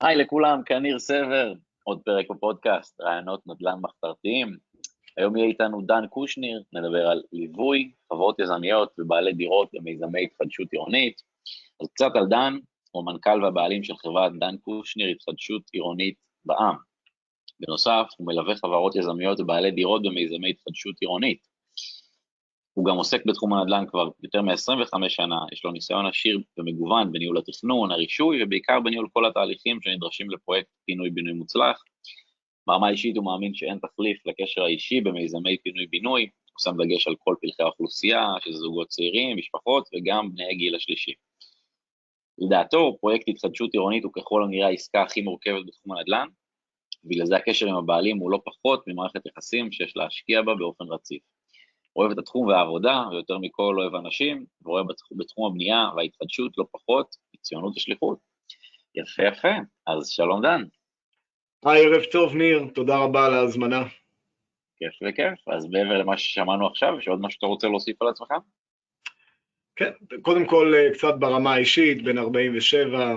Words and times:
היי 0.00 0.16
לכולם, 0.16 0.62
כאן 0.66 0.82
ניר 0.82 0.98
סבר, 0.98 1.52
עוד 1.84 2.00
פרק 2.04 2.30
בפודקאסט, 2.30 3.00
רעיונות 3.00 3.46
נדל"ן 3.46 3.78
מחתרתיים. 3.82 4.56
היום 5.16 5.36
יהיה 5.36 5.48
איתנו 5.48 5.82
דן 5.82 6.06
קושניר, 6.06 6.62
נדבר 6.72 7.06
על 7.06 7.22
ליווי, 7.32 7.92
חברות 8.12 8.40
יזמיות 8.40 8.92
ובעלי 8.98 9.32
דירות 9.32 9.68
במיזמי 9.72 10.24
התחדשות 10.24 10.72
עירונית. 10.72 11.22
אז 11.80 11.88
קצת 11.94 12.10
על 12.14 12.26
דן, 12.26 12.58
הוא 12.90 13.06
מנכ"ל 13.06 13.44
והבעלים 13.44 13.84
של 13.84 13.96
חברת 13.96 14.32
דן 14.40 14.56
קושניר 14.56 15.08
התחדשות 15.08 15.62
עירונית 15.72 16.14
בע"מ. 16.44 16.76
בנוסף, 17.60 18.06
הוא 18.18 18.26
מלווה 18.26 18.56
חברות 18.56 18.96
יזמיות 18.96 19.40
ובעלי 19.40 19.70
דירות 19.70 20.02
במיזמי 20.02 20.50
התחדשות 20.50 20.94
עירונית. 21.00 21.53
הוא 22.74 22.84
גם 22.84 22.96
עוסק 22.96 23.26
בתחום 23.26 23.54
הנדל"ן 23.54 23.84
כבר 23.86 24.08
יותר 24.22 24.42
מ-25 24.42 25.08
שנה, 25.08 25.38
יש 25.52 25.64
לו 25.64 25.72
ניסיון 25.72 26.06
עשיר 26.06 26.40
ומגוון 26.58 27.12
בניהול 27.12 27.38
התכנון, 27.38 27.90
הרישוי 27.90 28.42
ובעיקר 28.42 28.80
בניהול 28.80 29.08
כל 29.12 29.26
התהליכים 29.26 29.82
שנדרשים 29.82 30.30
לפרויקט 30.30 30.68
פינוי-בינוי 30.86 31.32
מוצלח. 31.32 31.82
ברמה 32.66 32.90
אישית 32.90 33.16
הוא 33.16 33.24
מאמין 33.24 33.54
שאין 33.54 33.78
תחליף 33.78 34.26
לקשר 34.26 34.62
האישי 34.62 35.00
במיזמי 35.00 35.56
פינוי-בינוי, 35.58 36.22
הוא 36.22 36.60
שם 36.60 36.82
דגש 36.82 37.08
על 37.08 37.14
כל 37.18 37.34
פלחי 37.40 37.62
האוכלוסייה, 37.62 38.26
שזה 38.44 38.58
זוגות 38.58 38.88
צעירים, 38.88 39.36
משפחות 39.36 39.88
וגם 39.94 40.32
בני 40.32 40.44
הגיל 40.50 40.74
השלישי. 40.74 41.12
לדעתו, 42.38 42.96
פרויקט 43.00 43.28
התחדשות 43.28 43.70
עירונית 43.72 44.04
הוא 44.04 44.12
ככל 44.12 44.44
הנראה 44.44 44.66
העסקה 44.66 45.02
הכי 45.02 45.20
מורכבת 45.20 45.66
בתחום 45.66 45.96
הנדל"ן, 45.96 46.28
ובגלל 47.04 47.26
זה 47.26 47.36
הקשר 47.36 47.68
עם 47.68 47.76
הבעלים 47.76 48.18
הוא 48.18 48.30
לא 48.30 48.40
פחות 48.44 48.84
ממערכת 48.86 49.26
יחסים 49.26 49.72
שיש 49.72 49.96
להשקיע 49.96 50.42
בה 50.42 50.54
באופן 50.54 50.84
רציף. 50.84 51.22
אוהב 51.96 52.10
את 52.10 52.18
התחום 52.18 52.46
והעבודה, 52.46 53.02
ויותר 53.10 53.38
מכל 53.38 53.76
אוהב 53.78 53.94
אנשים, 53.94 54.44
ורואה 54.64 54.82
בתחום, 54.82 55.18
בתחום 55.18 55.50
הבנייה 55.50 55.88
וההתחדשות 55.96 56.52
לא 56.58 56.64
פחות, 56.72 57.16
ציונות 57.42 57.76
ושליחות. 57.76 58.18
יפה 58.94 59.22
יפה, 59.22 59.54
אז 59.86 60.08
שלום 60.08 60.42
דן. 60.42 60.62
היי, 61.64 61.86
ערב 61.86 62.04
טוב 62.12 62.34
ניר, 62.34 62.64
תודה 62.74 62.98
רבה 62.98 63.26
על 63.26 63.34
ההזמנה. 63.34 63.82
כיף 64.76 64.94
וכיף, 65.02 65.48
אז 65.48 65.66
מעבר 65.66 65.98
למה 65.98 66.18
ששמענו 66.18 66.66
עכשיו, 66.66 66.98
יש 66.98 67.08
עוד 67.08 67.20
משהו 67.20 67.34
שאתה 67.34 67.46
רוצה 67.46 67.68
להוסיף 67.68 68.02
על 68.02 68.08
עצמך? 68.08 68.28
כן, 69.76 69.90
קודם 70.22 70.46
כל 70.46 70.72
אה, 70.74 70.94
קצת 70.94 71.14
ברמה 71.18 71.54
האישית, 71.54 72.04
בן 72.04 72.18
47, 72.18 72.98
אה, 73.00 73.14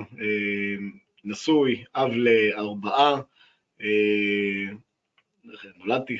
נשוי, 1.23 1.83
אב 1.95 2.11
לארבעה, 2.11 3.21
אה, 3.81 4.75
נולדתי, 5.77 6.17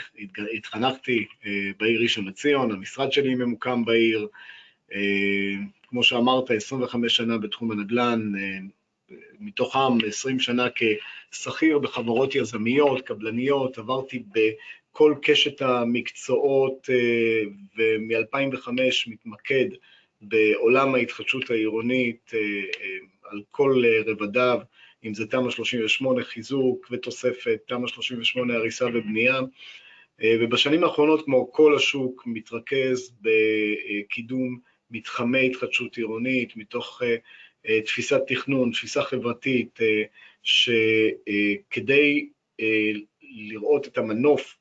התחנכתי 0.54 1.26
אה, 1.46 1.70
בעיר 1.80 2.02
ראשון 2.02 2.28
לציון, 2.28 2.72
המשרד 2.72 3.12
שלי 3.12 3.36
ממוקם 3.36 3.86
בעיר, 3.86 4.28
אה, 4.94 5.54
כמו 5.88 6.04
שאמרת, 6.04 6.52
25 6.52 7.16
שנה 7.16 7.38
בתחום 7.38 7.72
הנדל"ן, 7.72 8.32
אה, 8.40 8.58
מתוכם 9.40 10.08
20 10.08 10.40
שנה 10.40 10.68
כשכיר 11.32 11.80
בחברות 11.80 12.36
יזמיות, 12.36 13.02
קבלניות, 13.02 13.78
עברתי 13.78 14.24
בכל 14.32 15.16
קשת 15.22 15.62
המקצועות 15.62 16.90
ומ-2005 17.78 18.70
מתמקד 19.08 19.66
בעולם 20.22 20.96
ההתחדשות 20.96 21.50
העירונית 21.50 22.32
על 23.24 23.42
כל 23.52 23.84
רבדיו, 24.06 24.60
אם 25.08 25.14
זה 25.14 25.28
תמ"א 25.28 25.52
38 25.52 26.24
חיזוק 26.24 26.88
ותוספת, 26.92 27.60
תמ"א 27.68 27.88
38 27.88 28.54
הריסה 28.54 28.86
ובנייה, 28.86 29.40
אה, 30.22 30.36
ובשנים 30.40 30.84
האחרונות, 30.84 31.26
כמו 31.26 31.52
כל 31.52 31.76
השוק, 31.76 32.24
מתרכז 32.26 33.12
בקידום 33.22 34.60
מתחמי 34.92 35.48
התחדשות 35.48 35.98
עירונית, 35.98 36.58
מתוך 36.58 37.02
אה, 37.06 37.16
אה, 37.68 37.82
תפיסת 37.82 38.22
תכנון, 38.28 38.72
תפיסה 38.72 39.04
חברתית, 39.04 39.80
שכדי 40.44 42.30
לראות 43.22 43.88
את 43.88 43.98
המנוף, 43.98 44.58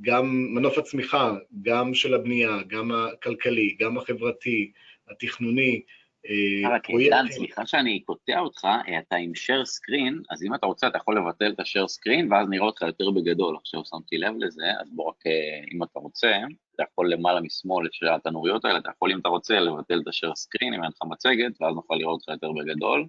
גם 0.00 0.54
מנוף 0.54 0.78
הצמיחה, 0.78 1.34
גם 1.62 1.94
של 1.94 2.14
הבנייה, 2.14 2.58
גם 2.66 2.92
הכלכלי, 2.92 3.76
גם 3.80 3.98
החברתי, 3.98 4.72
התכנוני, 5.08 5.82
אה, 6.28 6.70
רק 6.76 6.90
עידן, 6.90 7.26
סליחה 7.30 7.66
שאני 7.66 8.00
קוטע 8.00 8.38
אותך, 8.38 8.64
אה, 8.64 8.98
אתה 8.98 9.16
עם 9.16 9.32
share 9.32 9.64
screen, 9.64 10.22
אז 10.30 10.42
אם 10.42 10.54
אתה 10.54 10.66
רוצה 10.66 10.88
אתה 10.88 10.98
יכול 10.98 11.18
לבטל 11.18 11.52
את 11.52 11.60
ה-share 11.60 11.86
screen 11.86 12.26
ואז 12.30 12.48
נראה 12.48 12.66
אותך 12.66 12.82
יותר 12.82 13.10
בגדול, 13.10 13.56
עכשיו 13.56 13.80
שמתי 13.84 14.18
לב 14.18 14.34
לזה, 14.38 14.64
אז 14.80 14.90
בוא 14.92 15.08
רק, 15.08 15.26
אה, 15.26 15.64
אם 15.72 15.82
אתה 15.82 15.98
רוצה, 15.98 16.32
אתה 16.74 16.82
יכול 16.92 17.12
למעלה 17.12 17.40
משמאל 17.40 17.88
של 17.92 18.08
התנוריות 18.08 18.64
האלה, 18.64 18.78
אתה 18.78 18.90
יכול 18.96 19.12
אם 19.12 19.18
אתה 19.18 19.28
רוצה 19.28 19.60
לבטל 19.60 20.00
את 20.00 20.06
ה-share 20.06 20.32
screen, 20.32 20.74
אם 20.74 20.82
אין 20.82 20.90
לך 20.90 21.02
מצגת, 21.10 21.62
ואז 21.62 21.74
נוכל 21.74 21.94
לראות 21.94 22.20
אותך 22.20 22.28
יותר 22.28 22.52
בגדול, 22.52 23.06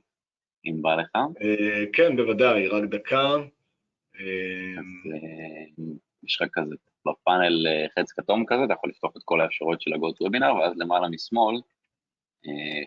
אם 0.66 0.82
בא 0.82 0.96
לך. 0.96 1.12
כן, 1.94 2.16
בוודאי, 2.16 2.68
רק 2.68 2.84
דקה. 2.84 3.36
יש 6.24 6.42
לך 6.42 6.48
כזה, 6.54 6.76
בפאנל 7.08 7.68
חץ 8.00 8.12
כתום 8.12 8.46
כזה, 8.48 8.64
אתה 8.64 8.74
יכול 8.74 8.90
לפתוח 8.90 9.12
את 9.18 9.22
כל 9.26 9.42
האפשרויות 9.42 9.82
של 9.82 9.94
ה-GoToWebinar, 9.94 10.54
ואז 10.54 10.74
למעלה 10.78 11.10
משמאל, 11.10 11.56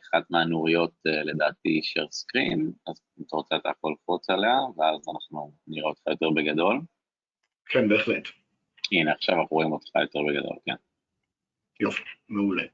אחת 0.02 0.30
מהנוריות 0.30 0.92
אה, 1.06 1.22
לדעתי 1.22 1.80
share 1.84 2.08
screen, 2.08 2.60
אז 2.86 3.00
אם 3.18 3.24
אתה 3.26 3.36
רוצה 3.36 3.56
אתה 3.56 3.68
יכול 3.78 3.92
לקפוץ 3.92 4.30
עליה, 4.30 4.56
ואז 4.76 5.00
אנחנו 5.14 5.52
נראה 5.66 5.88
אותך 5.88 6.02
יותר 6.06 6.30
בגדול. 6.30 6.80
כן, 7.66 7.88
בהחלט. 7.88 8.28
הנה, 8.92 9.12
עכשיו 9.12 9.34
אנחנו 9.34 9.56
רואים 9.56 9.72
אותך 9.72 9.90
יותר 10.02 10.20
בגדול, 10.28 10.56
כן. 10.66 10.74
יופי, 11.80 12.02
מעולה. 12.28 12.64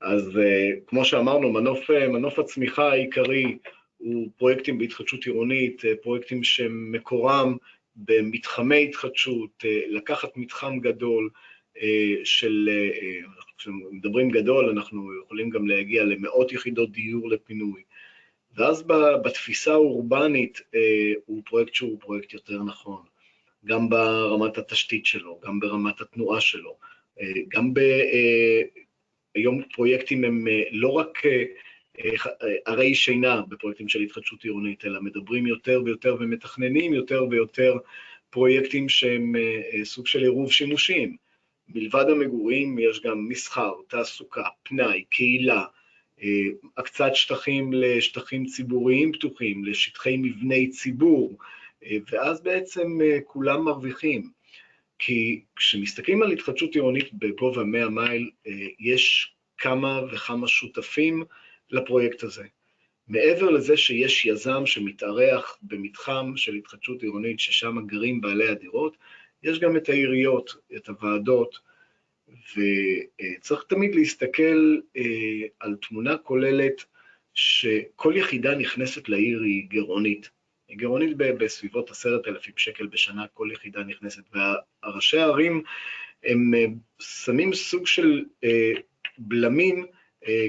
אז 0.00 0.28
uh, 0.28 0.80
כמו 0.86 1.04
שאמרנו, 1.04 1.52
מנוף, 1.52 1.90
מנוף 1.90 2.38
הצמיחה 2.38 2.90
העיקרי 2.90 3.58
הוא 3.96 4.28
פרויקטים 4.36 4.78
בהתחדשות 4.78 5.24
עירונית, 5.24 5.82
פרויקטים 6.02 6.44
שמקורם 6.44 7.56
במתחמי 7.96 8.84
התחדשות, 8.84 9.64
לקחת 9.88 10.36
מתחם 10.36 10.78
גדול 10.78 11.30
של, 12.24 12.68
uh, 12.68 13.38
כשמדברים 13.58 14.30
גדול, 14.30 14.68
אנחנו 14.68 15.10
יכולים 15.24 15.50
גם 15.50 15.66
להגיע 15.66 16.04
למאות 16.04 16.52
יחידות 16.52 16.92
דיור 16.92 17.28
לפינוי. 17.28 17.82
ואז 18.56 18.84
בתפיסה 19.24 19.72
האורבנית 19.72 20.60
אה, 20.74 21.12
הוא 21.26 21.42
פרויקט 21.44 21.74
שהוא 21.74 22.00
פרויקט 22.00 22.32
יותר 22.32 22.62
נכון, 22.62 23.02
גם 23.64 23.88
ברמת 23.88 24.58
התשתית 24.58 25.06
שלו, 25.06 25.40
גם 25.44 25.60
ברמת 25.60 26.00
התנועה 26.00 26.40
שלו, 26.40 26.76
אה, 27.20 27.32
גם 27.48 27.74
ב... 27.74 27.78
אה, 27.78 28.62
היום 29.34 29.62
פרויקטים 29.74 30.24
הם 30.24 30.46
לא 30.70 30.88
רק 30.88 31.18
ערי 32.66 32.94
שינה 32.94 33.42
בפרויקטים 33.48 33.88
של 33.88 34.00
התחדשות 34.00 34.44
עירונית, 34.44 34.84
אלא 34.84 35.00
מדברים 35.00 35.46
יותר 35.46 35.82
ויותר 35.84 36.16
ומתכננים 36.20 36.94
יותר 36.94 37.26
ויותר 37.30 37.76
פרויקטים 38.30 38.88
שהם 38.88 39.32
סוג 39.84 40.06
של 40.06 40.22
עירוב 40.22 40.52
שימושים. 40.52 41.16
מלבד 41.74 42.04
המגורים 42.08 42.78
יש 42.78 43.00
גם 43.02 43.28
מסחר, 43.28 43.72
תעסוקה, 43.88 44.44
פנאי, 44.62 45.04
קהילה, 45.10 45.64
אה, 46.22 46.44
הקצת 46.76 47.10
שטחים 47.14 47.72
לשטחים 47.72 48.46
ציבוריים 48.46 49.12
פתוחים, 49.12 49.64
לשטחי 49.64 50.16
מבני 50.16 50.68
ציבור, 50.68 51.38
אה, 51.84 51.96
ואז 52.10 52.42
בעצם 52.42 52.98
אה, 53.02 53.18
כולם 53.26 53.64
מרוויחים. 53.64 54.30
כי 54.98 55.40
כשמסתכלים 55.56 56.22
על 56.22 56.32
התחדשות 56.32 56.74
עירונית 56.74 57.12
בגובה 57.12 57.64
100 57.64 57.88
מייל, 57.88 58.30
יש 58.80 59.32
כמה 59.58 60.00
וכמה 60.12 60.48
שותפים 60.48 61.24
לפרויקט 61.70 62.22
הזה. 62.22 62.44
מעבר 63.08 63.50
לזה 63.50 63.76
שיש 63.76 64.26
יזם 64.26 64.66
שמתארח 64.66 65.58
במתחם 65.62 66.32
של 66.36 66.54
התחדשות 66.54 67.02
עירונית, 67.02 67.40
ששם 67.40 67.86
גרים 67.86 68.20
בעלי 68.20 68.48
הדירות, 68.48 68.96
יש 69.42 69.58
גם 69.58 69.76
את 69.76 69.88
העיריות, 69.88 70.54
את 70.76 70.88
הוועדות, 70.88 71.58
וצריך 72.28 73.64
תמיד 73.68 73.94
להסתכל 73.94 74.76
אה, 74.96 75.02
על 75.60 75.76
תמונה 75.88 76.16
כוללת 76.16 76.84
שכל 77.34 78.12
יחידה 78.16 78.54
נכנסת 78.54 79.08
לעיר 79.08 79.42
היא 79.42 79.68
גירעונית. 79.68 80.30
היא 80.68 80.78
גירעונית 80.78 81.16
בסביבות 81.16 81.90
עשרת 81.90 82.28
אלפים 82.28 82.54
שקל 82.56 82.86
בשנה, 82.86 83.26
כל 83.34 83.48
יחידה 83.52 83.82
נכנסת, 83.82 84.22
והראשי 84.32 85.18
הערים 85.18 85.62
הם 86.24 86.54
אה, 86.54 86.64
שמים 86.98 87.54
סוג 87.54 87.86
של 87.86 88.24
אה, 88.44 88.72
בלמים 89.18 89.86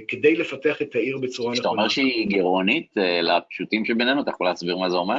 כדי 0.07 0.35
לפתח 0.35 0.81
את 0.81 0.95
העיר 0.95 1.18
בצורה 1.18 1.51
נכונה. 1.51 1.53
כשאתה 1.53 1.68
אומר 1.69 1.88
שהיא 1.88 2.27
גירעונית, 2.27 2.94
לפשוטים 3.21 3.85
שבינינו, 3.85 4.21
אתה 4.21 4.30
יכול 4.30 4.47
להסביר 4.47 4.77
מה 4.77 4.89
זה 4.89 4.95
אומר? 4.95 5.18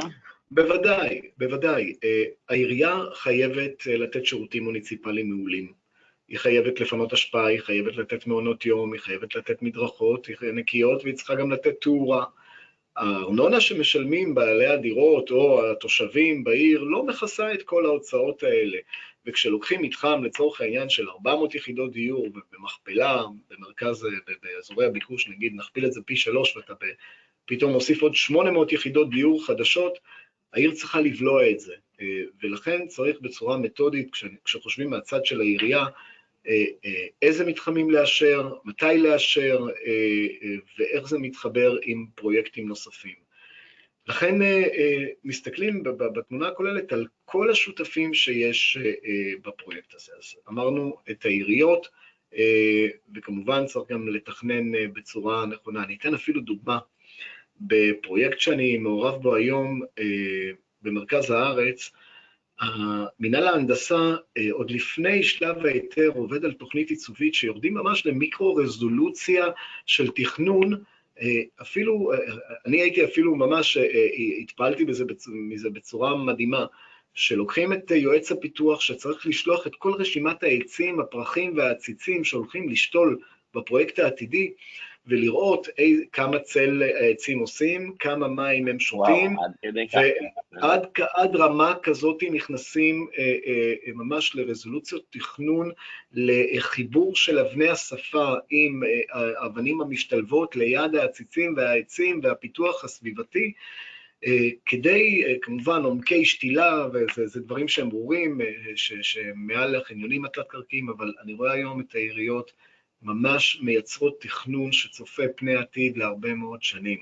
בוודאי, 0.53 1.21
בוודאי. 1.39 1.95
אה, 2.05 2.25
העירייה 2.49 3.01
חייבת 3.15 3.87
אה, 3.87 3.97
לתת 3.97 4.27
שירותים 4.27 4.65
מוניציפליים 4.65 5.31
מעולים. 5.31 5.73
היא 6.29 6.39
חייבת 6.39 6.81
לפנות 6.81 7.13
השפעה, 7.13 7.47
היא 7.47 7.61
חייבת 7.61 7.97
לתת 7.97 8.27
מעונות 8.27 8.67
יום, 8.67 8.93
היא 8.93 9.01
חייבת 9.01 9.35
לתת 9.35 9.63
מדרכות 9.63 10.29
נקיות, 10.53 11.03
והיא 11.05 11.15
צריכה 11.15 11.35
גם 11.35 11.51
לתת 11.51 11.75
תאורה. 11.81 12.25
הארנונה 12.97 13.61
שמשלמים 13.61 14.35
בעלי 14.35 14.67
הדירות 14.67 15.31
או 15.31 15.71
התושבים 15.71 16.45
בעיר 16.45 16.83
לא 16.83 17.07
מכסה 17.07 17.55
את 17.55 17.63
כל 17.63 17.87
ההוצאות 17.87 18.43
האלה. 18.43 18.79
וכשלוקחים 19.27 19.83
מתחם 19.83 20.25
לצורך 20.25 20.61
העניין 20.61 20.89
של 20.89 21.09
400 21.09 21.55
יחידות 21.55 21.93
דיור 21.93 22.29
במכפלה, 22.53 23.23
במרכז, 23.51 24.07
באזורי 24.43 24.87
הביקוש, 24.87 25.29
נגיד 25.29 25.53
נכפיל 25.57 25.87
את 25.87 25.93
זה 25.93 26.01
פי 26.03 26.17
שלוש 26.17 26.57
ואתה 26.57 26.75
פתאום 27.45 27.73
מוסיף 27.73 28.03
עוד 28.03 28.15
800 28.15 28.73
יחידות 28.73 29.11
דיור 29.11 29.47
חדשות, 29.47 29.99
העיר 30.53 30.75
צריכה 30.75 31.01
לבלוע 31.01 31.51
את 31.51 31.61
זה, 31.61 31.75
ולכן 32.43 32.87
צריך 32.87 33.21
בצורה 33.21 33.57
מתודית, 33.57 34.11
כשחושבים 34.45 34.91
מהצד 34.91 35.25
של 35.25 35.41
העירייה, 35.41 35.85
איזה 37.23 37.45
מתחמים 37.45 37.91
לאשר, 37.91 38.55
מתי 38.65 38.99
לאשר, 38.99 39.67
ואיך 40.79 41.09
זה 41.09 41.19
מתחבר 41.19 41.77
עם 41.83 42.07
פרויקטים 42.15 42.69
נוספים. 42.69 43.31
לכן 44.11 44.43
אה, 44.43 44.63
אה, 44.75 45.07
מסתכלים 45.25 45.83
בתמונה 45.83 46.49
הכוללת 46.49 46.93
על 46.93 47.07
כל 47.25 47.51
השותפים 47.51 48.15
שיש 48.15 48.79
אה, 48.85 49.33
בפרויקט 49.43 49.95
הזה. 49.95 50.13
אז 50.19 50.35
אמרנו 50.49 50.97
את 51.11 51.25
העיריות, 51.25 51.89
וכמובן 53.15 53.67
צריך 53.67 53.91
גם 53.91 54.09
לתכנן 54.09 54.93
בצורה 54.93 55.47
נכונה. 55.47 55.85
אני 55.85 55.97
אתן 56.01 56.15
אפילו 56.15 56.41
דוגמה. 56.41 56.79
בפרויקט 57.61 58.41
שאני 58.41 58.77
מעורב 58.77 59.23
בו 59.23 59.35
היום 59.35 59.81
במרכז 60.83 61.31
הארץ, 61.31 61.91
מינהל 63.21 63.49
ההנדסה, 63.49 64.15
עוד 64.51 64.71
לפני 64.71 65.23
שלב 65.23 65.67
ההיתר, 65.67 66.11
עובד 66.15 66.45
על 66.45 66.53
תוכנית 66.53 66.91
עיצובית 66.91 67.35
שיורדים 67.35 67.75
ממש 67.75 68.07
למיקרו-רזולוציה 68.07 69.47
של 69.87 70.11
תכנון 70.11 70.83
אפילו, 71.63 72.13
אני 72.67 72.81
הייתי 72.81 73.05
אפילו 73.05 73.37
ממש, 73.37 73.77
אה, 73.77 73.83
אה, 73.83 74.39
התפעלתי 74.41 74.85
בזה, 74.85 75.05
מזה 75.29 75.71
בצורה 75.71 76.17
מדהימה, 76.17 76.67
שלוקחים 77.15 77.73
את 77.73 77.91
יועץ 77.91 78.33
הפיתוח 78.33 78.81
שצריך 78.81 79.27
לשלוח 79.27 79.67
את 79.67 79.75
כל 79.75 79.93
רשימת 79.93 80.43
העצים, 80.43 81.01
הפרחים 81.01 81.57
והעציצים 81.57 82.25
שהולכים 82.25 82.69
לשתול 82.69 83.19
בפרויקט 83.55 83.99
העתידי, 83.99 84.53
ולראות 85.11 85.69
אי, 85.79 85.97
כמה 86.13 86.39
צל 86.39 86.83
העצים 86.83 87.39
עושים, 87.39 87.95
כמה 87.99 88.29
מים 88.29 88.69
הם 88.69 88.81
שותים, 88.81 89.37
ועד 90.53 90.87
עד 91.15 91.37
רמה 91.37 91.75
כזאת 91.83 92.23
נכנסים 92.33 93.07
אה, 93.19 93.37
אה, 93.47 93.93
ממש 93.95 94.37
לרזולוציות 94.37 95.03
תכנון, 95.11 95.71
לחיבור 96.13 97.17
של 97.17 97.39
אבני 97.39 97.69
השפה 97.69 98.35
עם 98.51 98.83
אה, 98.85 99.43
האבנים 99.43 99.81
המשתלבות 99.81 100.57
ליד 100.57 100.95
העציצים 100.95 101.55
והעצים 101.57 102.21
והפיתוח 102.23 102.85
הסביבתי, 102.85 103.53
אה, 104.27 104.49
כדי, 104.67 105.25
אה, 105.27 105.35
כמובן, 105.43 105.83
עומקי 105.83 106.25
שתילה, 106.25 106.87
וזה 107.17 107.41
דברים 107.41 107.69
שהם 107.69 107.89
ברורים, 107.89 108.41
אה, 108.41 108.47
שמעל 109.03 109.77
החניונים 109.77 110.25
התת-קרקעיים, 110.25 110.89
אבל 110.89 111.13
אני 111.23 111.35
רואה 111.35 111.53
היום 111.53 111.81
את 111.81 111.95
העיריות 111.95 112.53
ממש 113.03 113.59
מייצרות 113.63 114.21
תכנון 114.21 114.73
שצופה 114.73 115.23
פני 115.37 115.55
עתיד 115.55 115.97
להרבה 115.97 116.35
מאוד 116.35 116.63
שנים. 116.63 116.99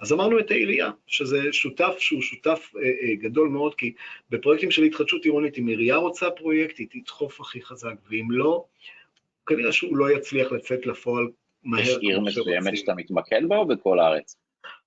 אז 0.00 0.12
אמרנו 0.12 0.38
את 0.38 0.50
העירייה, 0.50 0.90
שזה 1.06 1.52
שותף 1.52 1.96
שהוא 1.98 2.22
שותף 2.22 2.72
אה, 2.76 2.82
אה, 2.82 3.14
גדול 3.14 3.48
מאוד, 3.48 3.74
כי 3.74 3.92
בפרויקטים 4.30 4.70
של 4.70 4.82
התחדשות 4.82 5.24
עירונית, 5.24 5.58
אם 5.58 5.66
עירייה 5.66 5.96
רוצה 5.96 6.30
פרויקט, 6.30 6.78
היא 6.78 6.86
תדחוף 6.90 7.40
הכי 7.40 7.62
חזק, 7.62 7.94
ואם 8.10 8.30
לא, 8.30 8.64
כנראה 9.46 9.72
שהוא 9.72 9.96
לא 9.96 10.10
יצליח 10.10 10.52
לצאת 10.52 10.86
לפועל 10.86 11.28
מהר 11.64 11.80
יש 11.80 11.96
עיר 12.00 12.20
מסוימת 12.20 12.76
שאתה 12.76 12.94
מתמקד 12.94 13.40
בה 13.48 13.56
או 13.56 13.66
בכל 13.66 13.98
הארץ? 13.98 14.36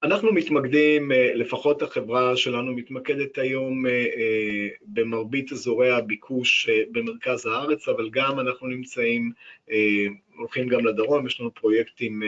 אנחנו 0.03 0.33
מתמקדים, 0.33 1.12
אה, 1.12 1.33
לפחות 1.33 1.81
החברה 1.81 2.38
שלנו 2.38 2.74
מתמקדת 2.74 3.38
היום 3.38 3.86
אה, 3.86 3.92
אה, 3.92 4.68
במרבית 4.81 5.51
אזורי 5.51 5.92
הביקוש 5.92 6.69
במרכז 6.92 7.45
הארץ, 7.45 7.88
אבל 7.88 8.09
גם 8.09 8.39
אנחנו 8.39 8.68
נמצאים, 8.68 9.31
הולכים 10.36 10.68
גם 10.68 10.86
לדרום, 10.86 11.27
יש 11.27 11.39
לנו 11.39 11.53
פרויקטים 11.53 12.24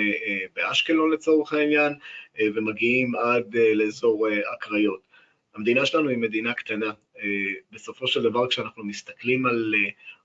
באשקלון 0.56 1.12
לצורך 1.12 1.54
העניין, 1.54 1.94
ומגיעים 2.56 3.16
עד 3.16 3.56
לאזור 3.56 4.28
הקריות. 4.54 5.12
המדינה 5.56 5.86
שלנו 5.86 6.10
היא 6.10 6.18
מדינה 6.18 6.54
קטנה. 6.54 6.92
בסופו 7.72 8.08
של 8.08 8.24
דבר, 8.24 8.48
כשאנחנו 8.48 8.84
מסתכלים 8.84 9.46
על 9.46 9.74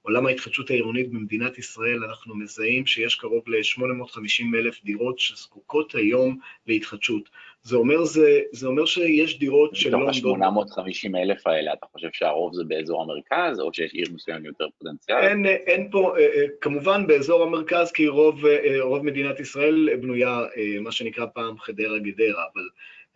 עולם 0.03 0.27
ההתחדשות 0.27 0.71
העירונית 0.71 1.11
במדינת 1.11 1.59
ישראל, 1.59 2.05
אנחנו 2.05 2.37
מזהים 2.37 2.87
שיש 2.87 3.15
קרוב 3.15 3.43
ל-850 3.47 4.57
אלף 4.59 4.85
דירות 4.85 5.19
שזקוקות 5.19 5.95
היום 5.95 6.39
להתחדשות. 6.67 7.29
זה 7.63 7.77
אומר, 7.77 8.05
זה, 8.05 8.41
זה 8.53 8.67
אומר 8.67 8.87
שיש 8.87 9.39
דירות 9.39 9.77
שלא 9.77 9.97
עומדות... 9.97 10.17
מתוך 10.17 10.79
ה-850 10.79 11.17
אלף 11.17 11.47
האלה, 11.47 11.73
אתה 11.73 11.87
חושב 11.93 12.09
שהרוב 12.13 12.55
זה 12.55 12.65
באזור 12.65 13.03
המרכז, 13.03 13.61
או 13.61 13.75
שיש 13.75 13.93
עיר 13.93 14.07
מסוים 14.15 14.45
יותר 14.45 14.67
פוטנציאל? 14.79 15.17
אין, 15.17 15.47
אין 15.47 15.89
פה, 15.91 16.15
אה, 16.19 16.23
אה, 16.23 16.45
כמובן 16.61 17.07
באזור 17.07 17.43
המרכז, 17.43 17.93
כי 17.93 18.09
רוב, 18.09 18.47
אה, 18.47 18.83
רוב 18.83 19.05
מדינת 19.05 19.41
ישראל 19.41 19.97
בנויה, 20.01 20.41
מה 20.81 20.93
שנקרא 20.93 21.27
פעם 21.35 21.59
חדרה-גדרה, 21.59 22.45
אבל 22.55 22.69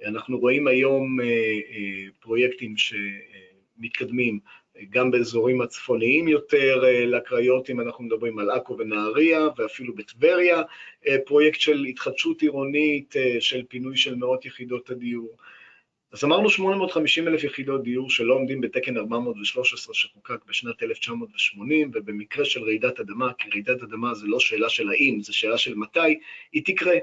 אנחנו 0.07 0.39
רואים 0.39 0.69
היום 0.69 1.19
פרויקטים 2.21 2.75
שמתקדמים 2.77 4.39
גם 4.91 5.11
באזורים 5.11 5.61
הצפוניים 5.61 6.29
יותר 6.29 6.85
אה, 6.85 7.07
לקריות, 7.07 7.71
אם 7.71 7.81
אנחנו 7.81 8.05
מדברים 8.05 8.39
על 8.39 8.51
עכו 8.51 8.79
ונהריה, 8.79 9.49
ואפילו 9.57 9.95
בטבריה, 9.95 10.63
אה, 11.07 11.17
פרויקט 11.27 11.61
של 11.61 11.85
התחדשות 11.85 12.43
עירונית, 12.43 13.17
אה, 13.17 13.37
של 13.41 13.63
פינוי 13.69 13.97
של 13.97 14.15
מאות 14.15 14.45
יחידות 14.45 14.91
הדיור. 14.91 15.37
אז 16.13 16.25
אמרנו 16.25 16.51
850 16.51 17.29
אלף 17.29 17.45
יחידות 17.45 17.83
דיור 17.83 18.11
שלא 18.11 18.35
עומדים 18.35 18.61
בתקן 18.61 18.97
413 18.97 19.95
שחוקק 19.95 20.45
בשנת 20.49 20.83
1980, 20.83 21.91
ובמקרה 21.95 22.45
של 22.45 22.63
רעידת 22.63 23.01
אדמה, 23.01 23.33
כי 23.39 23.51
רעידת 23.51 23.83
אדמה 23.83 24.15
זה 24.15 24.27
לא 24.27 24.41
שאלה 24.41 24.69
של 24.69 24.91
האם, 24.91 25.21
זה 25.21 25.33
שאלה 25.33 25.59
של 25.59 25.75
מתי, 25.75 26.19
היא 26.53 26.63
תקרה. 26.65 26.95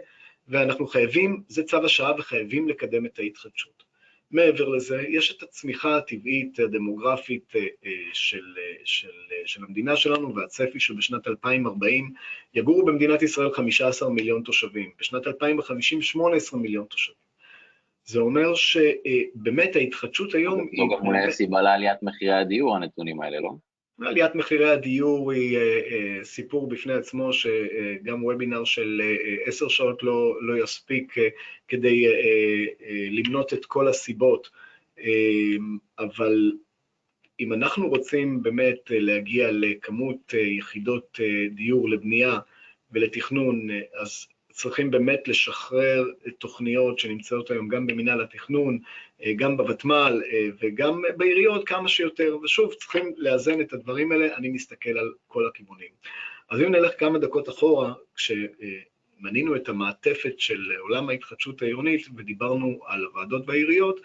ואנחנו 0.49 0.87
חייבים, 0.87 1.43
זה 1.47 1.63
צו 1.63 1.85
השעה 1.85 2.13
וחייבים 2.17 2.69
לקדם 2.69 3.05
את 3.05 3.19
ההתחדשות. 3.19 3.83
מעבר 4.31 4.69
לזה, 4.69 5.01
יש 5.09 5.35
את 5.37 5.43
הצמיחה 5.43 5.97
הטבעית 5.97 6.59
הדמוגרפית 6.59 7.53
אה, 7.55 7.61
אה, 7.61 7.91
של, 8.13 8.55
אה, 8.57 8.75
של, 8.85 9.11
של 9.45 9.63
המדינה 9.63 9.95
שלנו 9.95 10.35
והצפי 10.35 10.79
שבשנת 10.79 11.27
2040 11.27 12.13
יגורו 12.53 12.85
במדינת 12.85 13.21
ישראל 13.21 13.51
15 13.53 14.09
מיליון 14.09 14.43
תושבים, 14.43 14.91
בשנת 14.99 15.27
2050 15.27 16.01
18 16.01 16.59
מיליון 16.59 16.85
תושבים. 16.85 17.29
זה 18.05 18.19
אומר 18.19 18.55
שבאמת 18.55 19.75
ההתחדשות 19.75 20.33
היום 20.35 20.67
היא... 20.71 20.83
זו 20.89 20.97
גם 20.97 21.07
אולי 21.07 21.23
הסיבה 21.23 21.61
לעליית 21.61 22.03
מחירי 22.03 22.33
הדיור, 22.33 22.75
הנתונים 22.75 23.21
האלה, 23.21 23.39
לא? 23.39 23.51
עליית 24.07 24.35
מחירי 24.35 24.69
הדיור 24.69 25.31
היא 25.31 25.57
אה, 25.57 25.61
אה, 25.61 26.23
סיפור 26.23 26.69
בפני 26.69 26.93
עצמו, 26.93 27.33
שגם 27.33 28.23
וובינר 28.23 28.63
של 28.63 29.01
אה, 29.03 29.35
עשר 29.45 29.67
שעות 29.67 30.03
לא, 30.03 30.37
לא 30.41 30.63
יספיק 30.63 31.15
כדי 31.67 32.05
למנות 33.11 33.53
את 33.53 33.65
כל 33.65 33.87
הסיבות, 33.87 34.49
אבל 35.99 36.51
אם 37.39 37.53
אנחנו 37.53 37.89
רוצים 37.89 38.43
באמת 38.43 38.79
להגיע 38.89 39.51
לכמות 39.51 40.33
יחידות 40.33 41.19
דיור 41.51 41.89
לבנייה 41.89 42.39
ולתכנון, 42.91 43.67
אז 44.01 44.27
צריכים 44.51 44.91
באמת 44.91 45.27
לשחרר 45.27 46.05
תוכניות 46.37 46.99
שנמצאות 46.99 47.51
היום 47.51 47.67
גם 47.67 47.87
במינהל 47.87 48.21
התכנון, 48.21 48.75
אה, 48.75 48.79
גם 49.35 49.57
בוותמ"ל 49.57 50.21
אה, 50.31 50.47
וגם 50.59 51.01
בעיריות 51.17 51.67
כמה 51.67 51.87
שיותר, 51.87 52.37
ושוב, 52.43 52.73
צריכים 52.73 53.13
לאזן 53.17 53.61
את 53.61 53.73
הדברים 53.73 54.11
האלה, 54.11 54.35
אני 54.35 54.49
מסתכל 54.49 54.97
על 54.97 55.13
כל 55.27 55.47
הכיוונים. 55.47 55.89
אז 56.49 56.61
אם 56.61 56.71
נלך 56.71 56.99
כמה 56.99 57.19
דקות 57.19 57.49
אחורה, 57.49 57.93
כשמנינו 58.15 59.55
את 59.55 59.69
המעטפת 59.69 60.39
של 60.39 60.71
עולם 60.79 61.09
ההתחדשות 61.09 61.61
העירונית 61.61 62.07
ודיברנו 62.15 62.79
על 62.85 63.03
הוועדות 63.03 63.43
והעיריות, 63.47 64.01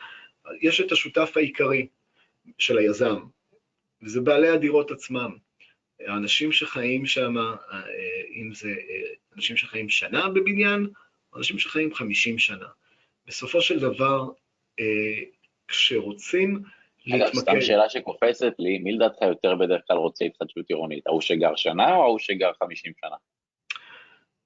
יש 0.61 0.80
את 0.80 0.92
השותף 0.92 1.33
העיקרי 1.37 1.87
של 2.59 2.78
היזם, 2.78 3.21
וזה 4.02 4.21
בעלי 4.21 4.49
הדירות 4.49 4.90
עצמם. 4.90 5.37
האנשים 6.00 6.52
שחיים 6.52 7.06
שם, 7.06 7.37
אה, 7.38 7.83
אם 8.35 8.54
זה 8.54 8.75
אנשים 9.37 9.56
שחיים 9.56 9.88
שנה 9.88 10.28
בבניין, 10.28 10.87
או 11.33 11.38
אנשים 11.38 11.59
שחיים 11.59 11.94
50 11.94 12.38
שנה. 12.38 12.66
בסופו 13.26 13.61
של 13.61 13.80
דבר, 13.80 14.21
אה, 14.21 14.44
כשרוצים 15.69 16.62
להתמקד... 17.07 17.26
אגב, 17.26 17.35
סתם 17.35 17.61
שאלה 17.61 17.88
שקופצת 17.88 18.52
לי, 18.59 18.78
מי 18.78 18.93
לדעתך 18.93 19.23
יותר 19.23 19.54
בדרך 19.54 19.83
כלל 19.87 19.97
רוצה 19.97 20.25
התחדשות 20.25 20.64
עירונית? 20.69 21.07
ההוא 21.07 21.21
שגר 21.21 21.57
שנה 21.57 21.95
או 21.95 22.02
ההוא 22.02 22.19
שגר 22.19 22.50
50 22.61 22.93
שנה? 23.00 23.16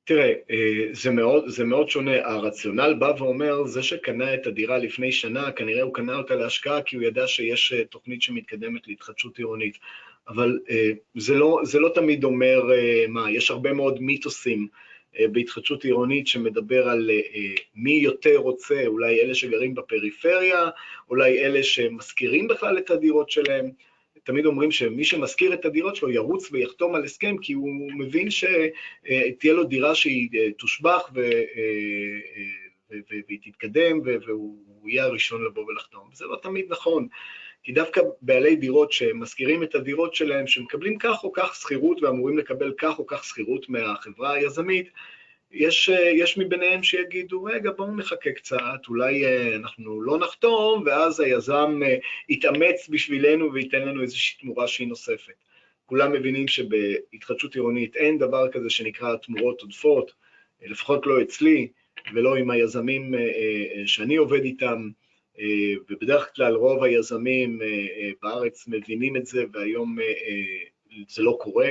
תראה, 0.05 0.33
אה, 0.51 0.89
זה 0.93 1.11
מאוד, 1.11 1.49
זה 1.49 1.65
מאוד 1.65 1.89
שונה. 1.89 2.17
הרציונל 2.25 2.95
בא 2.95 3.13
ואומר, 3.19 3.65
זה 3.65 3.83
שקנה 3.83 4.35
את 4.35 4.47
הדירה 4.47 4.79
לפני 4.79 5.13
שנה, 5.13 5.53
כנראה 5.53 5.83
הוא 5.83 5.95
קנה 5.95 6.17
אותה 6.17 6.35
להשקעה 6.35 6.83
כי 6.83 6.97
הוא 6.97 7.05
ידע 7.05 7.27
שיש 7.27 7.73
אה, 7.73 7.85
תוכנית 7.85 8.23
שמתקדמת 8.23 8.89
להתחדשות 8.89 9.39
עירונית. 9.39 9.79
אבל 10.29 10.59
זה 11.15 11.35
לא, 11.35 11.61
זה 11.63 11.81
לא 11.81 11.89
תמיד 11.95 12.25
אומר 12.25 12.63
מה, 13.09 13.31
יש 13.31 13.51
הרבה 13.51 13.73
מאוד 13.73 14.03
מיתוסים 14.03 14.69
אה, 14.73 14.88
בהתחדשות 15.33 15.85
עירונית 15.85 16.27
שמדבר 16.27 16.89
על 16.89 17.11
אה, 17.11 17.21
אה, 17.35 17.55
מי 17.75 17.93
יותר 17.93 18.37
רוצה, 18.37 18.87
אולי 18.87 19.21
אלה 19.21 19.35
שגרים 19.35 19.75
בפריפריה, 19.75 20.71
אולי 21.11 21.45
אלה 21.45 21.63
שמשכירים 21.63 22.49
בכלל 22.49 22.79
את 22.79 22.91
הדירות 22.91 23.31
שלהם. 23.31 23.71
תמיד 24.25 24.47
אומרים 24.47 24.71
שמי 24.71 25.05
שמשכיר 25.05 25.55
את 25.55 25.65
הדירות 25.65 25.97
שלו 25.97 26.11
ירוץ 26.11 26.53
ויחתום 26.53 26.95
על 26.95 27.05
הסכם, 27.05 27.37
כי 27.43 27.53
הוא 27.53 27.93
מבין 27.93 28.29
שתהיה 28.31 29.53
לו 29.53 29.65
דירה 29.65 29.95
שהיא 29.95 30.29
תושבח 30.59 31.11
ו... 31.15 31.31
והיא 32.91 33.39
תתקדם 33.43 34.01
והוא 34.27 34.89
יהיה 34.89 35.05
הראשון 35.05 35.45
לבוא 35.45 35.65
ולחתום. 35.65 36.09
זה 36.13 36.27
לא 36.27 36.39
תמיד 36.43 36.67
נכון, 36.69 37.09
כי 37.69 37.73
דווקא 37.73 38.01
בעלי 38.23 38.57
דירות 38.57 38.93
שמשכירים 38.93 39.63
את 39.63 39.75
הדירות 39.75 40.15
שלהם, 40.15 40.47
שמקבלים 40.47 40.99
כך 40.99 41.25
או 41.25 41.33
כך 41.33 41.55
שכירות 41.55 42.03
ואמורים 42.03 42.39
לקבל 42.39 42.73
כך 42.79 42.99
או 42.99 43.07
כך 43.07 43.25
שכירות 43.25 43.69
מהחברה 43.69 44.33
היזמית, 44.33 44.91
יש, 45.53 45.91
יש 46.15 46.39
מביניהם 46.39 46.83
שיגידו, 46.83 47.45
רגע, 47.45 47.71
בואו 47.71 47.97
נחכה 47.97 48.33
קצת, 48.33 48.81
אולי 48.89 49.25
אנחנו 49.57 50.01
לא 50.03 50.19
נחתום, 50.19 50.83
ואז 50.87 51.21
היזם 51.21 51.81
יתאמץ 52.29 52.89
בשבילנו 52.89 53.53
וייתן 53.53 53.83
לנו 53.83 54.03
איזושהי 54.03 54.39
תמורה 54.41 54.69
שהיא 54.69 54.89
נוספת. 54.89 55.45
כולם 55.87 56.13
מבינים 56.13 56.49
שבהתחדשות 56.49 57.55
עירונית 57.55 57.97
אין 57.97 58.19
דבר 58.19 58.51
כזה 58.53 58.71
שנקרא 58.71 59.17
תמורות 59.17 59.61
עודפות, 59.61 60.13
לפחות 60.63 61.07
לא 61.07 61.23
אצלי 61.23 61.69
ולא 62.15 62.37
עם 62.37 62.51
היזמים 62.51 63.15
אה, 63.15 63.21
אה, 63.21 63.87
שאני 63.87 64.17
עובד 64.17 64.45
איתם, 64.45 64.89
אה, 64.89 65.08
ובדרך 65.89 66.31
כלל 66.37 66.55
רוב 66.55 66.83
היזמים 66.83 67.61
בארץ 68.23 68.65
מבינים 68.69 69.17
את 69.17 69.27
זה 69.27 69.45
והיום 69.53 69.97
זה 71.09 71.23
לא 71.23 71.39
קורה, 71.41 71.71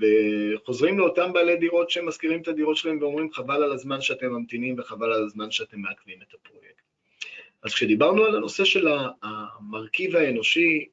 וחוזרים 0.00 0.98
לאותם 0.98 1.32
בעלי 1.32 1.56
דירות 1.56 1.90
שמזכירים 1.90 2.42
את 2.42 2.48
הדירות 2.48 2.76
שלהם 2.76 2.98
ואומרים 3.00 3.32
חבל 3.32 3.62
על 3.62 3.72
הזמן 3.72 4.00
שאתם 4.00 4.32
ממתינים 4.32 4.74
וחבל 4.78 5.12
על 5.12 5.24
הזמן 5.24 5.50
שאתם 5.50 5.80
מעכבים 5.80 6.18
את 6.28 6.34
הפרויקט. 6.34 6.82
אז 7.62 7.74
כשדיברנו 7.74 8.24
על 8.24 8.36
הנושא 8.36 8.64
של 8.64 8.88
המרכיב 9.22 10.16
האנושי, 10.16 10.88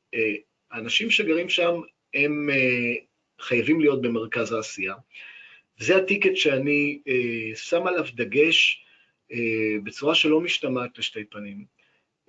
האנשים 0.71 1.11
שגרים 1.11 1.49
שם 1.49 1.81
הם 2.13 2.49
חייבים 3.39 3.81
להיות 3.81 4.01
במרכז 4.01 4.51
העשייה. 4.51 4.95
זה 5.77 5.97
הטיקט 5.97 6.35
שאני 6.35 6.99
אה, 7.07 7.55
שם 7.55 7.87
עליו 7.87 8.05
דגש 8.13 8.79
אה, 8.79 8.84
בצורה 9.83 10.15
שלא 10.15 10.41
משתמעת 10.41 10.97
לשתי 10.97 11.23
פנים, 11.23 11.65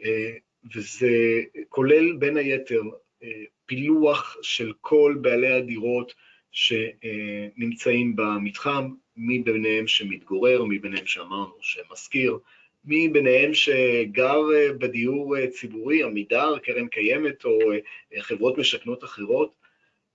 אה, 0.04 0.32
וזה 0.74 1.42
כולל 1.68 2.12
בין 2.12 2.36
היתר 2.36 2.82
אה, 3.22 3.44
פילוח 3.66 4.36
של 4.42 4.72
כל 4.80 5.16
בעלי 5.20 5.52
הדירות 5.52 6.14
שנמצאים 6.50 8.16
במתחם, 8.16 8.90
מי 9.16 9.38
ביניהם 9.38 9.86
שמתגורר, 9.86 10.64
מי 10.64 10.78
ביניהם 10.78 11.06
שאמרנו 11.06 11.52
שמשכיר, 11.60 12.38
מי 12.84 13.08
ביניהם 13.08 13.54
שגר 13.54 14.40
אה, 14.54 14.72
בדיור 14.72 15.36
אה, 15.36 15.46
ציבורי, 15.50 16.02
עמידר, 16.02 16.58
קרן 16.58 16.88
קיימת 16.88 17.44
או 17.44 17.58
אה, 17.72 18.22
חברות 18.22 18.58
משכנות 18.58 19.04
אחרות, 19.04 19.54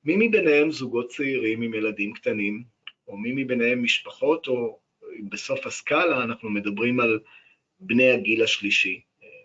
מי 0.06 0.28
מביניהם 0.28 0.72
זוגות 0.72 1.10
צעירים 1.10 1.62
עם 1.62 1.74
ילדים 1.74 2.14
קטנים, 2.14 2.64
או 3.08 3.18
מי 3.18 3.44
מביניהם 3.44 3.84
משפחות, 3.84 4.48
או 4.48 4.80
בסוף 5.30 5.66
הסקאלה 5.66 6.24
אנחנו 6.24 6.50
מדברים 6.50 7.00
על 7.00 7.20
בני 7.80 8.12
הגיל 8.12 8.44
השלישי. 8.44 9.02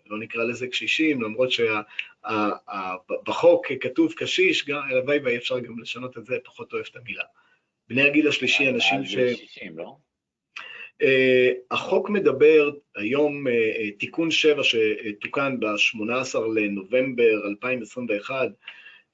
לא 0.07 0.19
נקרא 0.19 0.45
לזה 0.45 0.67
קשישים, 0.67 1.23
למרות 1.23 1.49
שבחוק 2.25 3.67
כתוב 3.81 4.13
קשיש, 4.13 4.69
הלוואי 4.69 5.19
ואי 5.19 5.37
אפשר 5.37 5.59
גם 5.59 5.79
לשנות 5.79 6.19
את 6.19 6.27
זה, 6.27 6.37
פחות 6.45 6.73
אוהב 6.73 6.85
את 6.91 6.97
המילה. 6.97 7.25
בני 7.89 8.03
הגיל 8.03 8.29
השלישי, 8.29 8.69
אנשים 8.69 9.05
ש... 9.05 9.17
לא? 9.77 9.97
Uh, 11.03 11.55
החוק 11.71 12.11
מדבר 12.11 12.71
היום, 12.97 13.47
uh, 13.47 13.51
תיקון 13.99 14.31
7 14.31 14.63
שתוקן 14.65 15.61
ב-18 15.61 16.39
לנובמבר 16.55 17.47
2021, 17.49 18.49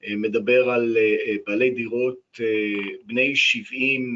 מדבר 0.07 0.69
על 0.69 0.97
אה, 0.97 1.15
אה, 1.27 1.35
בעלי 1.47 1.69
דירות 1.69 2.39
אה, 2.41 2.45
בני 3.05 3.35
70 3.35 4.15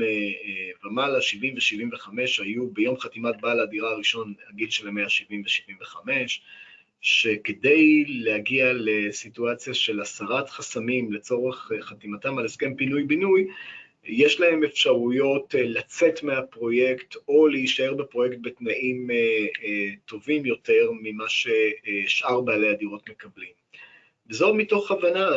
ומעלה, 0.85 1.21
70 1.21 1.55
ו-75, 1.55 2.09
היו 2.43 2.69
ביום 2.69 2.97
חתימת 2.99 3.41
בעל 3.41 3.59
הדירה 3.59 3.91
הראשון, 3.91 4.33
הגיל 4.49 4.69
שלהם 4.69 4.97
היה 4.97 5.09
70 5.09 5.41
ו-75, 5.41 6.09
שכדי 7.01 8.05
להגיע 8.07 8.71
לסיטואציה 8.73 9.73
של 9.73 10.01
הסרת 10.01 10.49
חסמים 10.49 11.13
לצורך 11.13 11.71
חתימתם 11.81 12.37
על 12.37 12.45
הסכם 12.45 12.75
פינוי-בינוי, 12.75 13.47
יש 14.03 14.39
להם 14.39 14.63
אפשרויות 14.63 15.55
לצאת 15.57 16.23
מהפרויקט 16.23 17.15
או 17.27 17.47
להישאר 17.47 17.93
בפרויקט 17.93 18.37
בתנאים 18.41 19.09
טובים 20.05 20.45
יותר 20.45 20.91
ממה 21.01 21.25
ששאר 21.27 22.41
בעלי 22.41 22.69
הדירות 22.69 23.09
מקבלים. 23.09 23.56
וזו 24.29 24.53
מתוך 24.53 24.91
הבנה, 24.91 25.27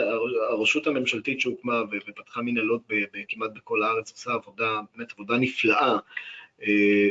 הרשות 0.50 0.86
הממשלתית 0.86 1.40
שהוקמה 1.40 1.82
ופתחה 1.92 2.42
מנהלות 2.42 2.82
כמעט 3.28 3.50
בכל 3.54 3.82
הארץ 3.82 4.12
עושה 4.12 4.32
עבודה, 4.32 4.80
באמת 4.96 5.12
עבודה 5.12 5.36
נפלאה, 5.36 5.96
אה, 6.62 7.08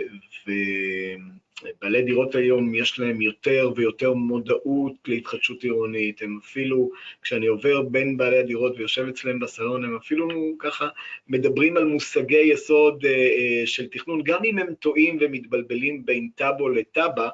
ובעלי 0.48 2.02
דירות 2.02 2.36
היום 2.36 2.76
יש 2.76 3.00
להם 3.00 3.22
יותר 3.22 3.72
ויותר 3.76 4.14
מודעות 4.14 4.94
להתחדשות 5.08 5.64
עירונית, 5.64 6.22
הם 6.22 6.40
אפילו, 6.44 6.92
כשאני 7.22 7.48
עובר 7.48 7.82
בין 7.82 8.18
בעלי 8.18 8.38
הדירות 8.38 8.74
ויושב 8.78 9.08
אצלם 9.10 9.40
בסלון, 9.40 9.84
הם 9.84 9.96
אפילו 9.96 10.28
ככה 10.60 10.88
מדברים 11.28 11.78
על 11.78 11.86
מושגי 11.86 12.42
יסוד 12.54 13.06
אה, 13.06 13.12
אה, 13.12 13.68
של 13.68 13.88
תכנון, 13.88 14.24
גם 14.24 14.44
אם 14.46 14.58
הם 14.58 14.74
טועים 14.74 15.18
ומתבלבלים 15.22 16.06
בין 16.06 16.30
טאבו 16.36 16.70
לטאבה, 16.70 17.30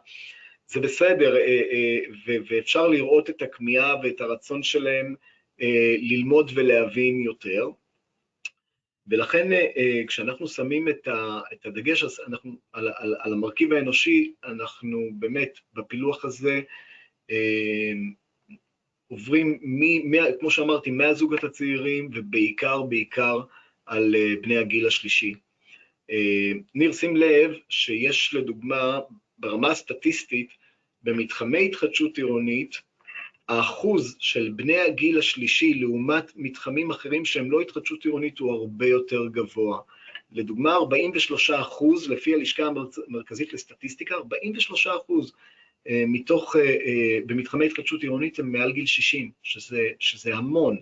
זה 0.67 0.79
בסדר, 0.79 1.35
אה, 1.37 1.61
אה, 1.71 1.99
ואפשר 2.49 2.87
לראות 2.87 3.29
את 3.29 3.41
הכמיהה 3.41 3.95
ואת 4.03 4.21
הרצון 4.21 4.63
שלהם 4.63 5.15
אה, 5.61 5.95
ללמוד 5.99 6.51
ולהבין 6.55 7.21
יותר. 7.21 7.69
ולכן 9.07 9.47
כשאנחנו 10.07 10.47
שמים 10.47 10.87
את 10.89 11.65
הדגש 11.65 12.03
אנחנו, 12.27 12.55
על, 12.73 12.91
על, 12.95 13.15
על 13.19 13.33
המרכיב 13.33 13.73
האנושי, 13.73 14.33
אנחנו 14.43 15.09
באמת 15.19 15.59
בפילוח 15.73 16.25
הזה 16.25 16.61
עוברים, 19.07 19.59
מ, 19.61 20.11
מ, 20.11 20.39
כמו 20.39 20.51
שאמרתי, 20.51 20.91
מהזוגות 20.91 21.43
הצעירים 21.43 22.09
ובעיקר, 22.13 22.81
בעיקר 22.81 23.39
על 23.85 24.15
בני 24.41 24.57
הגיל 24.57 24.87
השלישי. 24.87 25.35
ניר, 26.75 26.91
שים 26.93 27.15
לב 27.15 27.51
שיש 27.69 28.33
לדוגמה 28.33 28.99
ברמה 29.37 29.71
הסטטיסטית, 29.71 30.49
במתחמי 31.03 31.65
התחדשות 31.65 32.17
עירונית, 32.17 32.81
האחוז 33.47 34.15
של 34.19 34.51
בני 34.55 34.79
הגיל 34.79 35.19
השלישי 35.19 35.73
לעומת 35.73 36.31
מתחמים 36.35 36.91
אחרים 36.91 37.25
שהם 37.25 37.51
לא 37.51 37.61
התחדשות 37.61 38.05
עירונית 38.05 38.39
הוא 38.39 38.51
הרבה 38.51 38.87
יותר 38.87 39.27
גבוה. 39.27 39.79
לדוגמה, 40.31 40.73
43 40.73 41.49
אחוז, 41.51 42.09
לפי 42.09 42.33
הלשכה 42.33 42.63
המרכזית 43.07 43.53
לסטטיסטיקה, 43.53 44.15
43 44.15 44.87
אחוז 44.87 45.33
אה, 45.89 46.03
מתוך, 46.07 46.55
אה, 46.55 46.61
אה, 46.61 47.19
במתחמי 47.25 47.65
התחדשות 47.65 48.01
עירונית 48.01 48.39
הם 48.39 48.51
מעל 48.51 48.71
גיל 48.71 48.85
60, 48.85 49.31
שזה, 49.43 49.89
שזה 49.99 50.35
המון, 50.35 50.77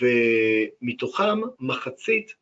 ומתוכם 0.00 1.40
מחצית 1.60 2.34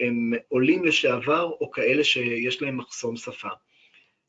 הם 0.00 0.32
עולים 0.48 0.84
לשעבר 0.84 1.50
או 1.60 1.70
כאלה 1.70 2.04
שיש 2.04 2.62
להם 2.62 2.76
מחסום 2.76 3.16
שפה. 3.16 3.48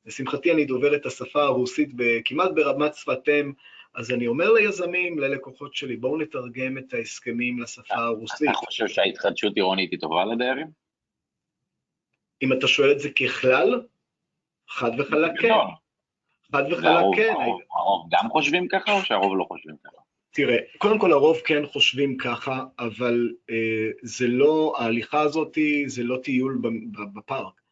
לשמחתי 0.05 0.51
אני 0.51 0.65
דובר 0.65 0.95
את 0.95 1.05
השפה 1.05 1.43
הרוסית 1.43 1.89
כמעט 2.25 2.51
ברמת 2.55 2.95
שפת 2.95 3.29
אם, 3.29 3.53
אז 3.95 4.11
אני 4.11 4.27
אומר 4.27 4.51
ליזמים, 4.51 5.19
ללקוחות 5.19 5.75
שלי, 5.75 5.97
בואו 5.97 6.17
נתרגם 6.17 6.77
את 6.77 6.93
ההסכמים 6.93 7.59
לשפה 7.59 7.95
הרוסית. 7.95 8.49
אתה 8.49 8.57
חושב 8.57 8.87
שההתחדשות 8.87 9.55
עירונית 9.55 9.91
היא 9.91 9.99
טובה 9.99 10.25
לדיירים? 10.25 10.67
אם 12.41 12.53
אתה 12.53 12.67
שואל 12.67 12.91
את 12.91 12.99
זה 12.99 13.09
ככלל, 13.09 13.81
חד 14.69 14.91
וחלק 14.99 15.31
כן. 15.41 15.53
חד 16.51 16.63
וחלק 16.71 17.03
כן. 17.15 17.33
הרוב 17.71 18.07
גם 18.11 18.29
חושבים 18.29 18.67
ככה 18.67 18.91
או 18.91 19.01
שהרוב 19.01 19.37
לא 19.37 19.43
חושבים 19.43 19.75
ככה? 19.83 20.01
תראה, 20.31 20.57
קודם 20.77 20.99
כל 20.99 21.11
הרוב 21.11 21.37
כן 21.45 21.65
חושבים 21.65 22.17
ככה, 22.17 22.63
אבל 22.79 23.31
אה, 23.49 23.89
זה 24.01 24.27
לא, 24.27 24.75
ההליכה 24.77 25.21
הזאת 25.21 25.57
זה 25.85 26.03
לא 26.03 26.17
טיול 26.23 26.61
בפארק. 27.13 27.62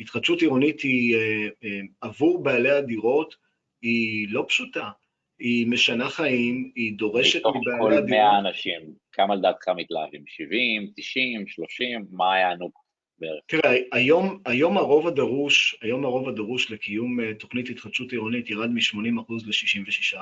התחדשות 0.00 0.40
עירונית 0.40 0.80
היא 0.80 1.16
אה, 1.16 1.48
אה, 1.64 1.80
עבור 2.00 2.42
בעלי 2.42 2.70
הדירות, 2.70 3.34
היא 3.82 4.26
לא 4.30 4.44
פשוטה. 4.48 4.90
היא 5.38 5.66
משנה 5.66 6.10
חיים, 6.10 6.72
היא 6.74 6.98
דורשת 6.98 7.40
מבעלי 7.40 7.58
הדירות... 7.58 7.92
מתוך 7.92 8.00
כל 8.00 8.10
100 8.10 8.38
אנשים, 8.38 8.80
כמה 9.12 9.34
לדעתך 9.34 9.68
מתלהבים? 9.68 10.22
70, 10.26 10.90
90, 10.96 11.46
30? 11.46 12.06
מה 12.10 12.38
יענו 12.38 12.70
בערך? 13.18 13.40
תראה, 13.46 13.76
היום, 13.92 14.38
היום 14.46 14.76
הרוב 14.78 15.06
הדרוש, 15.06 15.78
היום 15.82 16.04
הרוב 16.04 16.28
הדרוש 16.28 16.70
לקיום 16.70 17.20
אה, 17.20 17.34
תוכנית 17.34 17.70
התחדשות 17.70 18.12
עירונית 18.12 18.50
ירד 18.50 18.70
מ-80% 18.70 19.32
ל-66%. 19.46 20.18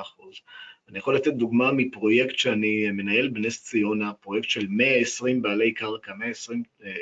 אני 0.89 0.99
יכול 0.99 1.17
לתת 1.17 1.33
דוגמה 1.33 1.73
מפרויקט 1.73 2.39
שאני 2.39 2.91
מנהל 2.91 3.29
בנס 3.29 3.63
ציונה, 3.63 4.13
פרויקט 4.13 4.51
של 4.51 4.67
120 4.69 5.43
בעלי 5.43 5.73
קרקע, 5.73 6.15
120 6.15 6.63
אה, 6.85 6.93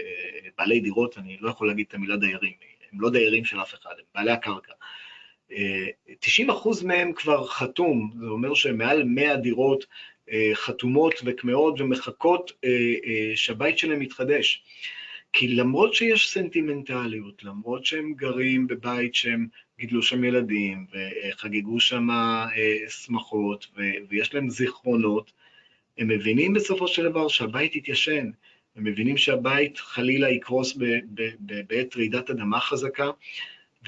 בעלי 0.58 0.80
דירות, 0.80 1.18
אני 1.18 1.36
לא 1.40 1.50
יכול 1.50 1.66
להגיד 1.66 1.86
את 1.88 1.94
המילה 1.94 2.16
דיירים, 2.16 2.52
הם 2.92 3.00
לא 3.00 3.10
דיירים 3.10 3.44
של 3.44 3.60
אף 3.62 3.74
אחד, 3.74 3.90
הם 3.90 4.04
בעלי 4.14 4.30
הקרקע. 4.30 4.72
90 6.20 6.50
אה, 6.50 6.54
אחוז 6.56 6.82
מהם 6.82 7.12
כבר 7.12 7.46
חתום, 7.46 8.10
זה 8.20 8.26
אומר 8.26 8.54
שמעל 8.54 9.04
100 9.04 9.36
דירות 9.36 9.86
אה, 10.30 10.50
חתומות 10.54 11.14
וכמהות 11.24 11.80
ומחכות 11.80 12.52
שהבית 13.34 13.78
שלהם 13.78 14.02
יתחדש. 14.02 14.64
כי 15.32 15.48
למרות 15.48 15.94
שיש 15.94 16.30
סנטימנטליות, 16.30 17.44
למרות 17.44 17.84
שהם 17.84 18.14
גרים 18.14 18.66
בבית 18.66 19.14
שהם 19.14 19.46
גידלו 19.82 20.02
שם 20.02 20.24
ילדים 20.24 20.86
וחגגו 20.92 21.80
שם 21.80 22.10
אה, 22.10 22.46
שמחות 22.88 23.66
ויש 24.08 24.34
להם 24.34 24.50
זיכרונות, 24.50 25.32
הם 25.98 26.08
מבינים 26.08 26.52
בסופו 26.52 26.88
של 26.88 27.08
דבר 27.08 27.28
שהבית 27.28 27.76
יתיישן, 27.76 28.30
הם 28.76 28.84
מבינים 28.84 29.16
שהבית 29.16 29.78
חלילה 29.78 30.30
יקרוס 30.30 30.78
בעת 31.40 31.96
רעידת 31.96 32.30
אדמה 32.30 32.60
חזקה, 32.60 33.10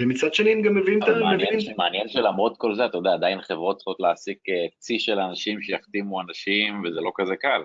ומצד 0.01 0.35
שני 0.35 0.53
הם 0.53 0.63
גם 0.63 0.75
מבינים 0.75 1.03
את 1.03 1.09
ה... 1.09 1.19
מעניין, 1.19 1.61
ש... 1.61 1.69
מעניין 1.77 2.09
שלמרות 2.09 2.57
כל 2.57 2.75
זה, 2.75 2.87
אתה 2.87 2.99
יודע, 2.99 3.13
עדיין 3.13 3.41
חברות 3.41 3.77
צריכות 3.77 4.01
להעסיק 4.01 4.39
אה, 4.49 4.67
צי 4.79 4.99
של 4.99 5.19
אנשים 5.19 5.63
שיחתימו 5.63 6.21
אנשים, 6.21 6.83
וזה 6.85 7.01
לא 7.01 7.13
כזה 7.15 7.37
קל. 7.37 7.63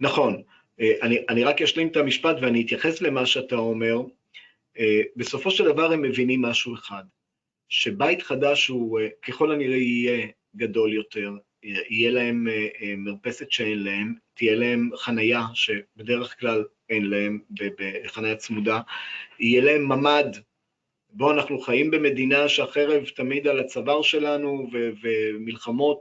נכון. 0.00 0.42
אה, 0.80 0.92
אני, 1.02 1.18
אני 1.28 1.44
רק 1.44 1.62
אשלים 1.62 1.88
את 1.88 1.96
המשפט 1.96 2.36
ואני 2.40 2.62
אתייחס 2.62 3.02
למה 3.02 3.26
שאתה 3.26 3.56
אומר. 3.56 4.00
בסופו 5.16 5.50
של 5.50 5.64
דבר 5.64 5.92
הם 5.92 6.02
מבינים 6.02 6.42
משהו 6.42 6.74
אחד, 6.74 7.02
שבית 7.68 8.22
חדש 8.22 8.68
הוא 8.68 9.00
ככל 9.22 9.52
הנראה 9.52 9.76
יהיה 9.76 10.26
גדול 10.56 10.92
יותר, 10.92 11.32
יהיה 11.62 12.10
להם 12.10 12.46
מרפסת 12.96 13.50
שאין 13.50 13.82
להם, 13.82 14.14
תהיה 14.34 14.54
להם 14.54 14.90
חנייה 14.96 15.42
שבדרך 15.54 16.40
כלל 16.40 16.64
אין 16.90 17.04
להם 17.04 17.38
בחנייה 17.50 18.36
צמודה, 18.36 18.80
יהיה 19.40 19.62
להם 19.64 19.92
ממ"ד. 19.92 20.36
בו 21.10 21.30
אנחנו 21.32 21.58
חיים 21.58 21.90
במדינה 21.90 22.48
שהחרב 22.48 23.04
תמיד 23.16 23.46
על 23.46 23.60
הצוואר 23.60 24.02
שלנו, 24.02 24.68
ו- 24.72 24.90
ומלחמות 25.02 26.00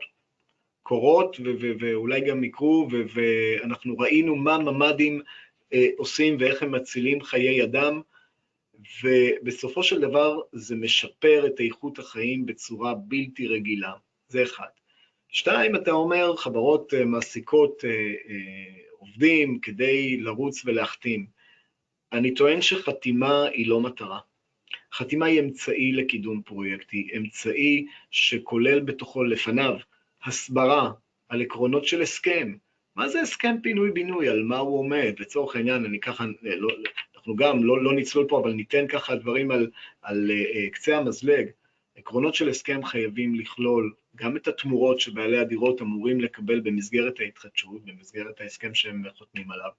קורות, 0.83 1.37
ו- 1.39 1.53
ו- 1.61 1.71
ואולי 1.79 2.21
גם 2.21 2.43
יקרו, 2.43 2.87
ואנחנו 3.13 3.97
ראינו 3.97 4.35
מה 4.35 4.57
ממ"דים 4.57 5.21
אה, 5.73 5.87
עושים 5.97 6.37
ואיך 6.39 6.63
הם 6.63 6.71
מצילים 6.71 7.23
חיי 7.23 7.63
אדם, 7.63 8.01
ובסופו 9.03 9.83
של 9.83 10.01
דבר 10.01 10.39
זה 10.51 10.75
משפר 10.75 11.47
את 11.47 11.59
איכות 11.59 11.99
החיים 11.99 12.45
בצורה 12.45 12.93
בלתי 12.93 13.47
רגילה, 13.47 13.93
זה 14.27 14.43
אחד. 14.43 14.67
שתיים, 15.29 15.75
אתה 15.75 15.91
אומר, 15.91 16.35
חברות 16.35 16.93
אה, 16.93 17.05
מעסיקות 17.05 17.85
אה, 17.85 17.89
אה, 17.89 18.81
עובדים 18.91 19.59
כדי 19.59 20.17
לרוץ 20.17 20.65
ולהחתים. 20.65 21.25
אני 22.13 22.33
טוען 22.33 22.61
שחתימה 22.61 23.45
היא 23.45 23.67
לא 23.67 23.81
מטרה. 23.81 24.19
חתימה 24.93 25.25
היא 25.25 25.39
אמצעי 25.39 25.91
לקידום 25.91 26.41
פרויקט, 26.41 26.91
היא 26.91 27.17
אמצעי 27.17 27.85
שכולל 28.11 28.79
בתוכו 28.79 29.23
לפניו 29.23 29.75
הסברה 30.23 30.91
על 31.29 31.41
עקרונות 31.41 31.85
של 31.85 32.01
הסכם. 32.01 32.55
מה 32.95 33.09
זה 33.09 33.21
הסכם 33.21 33.55
פינוי-בינוי? 33.63 34.29
על 34.29 34.43
מה 34.43 34.57
הוא 34.57 34.79
עומד? 34.79 35.13
לצורך 35.19 35.55
העניין, 35.55 35.85
אני 35.85 35.99
ככה, 35.99 36.25
לא, 36.41 36.69
אנחנו 37.27 37.45
גם 37.45 37.63
לא, 37.63 37.83
לא 37.83 37.93
נצלול 37.93 38.25
פה, 38.27 38.39
אבל 38.39 38.51
ניתן 38.51 38.87
ככה 38.87 39.15
דברים 39.15 39.51
על, 39.51 39.69
על 40.01 40.31
uh, 40.31 40.73
קצה 40.73 40.97
המזלג. 40.97 41.45
עקרונות 41.95 42.35
של 42.35 42.49
הסכם 42.49 42.85
חייבים 42.85 43.35
לכלול 43.35 43.93
גם 44.15 44.37
את 44.37 44.47
התמורות 44.47 44.99
שבעלי 44.99 45.37
הדירות 45.37 45.81
אמורים 45.81 46.21
לקבל 46.21 46.59
במסגרת 46.59 47.19
ההתחדשות, 47.19 47.85
במסגרת 47.85 48.41
ההסכם 48.41 48.73
שהם 48.73 49.03
חותמים 49.17 49.51
עליו, 49.51 49.69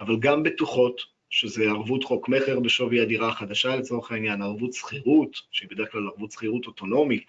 אבל 0.00 0.16
גם 0.20 0.42
בטוחות 0.42 1.00
שזה 1.30 1.64
ערבות 1.64 2.04
חוק 2.04 2.28
מכר 2.28 2.60
בשווי 2.60 3.00
הדירה 3.00 3.28
החדשה 3.28 3.76
לצורך 3.76 4.12
העניין, 4.12 4.42
ערבות 4.42 4.72
שכירות, 4.72 5.36
שהיא 5.50 5.68
בדרך 5.70 5.92
כלל 5.92 6.06
ערבות 6.06 6.32
שכירות 6.32 6.66
אוטונומית, 6.66 7.24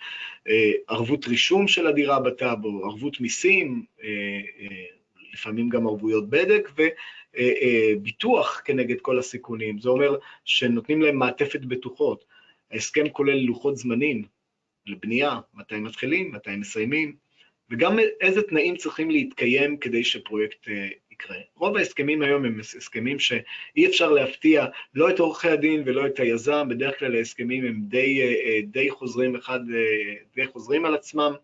אה, 0.48 0.72
ערבות 0.88 1.28
רישום 1.28 1.68
של 1.68 1.88
הדירה 1.88 2.20
בטאבו, 2.20 2.86
ערבות 2.86 3.22
מיסים, 3.22 3.86
לפעמים 5.34 5.70
גם 5.70 5.88
ערבויות 5.88 6.30
בדק, 6.30 6.70
וביטוח 7.36 8.62
כנגד 8.66 9.02
כל 9.02 9.20
הסיכונים. 9.20 9.80
זה 9.80 9.90
אומר 9.90 10.16
שנותנים 10.46 11.02
להם 11.02 11.16
מעטפת 11.16 11.60
בטוחות. 11.60 12.26
ההסכם 12.72 13.10
כולל 13.10 13.38
לוחות 13.38 13.78
זמנים 13.78 14.24
לבנייה, 14.86 15.40
מתי 15.54 15.80
מתחילים, 15.80 16.32
מתי 16.32 16.56
מסיימים, 16.56 17.16
וגם 17.70 18.00
איזה 18.22 18.42
תנאים 18.42 18.78
צריכים 18.78 19.12
להתקיים 19.12 19.78
כדי 19.78 20.04
שפרויקט 20.04 20.68
יקרה. 21.12 21.38
רוב 21.56 21.78
ההסכמים 21.78 22.22
היום 22.22 22.46
הם 22.46 22.60
הסכמים 22.60 23.20
שאי 23.20 23.86
אפשר 23.86 24.12
להפתיע 24.12 24.66
לא 24.94 25.10
את 25.10 25.20
עורכי 25.20 25.50
הדין 25.50 25.84
ולא 25.86 26.08
את 26.08 26.20
היזם, 26.20 26.68
בדרך 26.70 27.00
כלל 27.00 27.16
ההסכמים 27.16 27.66
הם 27.66 27.82
די, 27.82 28.22
אה, 28.22 28.60
די 28.64 28.90
חוזרים 28.90 29.36
אחד, 29.36 29.60
אה, 29.74 30.14
די 30.36 30.48
חוזרים 30.48 30.86
על 30.86 30.96
עצמם, 30.96 31.32
אה, 31.34 31.38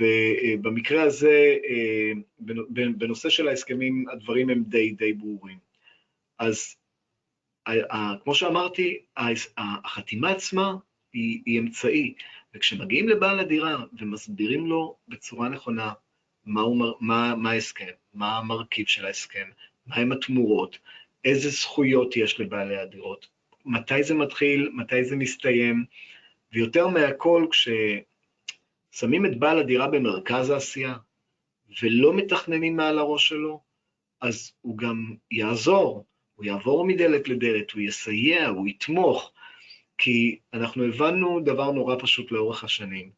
ובמקרה 0.00 1.02
הזה, 1.02 1.56
בנושא 2.98 3.28
של 3.30 3.48
ההסכמים, 3.48 4.04
הדברים 4.12 4.50
הם 4.50 4.64
די 4.68 4.90
די 4.90 5.12
ברורים. 5.12 5.58
אז 6.38 6.76
כמו 8.24 8.34
שאמרתי, 8.34 8.98
החתימה 9.56 10.30
עצמה 10.30 10.74
היא, 11.12 11.42
היא 11.46 11.60
אמצעי, 11.60 12.14
וכשמגיעים 12.54 13.08
לבעל 13.08 13.40
הדירה 13.40 13.76
ומסבירים 13.98 14.66
לו 14.66 14.96
בצורה 15.08 15.48
נכונה 15.48 15.92
מה, 16.46 16.60
הוא, 16.60 16.94
מה, 17.00 17.34
מה 17.34 17.50
ההסכם, 17.50 17.92
מה 18.14 18.38
המרכיב 18.38 18.86
של 18.86 19.06
ההסכם, 19.06 19.46
מהם 19.86 20.12
התמורות, 20.12 20.78
איזה 21.24 21.50
זכויות 21.50 22.16
יש 22.16 22.40
לבעלי 22.40 22.76
הדירות, 22.76 23.26
מתי 23.64 24.02
זה 24.02 24.14
מתחיל, 24.14 24.70
מתי 24.74 25.04
זה 25.04 25.16
מסתיים, 25.16 25.84
ויותר 26.52 26.88
מהכל, 26.88 27.46
כששמים 28.96 29.26
את 29.26 29.38
בעל 29.38 29.58
הדירה 29.58 29.88
במרכז 29.88 30.50
העשייה 30.50 30.94
ולא 31.82 32.14
מתכננים 32.14 32.76
מעל 32.76 32.98
הראש 32.98 33.28
שלו, 33.28 33.60
אז 34.20 34.52
הוא 34.60 34.78
גם 34.78 35.14
יעזור, 35.30 36.06
הוא 36.34 36.44
יעבור 36.44 36.86
מדלת 36.86 37.28
לדלת, 37.28 37.70
הוא 37.70 37.80
יסייע, 37.80 38.46
הוא 38.46 38.68
יתמוך, 38.68 39.32
כי 39.98 40.38
אנחנו 40.52 40.84
הבנו 40.84 41.40
דבר 41.40 41.70
נורא 41.70 41.96
פשוט 41.98 42.32
לאורך 42.32 42.64
השנים. 42.64 43.10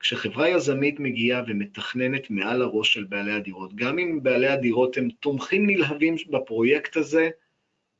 כשחברה 0.00 0.48
יזמית 0.48 1.00
מגיעה 1.00 1.42
ומתכננת 1.46 2.30
מעל 2.30 2.62
הראש 2.62 2.94
של 2.94 3.04
בעלי 3.04 3.32
הדירות, 3.32 3.74
גם 3.74 3.98
אם 3.98 4.22
בעלי 4.22 4.48
הדירות 4.48 4.96
הם 4.96 5.08
תומכים 5.20 5.66
נלהבים 5.66 6.14
בפרויקט 6.30 6.96
הזה, 6.96 7.30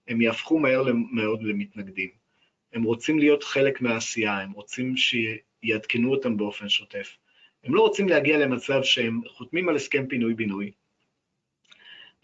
הם 0.09 0.21
יהפכו 0.21 0.59
מהר 0.59 0.85
מאוד 1.13 1.43
למתנגדים. 1.43 2.11
הם 2.73 2.83
רוצים 2.83 3.19
להיות 3.19 3.45
חלק 3.45 3.81
מהעשייה, 3.81 4.39
הם 4.39 4.53
רוצים 4.53 4.97
שיעדכנו 5.65 6.11
אותם 6.11 6.37
באופן 6.37 6.69
שוטף. 6.69 7.17
הם 7.65 7.75
לא 7.75 7.81
רוצים 7.81 8.09
להגיע 8.09 8.39
למצב 8.39 8.83
שהם 8.83 9.21
חותמים 9.29 9.69
על 9.69 9.77
הסכם 9.77 10.07
פינוי-בינוי, 10.07 10.71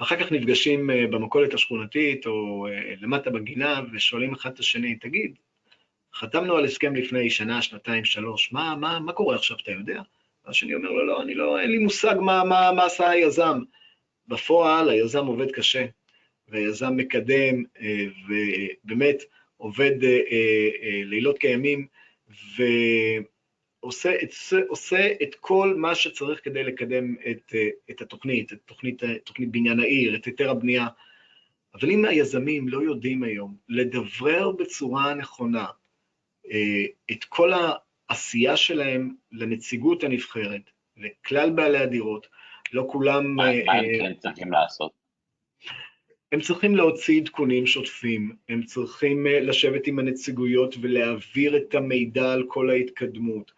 ואחר 0.00 0.16
כך 0.16 0.32
נפגשים 0.32 0.90
אה, 0.90 1.06
במכולת 1.06 1.54
השכונתית 1.54 2.26
או 2.26 2.66
אה, 2.66 2.94
למטה 3.00 3.30
בגינה 3.30 3.80
ושואלים 3.92 4.32
אחד 4.32 4.52
את 4.52 4.58
השני, 4.58 4.96
תגיד, 4.96 5.34
חתמנו 6.14 6.56
על 6.56 6.64
הסכם 6.64 6.96
לפני 6.96 7.30
שנה, 7.30 7.62
שנתיים, 7.62 8.04
שלוש, 8.04 8.52
מה, 8.52 8.76
מה, 8.76 9.00
מה 9.00 9.12
קורה 9.12 9.36
עכשיו, 9.36 9.56
אתה 9.62 9.70
יודע? 9.70 10.02
והשני 10.44 10.74
אומר 10.74 10.90
לו, 10.90 11.06
לא, 11.06 11.22
אני 11.22 11.34
לא, 11.34 11.60
אין 11.60 11.70
לי 11.70 11.78
מושג 11.78 12.14
מה, 12.20 12.44
מה, 12.44 12.72
מה 12.72 12.84
עשה 12.84 13.10
היזם. 13.10 13.60
בפועל 14.28 14.88
היזם 14.88 15.26
עובד 15.26 15.50
קשה, 15.50 15.86
והיזם 16.48 16.96
מקדם, 16.96 17.64
אה, 17.80 18.06
ובאמת 18.28 19.22
עובד 19.56 19.92
לילות 21.04 21.38
כימים, 21.38 21.86
ועושה 23.82 24.14
את, 24.22 24.30
עושה 24.68 25.12
את 25.22 25.34
כל 25.34 25.74
מה 25.76 25.94
שצריך 25.94 26.40
כדי 26.44 26.64
לקדם 26.64 27.14
את, 27.30 27.52
את 27.90 28.00
התוכנית, 28.00 28.52
את 28.52 28.58
תוכנית, 28.66 29.02
תוכנית 29.24 29.50
בניין 29.50 29.80
העיר, 29.80 30.16
את 30.16 30.24
היתר 30.24 30.50
הבנייה. 30.50 30.86
אבל 31.74 31.90
אם 31.90 32.04
היזמים 32.04 32.68
לא 32.68 32.82
יודעים 32.82 33.22
היום 33.22 33.56
לדברר 33.68 34.50
בצורה 34.50 35.14
נכונה 35.14 35.66
אה, 36.50 36.84
את 37.10 37.24
כל 37.24 37.52
העשייה 37.52 38.56
שלהם 38.56 39.14
לנציגות 39.32 40.04
הנבחרת, 40.04 40.70
לכלל 40.96 41.50
בעלי 41.50 41.78
הדירות, 41.78 42.26
לא 42.72 42.86
כולם... 42.90 43.36
מה 43.36 43.46
הם 43.46 43.68
אה, 43.68 43.98
כן 43.98 44.14
צריכים 44.14 44.52
לעשות? 44.52 45.01
הם 46.32 46.40
צריכים 46.40 46.76
להוציא 46.76 47.20
עדכונים 47.20 47.66
שוטפים, 47.66 48.36
הם 48.48 48.62
צריכים 48.62 49.26
אה, 49.26 49.40
לשבת 49.40 49.86
עם 49.86 49.98
הנציגויות 49.98 50.74
ולהעביר 50.80 51.56
את 51.56 51.74
המידע 51.74 52.32
על 52.32 52.44
כל 52.48 52.70
ההתקדמות, 52.70 53.52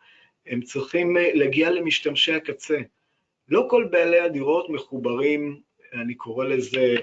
הם 0.46 0.62
צריכים 0.62 1.16
להגיע 1.34 1.70
למשתמשי 1.70 2.32
הקצה. 2.32 2.78
לא 3.48 3.66
כל 3.70 3.88
בעלי 3.90 4.20
הדירות 4.20 4.70
מחוברים, 4.70 5.60
אני 5.92 6.14
קורא 6.14 6.44
לזה, 6.44 6.94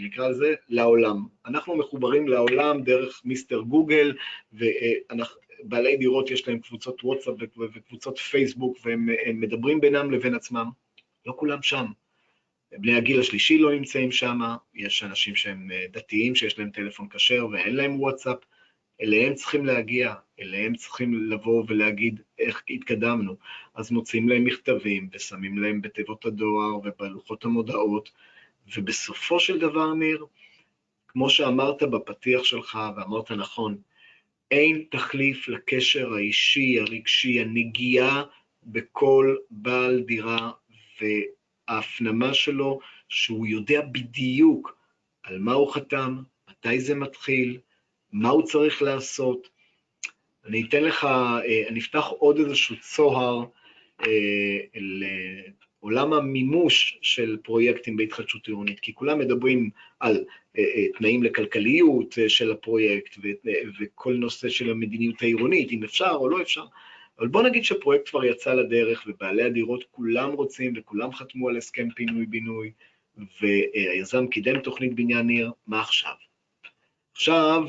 נקרא 0.00 0.28
לזה, 0.28 0.54
לעולם. 0.68 1.26
אנחנו 1.46 1.76
מחוברים 1.76 2.28
לעולם 2.28 2.82
דרך 2.82 3.22
מיסטר 3.24 3.60
גוגל, 3.60 4.16
ובעלי 4.52 5.96
דירות 5.96 6.30
יש 6.30 6.48
להם 6.48 6.58
קבוצות 6.58 7.04
וואטסאפ 7.04 7.34
וקבוצות 7.74 8.18
פייסבוק, 8.18 8.78
והם 8.84 9.08
מדברים 9.40 9.80
בינם 9.80 10.10
לבין 10.10 10.34
עצמם, 10.34 10.70
לא 11.26 11.34
כולם 11.36 11.62
שם. 11.62 11.86
בני 12.78 12.94
הגיל 12.94 13.20
השלישי 13.20 13.58
לא 13.58 13.72
נמצאים 13.72 14.12
שם, 14.12 14.40
יש 14.74 15.02
אנשים 15.02 15.36
שהם 15.36 15.70
אה, 15.72 15.84
דתיים 15.90 16.34
שיש 16.34 16.58
להם 16.58 16.70
טלפון 16.70 17.08
כשר 17.08 17.46
ואין 17.52 17.76
להם 17.76 18.00
וואטסאפ, 18.00 18.38
אליהם 19.02 19.34
צריכים 19.34 19.66
להגיע, 19.66 20.14
אליהם 20.40 20.74
צריכים 20.74 21.30
לבוא 21.30 21.64
ולהגיד 21.68 22.20
איך 22.38 22.62
התקדמנו. 22.70 23.36
אז 23.74 23.90
מוצאים 23.90 24.28
להם 24.28 24.44
מכתבים 24.44 25.08
ושמים 25.12 25.58
להם 25.58 25.80
בתיבות 25.80 26.24
הדואר 26.24 26.76
ובלוחות 26.76 27.44
המודעות, 27.44 28.10
ובסופו 28.76 29.40
של 29.40 29.58
דבר, 29.58 29.94
ניר, 29.94 30.26
כמו 31.08 31.30
שאמרת 31.30 31.82
בפתיח 31.82 32.44
שלך, 32.44 32.78
ואמרת 32.96 33.32
נכון, 33.32 33.78
אין 34.50 34.84
תחליף 34.90 35.48
לקשר 35.48 36.14
האישי, 36.14 36.80
הרגשי, 36.80 37.40
הנגיעה 37.40 38.24
בכל 38.62 39.36
בעל 39.50 40.00
דירה, 40.00 40.50
וההפנמה 41.70 42.34
שלו 42.34 42.80
שהוא 43.08 43.46
יודע 43.46 43.80
בדיוק 43.92 44.76
על 45.22 45.38
מה 45.38 45.52
הוא 45.52 45.72
חתם, 45.72 46.16
מתי 46.50 46.80
זה 46.80 46.94
מתחיל, 46.94 47.58
מה 48.12 48.28
הוא 48.28 48.42
צריך 48.42 48.82
לעשות. 48.82 49.48
אני 50.46 50.64
אתן 50.68 50.84
לך, 50.84 51.04
אה, 51.04 51.68
אני 51.68 51.80
אפתח 51.80 52.04
עוד 52.18 52.38
איזשהו 52.38 52.76
צוהר 52.80 53.44
אה, 54.06 54.58
לעולם 55.82 56.12
המימוש 56.12 56.98
של 57.02 57.36
פרויקטים 57.42 57.96
בהתחדשות 57.96 58.46
עירונית, 58.46 58.80
כי 58.80 58.94
כולם 58.94 59.18
מדברים 59.18 59.70
על 60.00 60.24
אה, 60.58 60.86
תנאים 60.98 61.22
לכלכליות 61.22 62.14
של 62.28 62.52
הפרויקט 62.52 63.16
וכל 63.80 64.14
נושא 64.14 64.48
של 64.48 64.70
המדיניות 64.70 65.22
העירונית, 65.22 65.72
אם 65.72 65.84
אפשר 65.84 66.10
או 66.10 66.28
לא 66.28 66.42
אפשר, 66.42 66.64
אבל 67.20 67.28
בוא 67.28 67.42
נגיד 67.42 67.64
שפרויקט 67.64 68.08
כבר 68.08 68.24
יצא 68.24 68.54
לדרך 68.54 69.04
ובעלי 69.06 69.42
הדירות 69.42 69.84
כולם 69.90 70.32
רוצים 70.32 70.72
וכולם 70.76 71.12
חתמו 71.12 71.48
על 71.48 71.56
הסכם 71.56 71.88
פינוי-בינוי, 71.90 72.72
והיזם 73.40 74.26
קידם 74.26 74.60
תוכנית 74.60 74.94
בניין 74.94 75.28
עיר, 75.28 75.52
מה 75.66 75.80
עכשיו? 75.80 76.14
עכשיו 77.12 77.62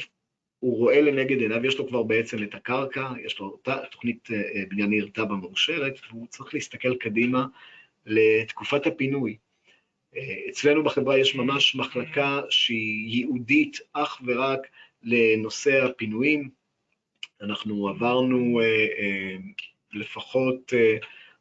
הוא 0.60 0.78
רואה 0.78 1.02
לנגד 1.02 1.40
עיניו, 1.40 1.66
יש 1.66 1.78
לו 1.78 1.88
כבר 1.88 2.04
בעצם 2.04 2.44
את 2.44 2.56
הקרקע, 2.56 3.10
יש 3.26 3.40
לו 3.40 3.62
תוכנית 3.92 4.28
אה, 4.32 4.64
בניין 4.70 4.92
עיר 4.92 5.10
תב"ע 5.14 5.36
מאושרת, 5.36 5.94
והוא 6.10 6.28
צריך 6.28 6.54
להסתכל 6.54 6.96
קדימה 6.96 7.46
לתקופת 8.06 8.88
הפינוי. 8.88 9.38
אה, 10.16 10.36
אצלנו 10.50 10.84
בחברה 10.84 11.18
יש 11.18 11.36
ממש 11.36 11.76
מחלקה 11.76 12.42
שהיא 12.50 13.08
ייעודית 13.08 13.80
אך 13.94 14.22
ורק 14.26 14.68
לנושא 15.04 15.86
הפינויים. 15.86 16.61
אנחנו 17.42 17.88
עברנו 17.90 18.62
אה, 18.62 19.36
לפחות 19.94 20.74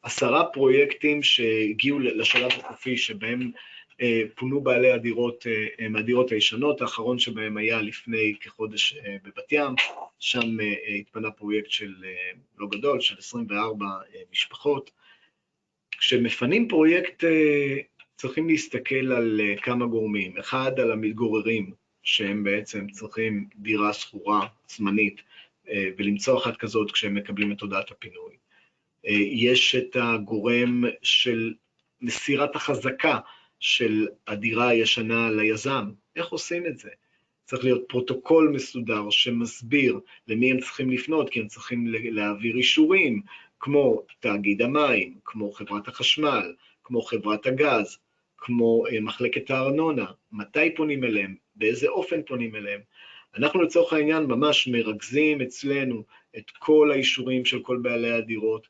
עשרה 0.03 0.45
פרויקטים 0.45 1.23
שהגיעו 1.23 1.99
לשלב 1.99 2.51
החופי 2.51 2.97
שבהם 2.97 3.51
אה, 4.01 4.23
פונו 4.35 4.61
בעלי 4.61 4.91
הדירות 4.91 5.47
אה, 5.81 5.89
מהדירות 5.89 6.33
הישנות, 6.33 6.81
האחרון 6.81 7.19
שבהם 7.19 7.57
היה 7.57 7.83
לפני 7.83 8.35
כחודש 8.41 8.97
אה, 8.97 9.17
בבת 9.23 9.53
ים, 9.53 9.75
שם 10.19 10.57
התפנה 11.01 11.31
פרויקט 11.31 11.71
של, 11.71 11.95
לא 12.59 12.67
גדול, 12.71 13.01
של 13.01 13.19
24 13.19 13.87
משפחות. 14.33 14.91
כשמפנים 15.91 16.69
פרויקט 16.69 17.25
צריכים 18.17 18.49
להסתכל 18.49 19.13
על 19.13 19.41
כמה 19.63 19.87
גורמים, 19.87 20.39
אחד 20.39 20.81
על 20.81 20.93
המתגוררים, 20.93 21.73
שהם 22.03 22.45
בעצם 22.45 22.87
צריכים 22.91 23.49
דירה 23.57 23.93
שכורה 23.93 24.47
זמנית, 24.69 25.23
ולמצוא 25.99 26.39
אחת 26.39 26.57
כזאת 26.57 26.93
כשהם 26.93 27.15
מקבלים 27.15 27.53
את 27.53 27.61
הודעת 27.61 27.91
הפינוי. 27.91 28.37
יש 29.33 29.75
את 29.75 29.97
הגורם 30.01 30.85
של 31.03 31.55
מסירת 32.01 32.57
החזקה, 32.57 33.19
של 33.61 34.07
הדירה 34.27 34.69
הישנה 34.69 35.31
ליזם. 35.31 35.91
איך 36.17 36.29
עושים 36.29 36.67
את 36.67 36.79
זה? 36.79 36.91
צריך 37.45 37.65
להיות 37.65 37.83
פרוטוקול 37.89 38.49
מסודר 38.55 39.11
שמסביר 39.11 40.01
למי 40.29 40.51
הם 40.51 40.61
צריכים 40.61 40.91
לפנות, 40.91 41.31
כי 41.31 41.41
הם 41.41 41.47
צריכים 41.47 41.87
להעביר 41.89 42.57
אישורים, 42.57 43.23
כמו 43.61 44.03
תאגיד 44.21 44.63
המים, 44.63 45.15
כמו 45.25 45.53
חברת 45.53 45.89
החשמל, 45.89 46.55
כמו 46.85 47.03
חברת 47.03 47.47
הגז, 47.47 47.99
כמו 48.39 48.87
אה, 48.87 49.01
מחלקת 49.01 49.51
הארנונה, 49.51 50.07
מתי 50.33 50.75
פונים 50.77 51.05
אליהם, 51.05 51.35
באיזה 51.55 51.89
אופן 51.89 52.23
פונים 52.27 52.57
אליהם. 52.57 52.81
אנחנו 53.37 53.63
לצורך 53.63 53.93
העניין 53.93 54.23
ממש 54.23 54.69
מרכזים 54.69 55.41
אצלנו 55.41 56.03
את 56.37 56.51
כל 56.51 56.91
האישורים 56.93 57.45
של 57.45 57.63
כל 57.63 57.79
בעלי 57.83 58.13
הדירות, 58.13 58.67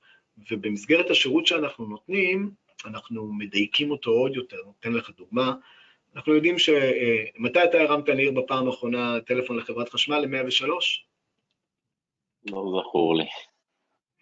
ובמסגרת 0.51 1.11
השירות 1.11 1.47
שאנחנו 1.47 1.87
נותנים, 1.87 2.51
אנחנו 2.85 3.33
מדייקים 3.33 3.91
אותו 3.91 4.11
עוד 4.11 4.37
יותר. 4.37 4.57
אתן 4.81 4.93
לך 4.93 5.11
דוגמה, 5.17 5.55
אנחנו 6.17 6.35
יודעים 6.35 6.59
ש... 6.59 6.69
אה, 6.69 7.25
מתי 7.39 7.65
אתה 7.65 7.81
הרמת 7.81 8.09
לעיר 8.09 8.31
בפעם 8.31 8.67
האחרונה 8.67 9.21
טלפון 9.21 9.57
לחברת 9.57 9.89
חשמל 9.89 10.19
ל-103? 10.19 10.69
לא 12.51 12.81
זכור 12.81 13.17
לי. 13.17 13.25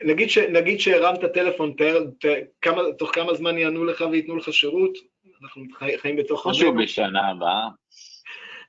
נגיד, 0.03 0.31
ש, 0.31 0.39
נגיד 0.39 0.81
שהרמת 0.81 1.25
טלפון, 1.25 1.73
תאר, 1.73 2.05
ת, 2.21 2.25
כמה, 2.63 2.83
תוך 2.99 3.15
כמה 3.15 3.35
זמן 3.35 3.59
יענו 3.59 3.85
לך 3.85 4.05
וייתנו 4.11 4.37
לך 4.37 4.53
שירות? 4.53 4.99
אנחנו 5.43 5.63
חי, 5.75 5.99
חיים 5.99 6.17
בתוך... 6.17 6.47
משהו 6.47 6.75
בשנה 6.75 7.31
הבאה. 7.31 7.69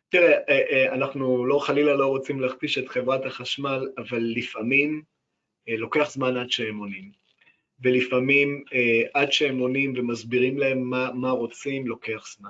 תראה, 0.09 0.33
אה, 0.49 0.61
אה, 0.71 0.93
אנחנו 0.93 1.45
לא, 1.45 1.59
חלילה 1.59 1.93
לא 1.93 2.07
רוצים 2.07 2.39
להכפיש 2.39 2.77
את 2.77 2.89
חברת 2.89 3.25
החשמל, 3.25 3.87
אבל 3.97 4.21
לפעמים 4.35 5.01
לוקח 5.67 6.11
זמן 6.11 6.37
עד 6.37 6.51
שהם 6.51 6.77
עונים. 6.77 7.11
ולפעמים 7.81 8.63
אה, 8.73 9.01
עד 9.13 9.31
שהם 9.31 9.59
עונים 9.59 9.93
ומסבירים 9.97 10.57
להם 10.57 10.81
מה, 10.81 11.11
מה 11.13 11.29
רוצים, 11.29 11.87
לוקח 11.87 12.27
זמן. 12.37 12.49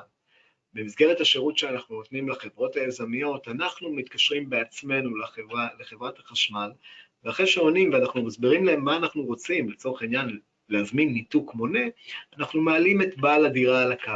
במסגרת 0.74 1.22
השירות 1.22 1.58
שאנחנו 1.58 1.96
נותנים 1.96 2.30
לחברות 2.30 2.76
היזמיות, 2.76 3.48
אנחנו 3.48 3.94
מתקשרים 3.94 4.50
בעצמנו 4.50 5.18
לחברה, 5.18 5.68
לחברת 5.80 6.20
החשמל, 6.20 6.72
ואחרי 7.24 7.48
שעונים 7.48 7.94
ואנחנו 7.94 8.24
מסבירים 8.24 8.66
להם 8.66 8.84
מה 8.84 8.98
אנחנו 8.98 9.24
רוצים, 9.24 9.70
לצורך 9.70 10.02
העניין 10.02 10.40
להזמין 10.70 11.14
ניתוק 11.14 11.56
מונה, 11.56 11.84
אנחנו 12.38 12.62
מעלים 12.62 13.02
את 13.02 13.18
בעל 13.18 13.46
הדירה 13.46 13.84
על 13.84 13.92
הקו. 13.92 14.12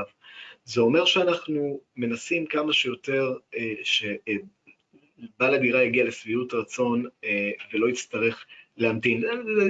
זה 0.66 0.82
אומר 0.82 1.06
שאנחנו 1.06 1.80
מנסים 1.96 2.46
כמה 2.46 2.74
שיותר 2.74 3.34
אה, 3.56 3.74
שבעל 3.84 5.54
הדירה 5.54 5.84
יגיע 5.84 6.04
לשביעות 6.04 6.54
רצון 6.54 7.06
אה, 7.24 7.52
ולא 7.74 7.90
יצטרך 7.90 8.46
להמתין. 8.78 9.24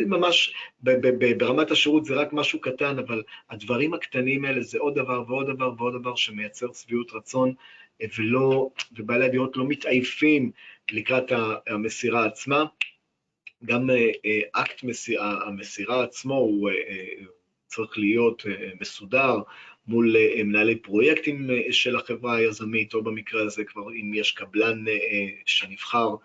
ממש 0.07 0.53
ברמת 1.37 1.71
השירות 1.71 2.05
זה 2.05 2.13
רק 2.13 2.33
משהו 2.33 2.61
קטן, 2.61 2.99
אבל 2.99 3.23
הדברים 3.49 3.93
הקטנים 3.93 4.45
האלה 4.45 4.61
זה 4.61 4.79
עוד 4.79 4.95
דבר 4.95 5.23
ועוד 5.27 5.47
דבר 5.47 5.73
ועוד 5.77 5.93
דבר 5.93 6.15
שמייצר 6.15 6.73
שביעות 6.73 7.11
רצון, 7.13 7.53
ולא, 8.17 8.69
ובעלי 8.91 9.25
הדירות 9.25 9.57
לא 9.57 9.65
מתעייפים 9.67 10.51
לקראת 10.91 11.31
המסירה 11.67 12.25
עצמה. 12.25 12.65
גם 13.65 13.89
אה, 13.89 14.11
אה, 14.25 14.39
אקט 14.51 14.83
מסירה, 14.83 15.47
המסירה 15.47 16.03
עצמו 16.03 16.35
הוא 16.35 16.69
אה, 16.69 17.25
צריך 17.67 17.97
להיות 17.97 18.45
מסודר 18.81 19.37
מול 19.87 20.15
מנהלי 20.43 20.75
פרויקטים 20.75 21.49
של 21.71 21.95
החברה 21.95 22.35
היזמית, 22.35 22.93
או 22.93 23.03
במקרה 23.03 23.43
הזה 23.43 23.63
כבר 23.63 23.91
אם 23.91 24.13
יש 24.13 24.31
קבלן 24.31 24.85
שנבחר 25.45 26.15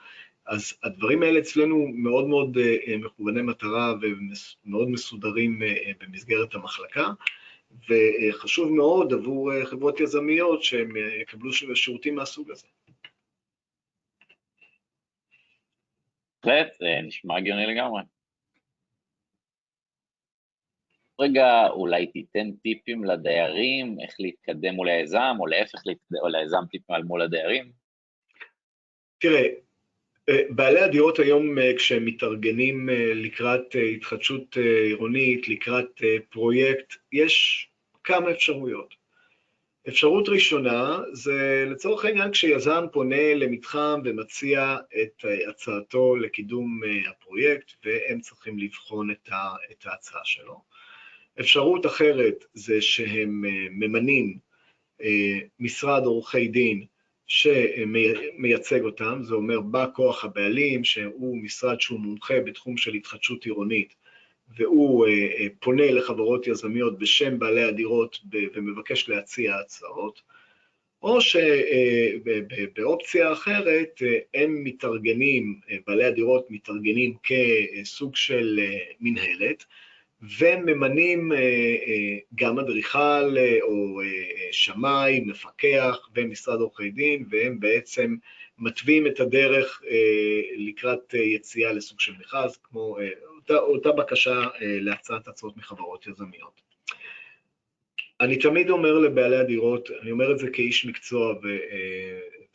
אז 0.49 0.75
הדברים 0.83 1.23
האלה 1.23 1.38
אצלנו 1.38 1.88
מאוד 1.94 2.27
מאוד 2.27 2.59
אה, 2.59 2.97
מכווני 2.97 3.42
מטרה 3.42 3.94
ומאוד 4.01 4.88
מסודרים 4.88 5.62
אה, 5.62 5.90
במסגרת 6.01 6.55
המחלקה, 6.55 7.11
וחשוב 7.88 8.73
מאוד 8.73 9.12
עבור 9.12 9.53
אה, 9.53 9.66
חברות 9.66 10.01
יזמיות 10.01 10.62
שהם 10.62 10.97
יקבלו 11.23 11.53
שירותים 11.53 12.14
מהסוג 12.14 12.51
הזה. 12.51 12.66
בהחלט, 16.44 16.73
זה 16.79 16.87
נשמע 17.03 17.37
הגיוני 17.37 17.66
לגמרי. 17.66 18.03
רגע, 21.20 21.66
אולי 21.70 22.07
תיתן 22.07 22.50
טיפים 22.62 23.04
לדיירים, 23.04 23.96
איך 24.00 24.14
להתקדם 24.18 24.74
מול 24.74 24.88
היזם, 24.88 25.37
או 25.40 25.46
להפך, 25.46 25.78
או 26.22 26.28
ליזם 26.28 26.62
טיפים 26.70 26.96
על 26.96 27.02
מול 27.02 27.22
הדיירים? 27.22 27.72
תראה, 29.18 29.48
בעלי 30.50 30.81
הדירות 30.81 31.18
היום 31.18 31.59
אה, 31.59 31.72
כשהם 31.76 32.04
מתארגנים 32.04 32.90
אה, 32.90 33.12
לקראת 33.14 33.76
אה, 33.76 33.83
התחדשות 33.83 34.57
עירונית, 34.87 35.48
לקראת 35.48 36.02
פרויקט, 36.31 36.94
יש 37.12 37.68
כמה 38.04 38.31
אפשרויות. 38.31 38.94
אפשרות 39.88 40.28
ראשונה 40.28 40.98
זה 41.12 41.64
לצורך 41.70 42.04
העניין 42.04 42.33
כשיזם 42.33 42.85
פונה 42.92 43.35
למתחם 43.35 44.00
ומציע 44.04 44.76
את 45.02 45.24
הצעתו 45.48 46.16
לקידום 46.16 46.81
הפרויקט 47.11 47.72
והם 47.85 48.20
צריכים 48.20 48.59
לבחון 48.59 49.11
את 49.11 49.87
ההצעה 49.87 50.20
שלו. 50.24 50.61
אפשרות 51.40 51.87
אחרת 51.87 52.44
זה 52.55 52.81
שהם 52.81 53.44
ממנים 53.70 54.38
משרד 55.61 56.05
עורכי 56.05 56.48
דין 56.48 56.85
שמייצג 57.29 58.83
אותם, 58.83 59.18
זה 59.22 59.35
אומר 59.35 59.61
בא 59.61 59.87
כוח 59.94 60.24
הבעלים, 60.24 60.85
שהוא 60.85 61.38
משרד 61.42 61.81
שהוא 61.81 62.01
מומחה 62.01 62.40
בתחום 62.40 62.77
של 62.77 62.94
התחדשות 62.94 63.44
עירונית, 63.44 63.94
והוא 64.57 65.07
אה, 65.07 65.11
אה, 65.11 65.46
פונה 65.61 65.90
לחברות 65.90 66.46
יזמיות 66.46 66.98
בשם 66.98 67.38
בעלי 67.38 67.62
הדירות 67.62 68.18
ומבקש 68.55 69.09
להציע 69.09 69.55
הצעות, 69.55 70.22
או 71.03 71.18
שבאופציה 72.01 73.33
אחרת 73.33 74.03
הם 74.35 74.64
מתארגנים, 74.64 75.61
בעלי 75.87 76.05
הדירות 76.05 76.51
מתארגנים 76.51 77.14
כסוג 77.22 78.16
של 78.16 78.61
מנהלת, 79.01 79.64
וממנים 80.22 81.33
גם 82.35 82.59
אדריכל 82.59 83.37
או 83.62 84.00
שמאי, 84.52 85.20
מפקח 85.20 86.09
ומשרד 86.14 86.61
עורכי 86.61 86.90
דין, 86.90 87.24
והם 87.31 87.61
בעצם 87.61 88.16
מתווים 88.59 89.07
את 89.07 89.20
הדרך 89.20 89.83
לקראת 90.57 91.14
יציאה 91.14 91.72
לסוג 91.72 92.00
של 92.00 92.12
מכרז, 92.20 92.57
כמו 92.62 92.96
אותה, 93.37 93.59
אותה 93.59 93.92
בקשה 93.92 94.44
להצעת 94.61 95.28
הצעות 95.28 95.57
מחברות 95.57 96.07
יזמיות. 96.07 96.61
אני 98.20 98.37
תמיד 98.37 98.70
אומר 98.70 98.98
לבעלי 98.98 99.37
הדירות, 99.37 99.88
אני 100.02 100.11
אומר 100.11 100.33
את 100.33 100.38
זה 100.38 100.50
כאיש 100.50 100.87
מקצוע, 100.87 101.35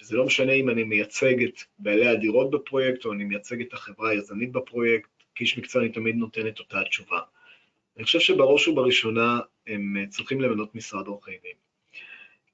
וזה 0.02 0.18
לא 0.18 0.26
משנה 0.26 0.54
אם 0.54 0.70
אני 0.70 0.84
מייצג 0.84 1.44
את 1.44 1.60
בעלי 1.80 2.08
הדירות 2.08 2.52
בפרויקט 2.52 3.06
או 3.06 3.14
אני 3.14 3.24
מייצג 3.24 3.62
את 3.62 3.74
החברה 3.74 4.10
היזמית 4.10 4.52
בפרויקט, 4.52 5.10
כאיש 5.36 5.58
מקצוע 5.58 5.82
אני 5.82 5.92
תמיד 5.92 6.16
נותן 6.16 6.48
את 6.48 6.60
אותה 6.60 6.82
התשובה. 6.82 7.20
אני 7.98 8.04
חושב 8.04 8.20
שבראש 8.20 8.68
ובראשונה 8.68 9.40
הם 9.68 9.96
צריכים 10.10 10.42
למנות 10.42 10.76
משרד 10.76 11.08
עורכי 11.08 11.32
דין. 11.32 11.58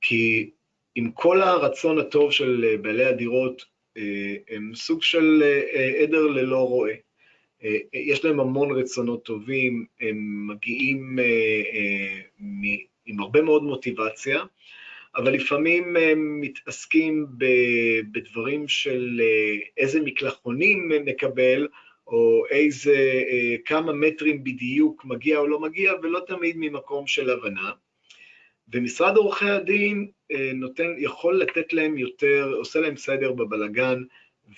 כי 0.02 0.50
עם 0.96 1.12
כל 1.12 1.42
הרצון 1.42 2.00
הטוב 2.00 2.32
של 2.32 2.76
בעלי 2.82 3.06
הדירות, 3.06 3.66
הם 4.50 4.72
סוג 4.76 5.04
של 5.04 5.44
עדר 6.04 6.28
ללא 6.28 6.58
רועה. 6.58 6.94
יש 7.94 8.26
להם 8.26 8.40
המון 8.40 8.72
רצונות 8.72 9.24
טובים, 9.24 9.86
הם 10.02 10.48
מגיעים 10.48 11.18
עם 13.06 13.20
הרבה 13.20 13.42
מאוד 13.42 13.64
מוטיבציה, 13.64 14.44
אבל 15.16 15.34
לפעמים 15.34 15.96
הם 15.98 16.42
מתעסקים 16.42 17.26
בדברים 18.12 18.68
של 18.68 19.22
איזה 19.78 20.02
מקלחונים 20.02 20.92
נקבל, 21.06 21.68
או 22.10 22.44
איזה, 22.50 23.24
כמה 23.66 23.94
מטרים 23.94 24.44
בדיוק 24.44 25.06
מגיע 25.06 25.38
או 25.38 25.48
לא 25.48 25.60
מגיע, 25.60 25.94
ולא 26.04 26.20
תמיד 26.28 26.56
ממקום 26.60 27.08
של 27.08 27.30
הבנה. 27.30 27.72
ומשרד 28.74 29.18
עורכי 29.18 29.50
הדין 29.50 30.08
נותן, 30.54 30.94
יכול 30.98 31.40
לתת 31.40 31.74
להם 31.74 31.98
יותר, 31.98 32.54
עושה 32.58 32.80
להם 32.80 32.98
סדר 32.98 33.32
בבלגן, 33.32 34.04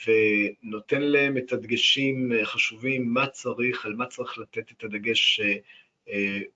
ונותן 0.05 1.01
להם 1.01 1.37
את 1.37 1.53
הדגשים 1.53 2.31
החשובים, 2.41 3.13
מה 3.13 3.27
צריך, 3.27 3.85
על 3.85 3.93
מה 3.93 4.05
צריך 4.05 4.37
לתת 4.37 4.71
את 4.71 4.83
הדגש 4.83 5.41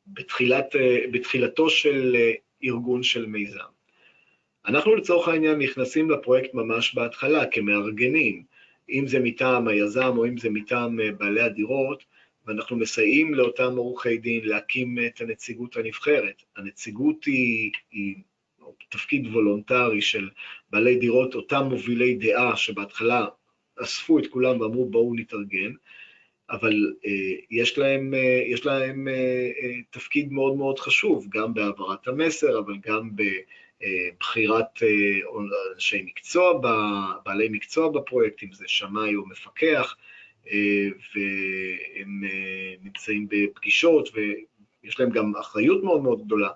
בתחילת, 0.08 0.76
בתחילתו 1.12 1.70
של 1.70 2.16
ארגון 2.64 3.04
של 3.04 3.26
מיזם. 3.26 3.60
אנחנו 4.68 4.96
לצורך 4.96 5.28
העניין 5.28 5.60
נכנסים 5.60 6.10
לפרויקט 6.10 6.54
ממש 6.54 6.96
בהתחלה 6.96 7.46
כמארגנים, 7.46 8.44
אם 8.90 9.08
זה 9.08 9.20
מטעם 9.20 9.68
היזם 9.68 10.14
או 10.18 10.26
אם 10.26 10.38
זה 10.38 10.50
מטעם 10.50 11.00
בעלי 11.18 11.42
הדירות, 11.42 12.04
ואנחנו 12.46 12.78
מסייעים 12.78 13.34
לאותם 13.34 13.78
עורכי 13.78 14.18
דין 14.18 14.46
להקים 14.46 14.98
את 15.08 15.22
הנציגות 15.22 15.78
הנבחרת. 15.78 16.44
הנציגות 16.58 17.26
היא, 17.26 17.72
היא 17.92 18.16
תפקיד 18.90 19.28
וולונטרי 19.28 20.02
של 20.02 20.30
בעלי 20.70 20.96
דירות, 20.96 21.36
אותם 21.36 21.68
מובילי 21.70 22.16
דעה 22.16 22.56
שבהתחלה 22.58 23.26
אספו 23.84 24.20
את 24.20 24.28
כולם 24.28 24.62
ואמרו 24.62 24.90
בואו 24.90 25.16
נתארגן, 25.16 25.72
אבל 26.50 26.94
אה, 27.06 27.36
יש 27.52 27.78
להם, 27.78 28.14
אה, 28.14 28.44
יש 28.48 28.66
להם 28.66 29.08
אה, 29.08 29.14
אה, 29.62 29.82
תפקיד 29.90 30.32
מאוד 30.32 30.56
מאוד 30.58 30.80
חשוב, 30.80 31.28
גם 31.30 31.54
בהעברת 31.54 32.08
המסר, 32.08 32.60
אבל 32.60 32.74
גם 32.86 33.10
בבחירת 33.10 33.30
אה, 33.30 33.65
אנשי 35.74 36.02
מקצוע, 36.02 36.62
בעלי 37.26 37.50
מקצוע 37.50 37.92
בפרויקט, 37.92 38.44
אם 38.44 38.52
זה 38.52 38.66
שמאי 38.68 39.16
או 39.16 39.28
מפקח, 39.28 39.96
אה, 40.52 40.88
והם 41.16 42.22
אה, 42.24 42.74
נמצאים 42.84 43.28
בפגישות 43.30 44.10
ויש 44.14 45.00
להם 45.00 45.10
גם 45.10 45.36
אחריות 45.36 45.84
מאוד 45.84 46.02
מאוד 46.02 46.26
גדולה, 46.26 46.50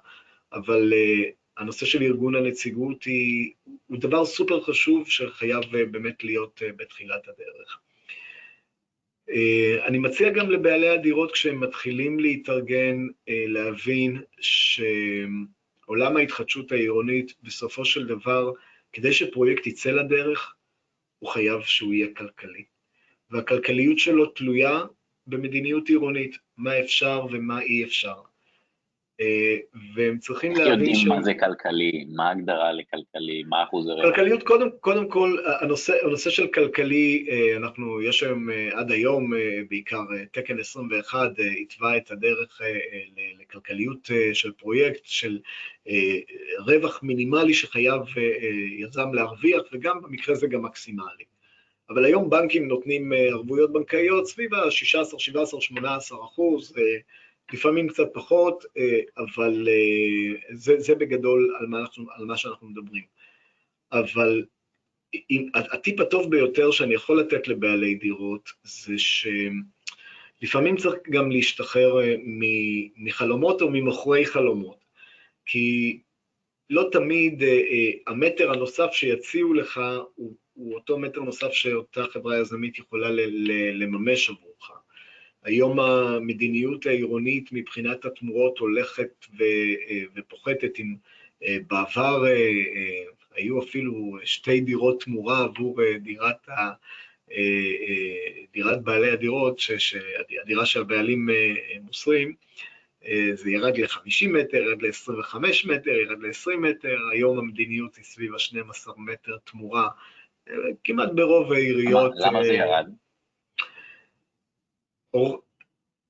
אבל 0.54 0.94
אה, 0.94 1.30
הנושא 1.58 1.86
של 1.86 2.04
ארגון 2.04 2.36
הנציגות 2.36 3.04
היא, 3.04 3.52
הוא 3.88 3.98
דבר 3.98 4.26
סופר 4.26 4.62
חשוב 4.62 5.10
שחייב 5.10 5.64
באמת 5.92 6.24
להיות 6.24 6.62
בתחילת 6.78 7.28
הדרך. 7.28 7.80
אני 9.86 9.98
מציע 9.98 10.30
גם 10.30 10.50
לבעלי 10.50 10.90
הדירות 10.90 11.32
כשהם 11.32 11.60
מתחילים 11.60 12.20
להתארגן, 12.20 13.08
להבין 13.28 14.22
שעולם 15.90 16.18
ההתחדשות 16.18 16.72
העירונית 16.72 17.34
בסופו 17.44 17.86
של 17.86 18.08
דבר, 18.08 18.52
כדי 18.94 19.14
שפרויקט 19.14 19.68
יצא 19.68 19.92
לדרך, 19.92 20.56
הוא 21.20 21.30
חייב 21.30 21.62
שהוא 21.62 21.94
יהיה 21.94 22.08
כלכלי. 22.18 22.64
והכלכליות 23.32 24.00
שלו 24.00 24.26
תלויה 24.26 24.82
במדיניות 25.28 25.90
עירונית, 25.90 26.38
מה 26.58 26.80
אפשר 26.80 27.26
ומה 27.32 27.62
אי 27.62 27.84
אפשר. 27.84 28.22
אה, 29.22 29.58
והם 29.96 30.18
צריכים 30.18 30.56
להבין 30.56 30.96
ש... 30.96 30.98
יודעים 30.98 31.08
מה 31.08 31.24
זה 31.24 31.34
כלכלי, 31.34 32.06
מה 32.16 32.30
ההגדרה 32.30 32.72
לכלכלי, 32.72 33.44
מה 33.48 33.64
אחוז 33.64 33.88
הרווח? 33.88 34.06
כלכליות, 34.06 34.44
קודם, 34.44 34.70
קודם 34.80 35.10
כל, 35.10 35.38
הנושא, 35.62 35.94
הנושא 36.04 36.30
של 36.30 36.48
כלכלי, 36.48 37.28
אה, 37.32 37.58
אנחנו, 37.58 38.02
יש 38.02 38.24
היום 38.24 38.50
אה, 38.50 38.70
עד 38.74 38.92
היום, 38.92 39.32
בעיקר 39.70 40.02
תקן 40.32 40.60
21, 40.60 41.32
התווה 41.62 41.98
את 41.98 42.12
הדרך 42.12 42.62
לכלכליות 43.42 44.10
של 44.34 44.52
פרויקט, 44.52 45.02
של 45.04 45.40
רווח 46.60 47.04
מינימלי 47.04 47.54
שחייב 47.54 48.02
יזם 48.78 49.14
להרוויח, 49.14 49.62
וגם 49.72 50.02
במקרה 50.02 50.36
זה 50.36 50.48
גם 50.48 50.62
מקסימלי. 50.62 51.24
אבל 51.90 52.06
היום 52.06 52.30
בנקים 52.30 52.68
נותנים 52.68 53.14
ערבויות 53.16 53.74
בנקאיות 53.74 54.28
סביב 54.28 54.54
ה-16, 54.54 55.20
17, 55.20 55.62
18 55.62 56.24
אחוז, 56.24 56.74
לפעמים 57.54 57.88
קצת 57.88 58.08
פחות, 58.14 58.66
אה, 58.78 59.00
אבל 59.18 59.68
זה, 60.54 60.80
זה 60.80 60.96
בגדול 60.96 61.56
על 61.60 61.68
מה, 61.68 61.80
אנחנו, 61.80 62.06
על 62.12 62.26
מה 62.26 62.38
שאנחנו 62.38 62.68
מדברים. 62.68 63.04
אבל 63.92 64.46
הטיפ 65.56 66.00
הטוב 66.00 66.32
ביותר 66.32 66.72
שאני 66.72 66.94
יכול 66.94 67.20
לתת 67.20 67.48
לבעלי 67.48 67.96
דירות 67.96 68.50
זה 68.64 68.94
שלפעמים 70.40 70.78
צריך 70.78 70.96
גם 71.10 71.32
להשתחרר 71.32 71.96
מחלומות 72.98 73.62
או 73.62 73.70
ממוכרי 73.70 74.26
חלומות, 74.26 74.86
כי 75.46 76.00
לא 76.70 76.90
תמיד 76.92 77.44
המטר 78.08 78.52
הנוסף 78.52 78.90
שיציעו 78.92 79.54
לך 79.54 79.82
הוא 80.16 80.36
הוא 80.60 80.76
אותו 80.76 80.98
מטר 80.98 81.22
נוסף 81.22 81.52
שאותה 81.52 82.04
חברה 82.04 82.40
יזמית 82.40 82.80
יכולה 82.80 83.10
לממש 83.74 84.30
עבורך. 84.30 84.49
היום 85.44 85.80
המדיניות 85.80 86.86
העירונית 86.86 87.50
מבחינת 87.52 88.06
התמורות 88.06 88.58
הולכת 88.58 89.26
ופוחתת, 90.16 90.80
אם 90.80 90.96
אה, 91.44 91.58
בעבר 91.68 92.26
אה, 92.26 92.32
אה, 92.76 93.04
היו 93.36 93.64
אפילו 93.64 94.18
שתי 94.24 94.62
דירות 94.62 95.04
תמורה 95.04 95.44
עבור 95.44 95.82
דירת, 96.00 96.50
ה, 96.50 96.72
דירת 98.54 98.82
בעלי 98.84 99.12
הדירות, 99.12 99.62
הדירה 100.42 100.66
שהבעלים 100.66 101.30
מוסרים, 101.82 102.34
זה 103.34 103.52
ירד 103.52 103.78
ל-50 103.78 104.28
מטר, 104.28 104.58
ירד 104.58 104.82
ל-25 104.82 105.36
מטר, 105.66 105.90
ירד 105.90 106.20
ל-20 106.20 106.58
מטר, 106.58 106.98
היום 107.12 107.40
המדיניות 107.40 107.96
היא 107.96 108.04
סביב 108.04 108.34
ה-12 108.34 108.92
מטר 108.98 109.38
תמורה 109.44 109.90
כמעט 110.84 111.10
ברוב 111.16 111.52
העיריות. 111.52 112.14
למה 112.16 112.44
זה 112.44 112.50
אה, 112.50 112.56
ירד? 112.56 112.90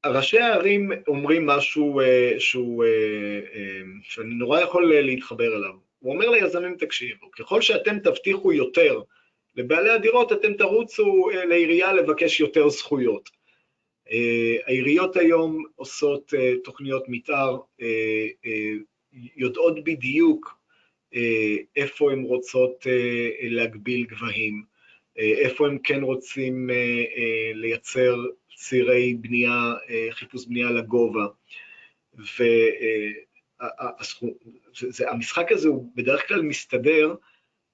ראשי 0.05 0.39
הערים 0.39 0.91
אומרים 1.07 1.45
משהו 1.45 1.99
אה, 1.99 2.35
שהוא, 2.39 2.83
אה, 2.83 3.39
שאני 4.03 4.35
נורא 4.35 4.62
יכול 4.62 5.01
להתחבר 5.01 5.55
אליו. 5.55 5.73
הוא 5.99 6.13
אומר 6.13 6.29
ליזמים, 6.29 6.75
תקשיבו, 6.75 7.31
ככל 7.31 7.62
שאתם 7.62 7.99
תבטיחו 7.99 8.53
יותר 8.53 9.01
לבעלי 9.55 9.89
הדירות, 9.89 10.31
אתם 10.31 10.53
תרוצו 10.53 11.29
לעירייה 11.49 11.93
לבקש 11.93 12.39
יותר 12.39 12.69
זכויות. 12.69 13.29
העיריות 14.65 15.15
היום 15.15 15.63
עושות 15.75 16.33
תוכניות 16.63 17.03
מתאר, 17.07 17.57
יודעות 19.35 19.83
בדיוק 19.83 20.59
אה, 21.15 21.55
איפה 21.75 22.12
הן 22.12 22.23
רוצות 22.23 22.88
אה, 22.88 23.29
להגביל 23.41 24.05
גבהים, 24.05 24.63
אה, 25.19 25.33
איפה 25.38 25.67
הם 25.67 25.77
כן 25.83 26.03
רוצים 26.03 26.69
לייצר 27.53 28.15
צירי 28.59 29.13
בנייה, 29.13 29.73
חיפוש 30.11 30.45
בנייה 30.45 30.71
לגובה. 30.71 31.25
והמשחק 34.99 35.51
הזה 35.51 35.67
הוא 35.67 35.91
בדרך 35.95 36.27
כלל 36.27 36.41
מסתדר 36.41 37.15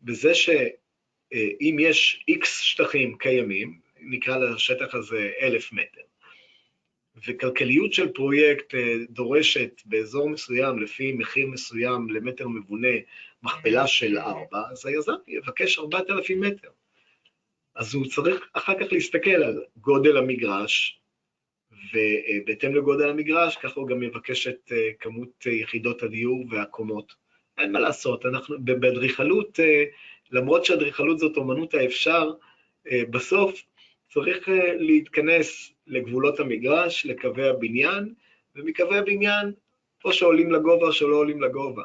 בזה 0.02 0.36
שאם 0.36 1.78
יש 1.80 2.24
איקס 2.28 2.60
שטחים 2.60 3.18
קיימים, 3.18 3.80
נקרא 4.00 4.38
לשטח 4.38 4.96
הזה 4.96 5.32
אלף 5.42 5.74
מטר, 5.74 6.02
וכלכליות 7.28 7.94
של 7.94 8.14
פרויקט 8.14 8.76
אה, 8.76 8.96
דורשת 9.10 9.82
באזור 9.86 10.30
מסוים, 10.30 10.80
לפי 10.80 11.14
מחיר 11.14 11.48
מסוים 11.48 12.10
למטר 12.10 12.48
מבונה, 12.48 12.98
מכפלה 13.44 13.88
של 13.88 14.18
ארבע, 14.18 14.62
אז 14.72 14.86
היזם 14.86 15.14
יבקש 15.28 15.80
ארבעת 15.80 16.10
אלפים 16.10 16.42
מטר. 16.42 16.70
אז 17.76 17.96
הוא 17.96 18.06
צריך 18.06 18.50
אחר 18.54 18.80
כך 18.80 18.94
להסתכל 18.94 19.30
על 19.30 19.64
גודל 19.78 20.18
המגרש 20.18 21.02
ובהתאם 21.94 22.76
לגודל 22.76 23.10
המגרש, 23.10 23.58
ככה 23.58 23.80
הוא 23.80 23.88
גם 23.88 24.04
יבקש 24.04 24.48
את 24.48 24.72
כמות 25.00 25.46
יחידות 25.46 26.04
הדיור 26.04 26.46
והקומות. 26.50 27.14
אין 27.58 27.72
מה 27.72 27.80
לעשות, 27.80 28.26
אנחנו 28.26 28.56
באדריכלות, 28.60 29.60
למרות 30.32 30.66
שאדריכלות 30.66 31.20
זאת 31.20 31.38
אומנות 31.38 31.74
האפשר, 31.74 32.32
בסוף 33.10 33.64
צריך 34.14 34.50
להתכנס 34.78 35.72
לגבולות 35.88 36.40
המגרש, 36.40 37.06
לקווי 37.06 37.48
הבניין, 37.48 38.14
ומקווי 38.56 38.98
הבניין 38.98 39.52
או 40.06 40.14
שעולים 40.14 40.52
לגובה 40.52 40.88
או 40.88 40.94
שלא 40.94 41.16
עולים 41.16 41.42
לגובה. 41.42 41.84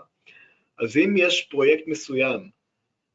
אז 0.78 0.96
אם 0.96 1.14
יש 1.16 1.42
פרויקט 1.42 1.86
מסוים 1.86 2.59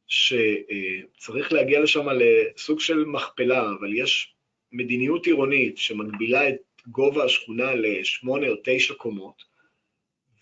שצריך 0.08 1.52
להגיע 1.52 1.80
לשם 1.80 2.06
לסוג 2.08 2.80
של 2.80 3.04
מכפלה, 3.04 3.70
אבל 3.80 3.94
יש 3.94 4.34
מדיניות 4.72 5.26
עירונית 5.26 5.78
שמגבילה 5.78 6.48
את 6.48 6.56
גובה 6.86 7.24
השכונה 7.24 7.74
לשמונה 7.74 8.48
או 8.48 8.54
תשע 8.64 8.94
קומות, 8.94 9.42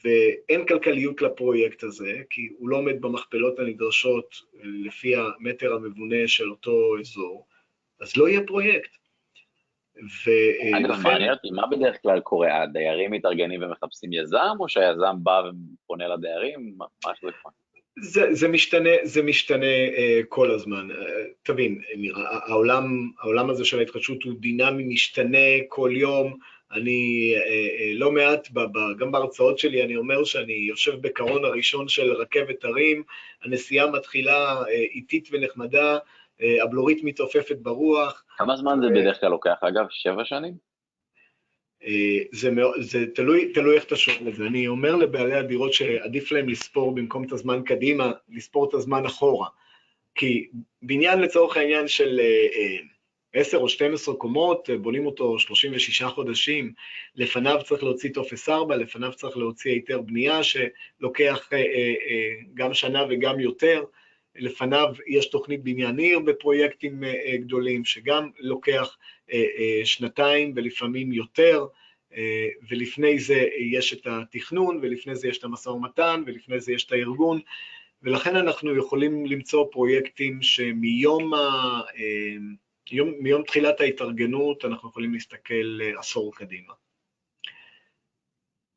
ואין 0.04 0.66
כלכליות 0.66 1.22
לפרויקט 1.22 1.82
הזה, 1.82 2.22
כי 2.30 2.48
הוא 2.58 2.68
לא 2.68 2.76
עומד 2.76 3.00
במכפלות 3.00 3.58
הנדרשות 3.58 4.34
לפי 4.62 5.14
המטר 5.16 5.74
המבונה 5.74 6.28
של 6.28 6.50
אותו 6.50 6.98
אזור, 7.00 7.46
אז 8.00 8.16
לא 8.16 8.28
יהיה 8.28 8.40
פרויקט. 8.46 8.90
אגב, 10.78 11.02
מעניין 11.02 11.32
אותי, 11.32 11.50
מה 11.50 11.66
בדרך 11.66 12.02
כלל 12.02 12.20
קורה? 12.20 12.62
הדיירים 12.62 13.10
מתארגנים 13.10 13.62
ומחפשים 13.62 14.12
יזם, 14.12 14.56
או 14.60 14.68
שהיזם 14.68 15.16
בא 15.22 15.42
ופונה 15.82 16.08
לדיירים? 16.08 16.74
מה 16.78 17.14
שזה 17.20 17.32
כבר? 17.40 17.50
זה, 18.00 18.34
זה 18.34 18.48
משתנה, 18.48 18.90
זה 19.02 19.22
משתנה 19.22 19.66
uh, 19.66 20.24
כל 20.28 20.50
הזמן. 20.50 20.90
Uh, 20.90 20.94
תבין, 21.42 21.80
העולם, 22.46 23.10
העולם 23.20 23.50
הזה 23.50 23.64
של 23.64 23.78
ההתחדשות 23.78 24.22
הוא 24.22 24.34
דינמי, 24.40 24.84
משתנה 24.84 25.38
כל 25.68 25.90
יום. 25.92 26.36
אני 26.72 27.34
uh, 27.36 27.40
uh, 27.40 27.98
לא 27.98 28.12
מעט, 28.12 28.48
ב, 28.52 28.60
ב, 28.60 28.98
גם 28.98 29.12
בהרצאות 29.12 29.58
שלי, 29.58 29.82
אני 29.82 29.96
אומר 29.96 30.24
שאני 30.24 30.52
יושב 30.52 31.00
בקרון 31.00 31.44
הראשון 31.44 31.88
של 31.88 32.12
רכבת 32.12 32.64
הרים, 32.64 33.02
הנסיעה 33.44 33.90
מתחילה 33.90 34.62
uh, 34.62 34.68
איטית 34.68 35.28
ונחמדה, 35.32 35.98
uh, 35.98 36.44
הבלורית 36.62 37.04
מתעופפת 37.04 37.56
ברוח. 37.56 38.24
כמה 38.36 38.56
זמן 38.56 38.78
זה 38.82 38.88
בדרך 39.00 39.20
כלל 39.20 39.28
לוקח, 39.28 39.56
אגב? 39.60 39.86
שבע 39.90 40.24
שנים? 40.24 40.73
אה, 41.86 42.18
זה, 42.32 42.50
זה 42.80 43.06
תלוי, 43.14 43.52
תלוי 43.52 43.74
איך 43.74 43.84
אתה 43.84 43.96
שואל 43.96 44.28
את 44.28 44.34
זה. 44.34 44.46
אני 44.46 44.68
אומר 44.68 44.96
לבעלי 44.96 45.34
הדירות 45.34 45.72
שעדיף 45.72 46.32
להם 46.32 46.48
לספור 46.48 46.94
במקום 46.94 47.24
את 47.24 47.32
הזמן 47.32 47.62
קדימה, 47.62 48.12
לספור 48.28 48.68
את 48.68 48.74
הזמן 48.74 49.06
אחורה. 49.06 49.48
כי 50.14 50.48
בניין 50.82 51.20
לצורך 51.20 51.56
העניין 51.56 51.88
של 51.88 52.20
10 53.32 53.56
אה, 53.56 53.62
או 53.62 53.68
12 53.68 54.14
קומות, 54.14 54.70
אה, 54.70 54.78
בונים 54.78 55.06
אותו 55.06 55.38
36 55.38 56.02
חודשים, 56.02 56.72
לפניו 57.16 57.60
צריך 57.64 57.82
להוציא 57.82 58.10
טופס 58.14 58.48
4, 58.48 58.76
לפניו 58.76 59.12
צריך 59.12 59.36
להוציא 59.36 59.72
היתר 59.72 60.00
בנייה 60.00 60.40
שלוקח 60.42 61.48
גם 62.54 62.74
שנה 62.74 63.04
וגם 63.10 63.40
יותר, 63.40 63.84
לפניו 64.36 64.94
יש 65.06 65.26
תוכנית 65.26 65.62
בניין 65.62 65.98
עיר 65.98 66.18
בפרויקטים 66.18 67.02
גדולים, 67.34 67.84
שגם 67.84 68.30
לוקח 68.38 68.96
שנתיים 69.84 70.52
ולפעמים 70.56 71.12
יותר, 71.12 71.66
ולפני 72.70 73.18
זה 73.18 73.48
יש 73.58 73.92
את 73.92 74.06
התכנון, 74.06 74.78
ולפני 74.82 75.16
זה 75.16 75.28
יש 75.28 75.38
את 75.38 75.44
המשא 75.44 75.68
ומתן, 75.68 76.22
ולפני 76.26 76.60
זה 76.60 76.72
יש 76.72 76.84
את 76.84 76.92
הארגון, 76.92 77.40
ולכן 78.02 78.36
אנחנו 78.36 78.76
יכולים 78.76 79.26
למצוא 79.26 79.66
פרויקטים 79.72 80.42
שמיום 80.42 81.34
ה... 81.34 81.80
מיום, 82.92 83.14
מיום 83.20 83.42
תחילת 83.42 83.80
ההתארגנות 83.80 84.64
אנחנו 84.64 84.88
יכולים 84.88 85.14
להסתכל 85.14 85.78
עשור 85.98 86.34
קדימה. 86.34 86.72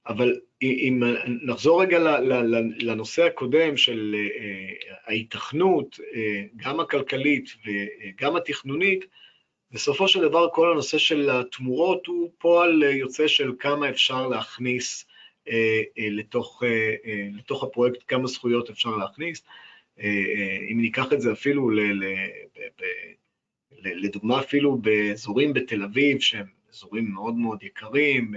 אבל 0.08 0.40
אם 0.62 1.04
נחזור 1.42 1.82
רגע 1.82 2.20
לנושא 2.80 3.24
הקודם 3.24 3.78
של 3.78 4.16
ההיתכנות, 5.06 6.00
גם 6.56 6.80
הכלכלית 6.80 7.50
וגם 7.66 8.36
התכנונית, 8.36 9.06
בסופו 9.72 10.08
של 10.08 10.22
דבר 10.22 10.48
כל 10.54 10.72
הנושא 10.72 10.98
של 10.98 11.30
התמורות 11.30 12.08
הוא 12.08 12.32
פועל 12.38 12.84
יוצא 12.84 13.28
של 13.28 13.52
כמה 13.60 13.90
אפשר 13.90 14.28
להכניס 14.28 15.06
אה, 15.50 15.82
אה, 16.00 16.10
לתוך, 16.10 16.64
אה, 16.66 17.28
לתוך 17.38 17.64
הפרויקט, 17.64 18.04
כמה 18.08 18.28
זכויות 18.28 18.70
אפשר 18.70 18.90
להכניס. 18.90 19.44
אם 20.72 20.78
ניקח 20.82 21.14
את 21.14 21.22
זה 21.22 21.32
אפילו, 21.32 21.70
לדוגמה 23.82 24.40
אפילו 24.40 24.78
באזורים 24.78 25.54
בתל 25.54 25.84
אביב, 25.84 26.20
שהם 26.20 26.46
אזורים 26.74 27.12
מאוד 27.12 27.36
מאוד 27.36 27.64
יקרים, 27.64 28.34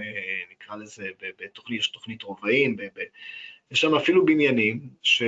נקרא 0.51 0.75
לזה, 0.75 1.09
בתוכנית, 1.39 1.79
יש 1.79 1.87
תוכנית 1.87 2.23
רובעים, 2.23 2.75
יש 3.71 3.81
שם 3.81 3.95
אפילו 3.95 4.25
בניינים 4.25 4.79
ש... 5.01 5.23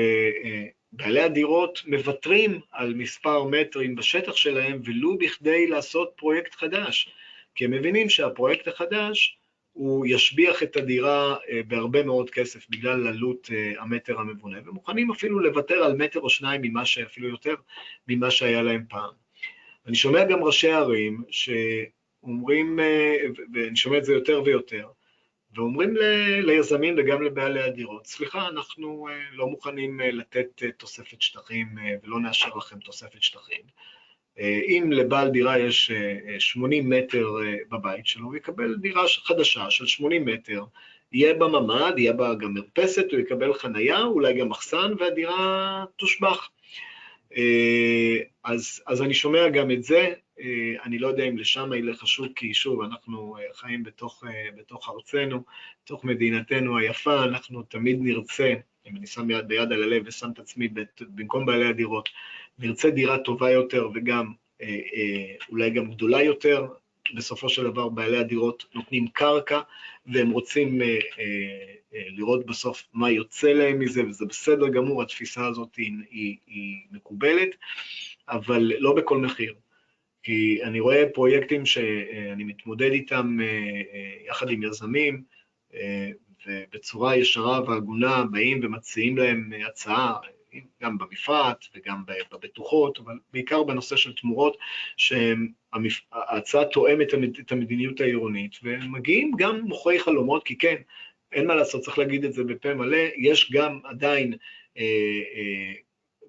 בעלי 0.93 1.21
הדירות 1.21 1.81
מוותרים 1.87 2.59
על 2.71 2.93
מספר 2.93 3.43
מטרים 3.43 3.95
בשטח 3.95 4.35
שלהם 4.35 4.81
ולו 4.83 5.17
בכדי 5.17 5.67
לעשות 5.67 6.13
פרויקט 6.15 6.55
חדש, 6.55 7.09
כי 7.55 7.65
הם 7.65 7.71
מבינים 7.71 8.09
שהפרויקט 8.09 8.67
החדש 8.67 9.37
הוא 9.73 10.05
ישביח 10.05 10.63
את 10.63 10.75
הדירה 10.75 11.35
אה, 11.49 11.61
בהרבה 11.67 12.03
מאוד 12.03 12.29
כסף 12.29 12.69
בגלל 12.69 13.07
עלות 13.07 13.49
אה, 13.51 13.73
המטר 13.81 14.19
המבונה, 14.19 14.57
ומוכנים 14.65 15.11
אפילו 15.11 15.39
לוותר 15.39 15.83
על 15.83 15.95
מטר 15.95 16.19
או 16.19 16.29
שניים 16.29 16.61
ממה 16.61 16.85
שאפילו 16.85 17.29
יותר 17.29 17.55
ממה 18.07 18.31
שהיה 18.31 18.61
להם 18.61 18.83
פעם. 18.89 19.11
אני 19.87 19.95
שומע 19.95 20.23
גם 20.23 20.43
ראשי 20.43 20.71
ערים 20.71 21.23
שאומרים, 21.29 22.02
אה, 22.79 23.15
ואני 23.53 23.75
שומע 23.75 23.97
את 23.97 24.05
זה 24.05 24.13
יותר 24.13 24.41
ויותר, 24.45 24.87
ואומרים 25.55 25.95
ליזמים 26.41 26.95
וגם 26.97 27.23
לבעלי 27.23 27.61
הדירות, 27.61 28.07
סליחה, 28.07 28.47
אנחנו 28.47 29.07
uh, 29.09 29.11
לא 29.35 29.47
מוכנים 29.47 29.99
uh, 29.99 30.03
לתת 30.03 30.63
תוספת 30.77 31.21
שטחים 31.21 31.67
ולא 32.03 32.19
נאשר 32.19 32.55
לכם 32.57 32.79
תוספת 32.79 33.23
שטחים. 33.23 33.61
אם 34.39 34.89
לבעל 34.91 35.29
דירה 35.29 35.59
יש 35.59 35.91
uh, 36.35 36.39
80 36.39 36.89
מטר 36.89 37.27
בבית 37.71 38.07
שלו, 38.07 38.25
הוא 38.25 38.35
יקבל 38.35 38.75
דירה 38.75 39.03
חדשה 39.23 39.69
של 39.69 39.85
80 39.85 40.25
מטר, 40.25 40.63
יהיה 41.11 41.33
בה 41.33 41.47
ממ"ד, 41.47 41.93
יהיה 41.97 42.13
בה 42.13 42.33
גם 42.35 42.53
מרפסת, 42.53 43.05
הוא 43.11 43.19
יקבל 43.19 43.53
חנייה, 43.53 44.03
אולי 44.03 44.33
גם 44.33 44.49
מחסן, 44.49 44.93
והדירה 44.99 45.85
תושבח. 45.95 46.49
אז, 48.43 48.81
אז 48.87 49.01
אני 49.01 49.13
שומע 49.13 49.49
גם 49.49 49.71
את 49.71 49.83
זה, 49.83 49.97
אה, 49.97 50.13
אני 50.83 50.99
לא 50.99 51.07
יודע 51.07 51.23
אם 51.23 51.37
לשם 51.37 51.73
ילך 51.73 52.03
השוק, 52.03 52.31
כי 52.35 52.53
שוב, 52.53 52.81
אנחנו 52.81 53.37
אה, 53.37 53.43
חיים 53.53 53.83
בתוך, 53.83 54.23
אה, 54.27 54.49
בתוך 54.57 54.89
ארצנו, 54.89 55.43
בתוך 55.85 56.03
מדינתנו 56.03 56.77
היפה, 56.77 57.23
אנחנו 57.23 57.63
תמיד 57.63 57.97
נרצה, 58.01 58.53
אם 58.87 58.97
אני 58.97 59.07
שם 59.07 59.29
יד 59.29 59.47
ביד 59.47 59.71
על 59.71 59.83
הלב 59.83 60.03
ושם 60.05 60.31
את 60.33 60.39
עצמי 60.39 60.69
במקום 61.01 61.45
בעלי 61.45 61.65
הדירות, 61.65 62.09
נרצה 62.59 62.89
דירה 62.89 63.17
טובה 63.17 63.51
יותר 63.51 63.89
וגם 63.93 64.33
אולי 65.49 65.69
גם 65.69 65.91
גדולה 65.91 66.23
יותר, 66.23 66.67
בסופו 67.15 67.49
של 67.49 67.63
דבר 67.63 67.89
בעלי 67.89 68.17
הדירות 68.17 68.65
נותנים 68.75 69.07
קרקע 69.07 69.59
והם 70.05 70.29
רוצים 70.29 70.81
לראות 71.91 72.45
בסוף 72.45 72.83
מה 72.93 73.11
יוצא 73.11 73.47
להם 73.47 73.79
מזה, 73.79 74.05
וזה 74.05 74.25
בסדר 74.25 74.67
גמור, 74.67 75.01
התפיסה 75.01 75.47
הזאת 75.47 75.75
היא, 75.75 75.91
היא, 76.09 76.37
היא 76.47 76.75
מקובלת, 76.91 77.55
אבל 78.29 78.71
לא 78.79 78.95
בכל 78.95 79.17
מחיר. 79.17 79.53
כי 80.23 80.59
אני 80.63 80.79
רואה 80.79 81.03
פרויקטים 81.13 81.65
שאני 81.65 82.43
מתמודד 82.43 82.91
איתם 82.91 83.37
אה, 83.41 83.45
אה, 83.93 84.27
יחד 84.27 84.49
עם 84.49 84.63
יזמים, 84.63 85.23
אה, 85.73 86.09
ובצורה 86.47 87.15
ישרה 87.15 87.61
והגונה 87.67 88.23
באים 88.31 88.59
ומציעים 88.63 89.17
להם 89.17 89.51
הצעה, 89.67 90.13
גם 90.81 90.97
במפרט 90.97 91.65
וגם 91.75 92.03
בבטוחות, 92.31 92.99
אבל 92.99 93.13
בעיקר 93.33 93.63
בנושא 93.63 93.95
של 93.95 94.13
תמורות, 94.13 94.57
שההצעה 94.97 96.65
תואמת 96.65 97.07
את 97.39 97.51
המדיניות 97.51 98.01
העירונית, 98.01 98.55
ומגיעים 98.63 99.31
גם 99.37 99.59
מוכרי 99.59 99.99
חלומות, 99.99 100.43
כי 100.43 100.57
כן, 100.57 100.75
אין 101.31 101.47
מה 101.47 101.55
לעשות, 101.55 101.81
צריך 101.81 101.99
להגיד 101.99 102.25
את 102.25 102.33
זה 102.33 102.43
בפה 102.43 102.73
מלא, 102.73 102.97
יש 103.17 103.51
גם 103.51 103.79
עדיין 103.83 104.33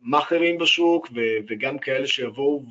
מאכערים 0.05 0.59
בשוק 0.59 1.09
וגם 1.49 1.79
כאלה 1.79 2.07
שיבואו 2.07 2.65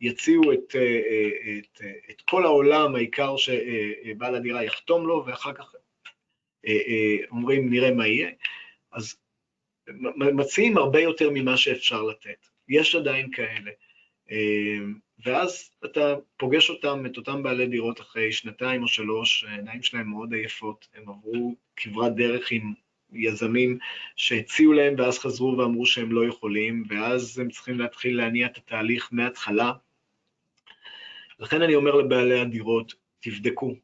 ויציעו 0.00 0.52
את, 0.52 0.76
אה, 0.76 1.28
את, 1.58 1.80
את 2.10 2.20
כל 2.20 2.44
העולם, 2.44 2.94
העיקר 2.94 3.36
שבעל 3.36 4.34
הדירה 4.34 4.64
יחתום 4.64 5.06
לו 5.06 5.24
ואחר 5.26 5.52
כך 5.52 5.74
אה, 6.66 6.72
אה, 6.72 7.16
אומרים 7.30 7.70
נראה 7.70 7.94
מה 7.94 8.06
יהיה. 8.06 8.30
אז 8.92 9.16
מציעים 10.16 10.76
הרבה 10.76 11.00
יותר 11.00 11.30
ממה 11.34 11.56
שאפשר 11.56 12.02
לתת, 12.02 12.46
יש 12.68 12.94
עדיין 12.94 13.30
כאלה. 13.32 13.70
ואז 15.24 15.70
אתה 15.84 16.14
פוגש 16.36 16.70
אותם, 16.70 17.06
את 17.06 17.16
אותם 17.16 17.42
בעלי 17.42 17.66
דירות 17.66 18.00
אחרי 18.00 18.32
שנתיים 18.32 18.82
או 18.82 18.88
שלוש, 18.88 19.44
העיניים 19.44 19.82
שלהם 19.82 20.10
מאוד 20.10 20.32
עייפות, 20.32 20.88
הם 20.94 21.08
עברו 21.08 21.54
כברת 21.76 22.14
דרך 22.14 22.50
עם 22.50 22.72
יזמים 23.12 23.78
שהציעו 24.16 24.72
להם 24.72 24.94
ואז 24.98 25.18
חזרו 25.18 25.58
ואמרו 25.58 25.86
שהם 25.86 26.12
לא 26.12 26.26
יכולים, 26.26 26.84
ואז 26.88 27.38
הם 27.38 27.50
צריכים 27.50 27.78
להתחיל 27.78 28.16
להניע 28.16 28.46
את 28.46 28.56
התהליך 28.56 29.08
מההתחלה. 29.12 29.72
לכן 31.38 31.62
אני 31.62 31.74
אומר 31.74 31.94
לבעלי 31.94 32.40
הדירות, 32.40 32.94
תבדקו, 33.20 33.74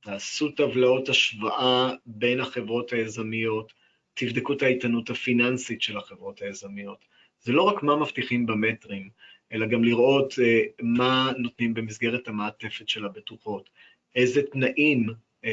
תעשו 0.00 0.50
טבלאות 0.50 1.08
השוואה 1.08 1.92
בין 2.06 2.40
החברות 2.40 2.92
היזמיות, 2.92 3.72
תבדקו 4.14 4.52
את 4.52 4.62
האיתנות 4.62 5.10
הפיננסית 5.10 5.82
של 5.82 5.96
החברות 5.96 6.42
היזמיות. 6.42 7.04
זה 7.40 7.52
לא 7.52 7.62
רק 7.62 7.82
מה 7.82 7.96
מבטיחים 7.96 8.46
במטרים, 8.46 9.08
אלא 9.52 9.66
גם 9.66 9.84
לראות 9.84 10.32
uh, 10.32 10.82
מה 10.82 11.32
נותנים 11.38 11.74
במסגרת 11.74 12.28
המעטפת 12.28 12.88
של 12.88 13.04
הבטוחות, 13.04 13.70
איזה 14.14 14.42
תנאים 14.42 15.08
uh, 15.08 15.48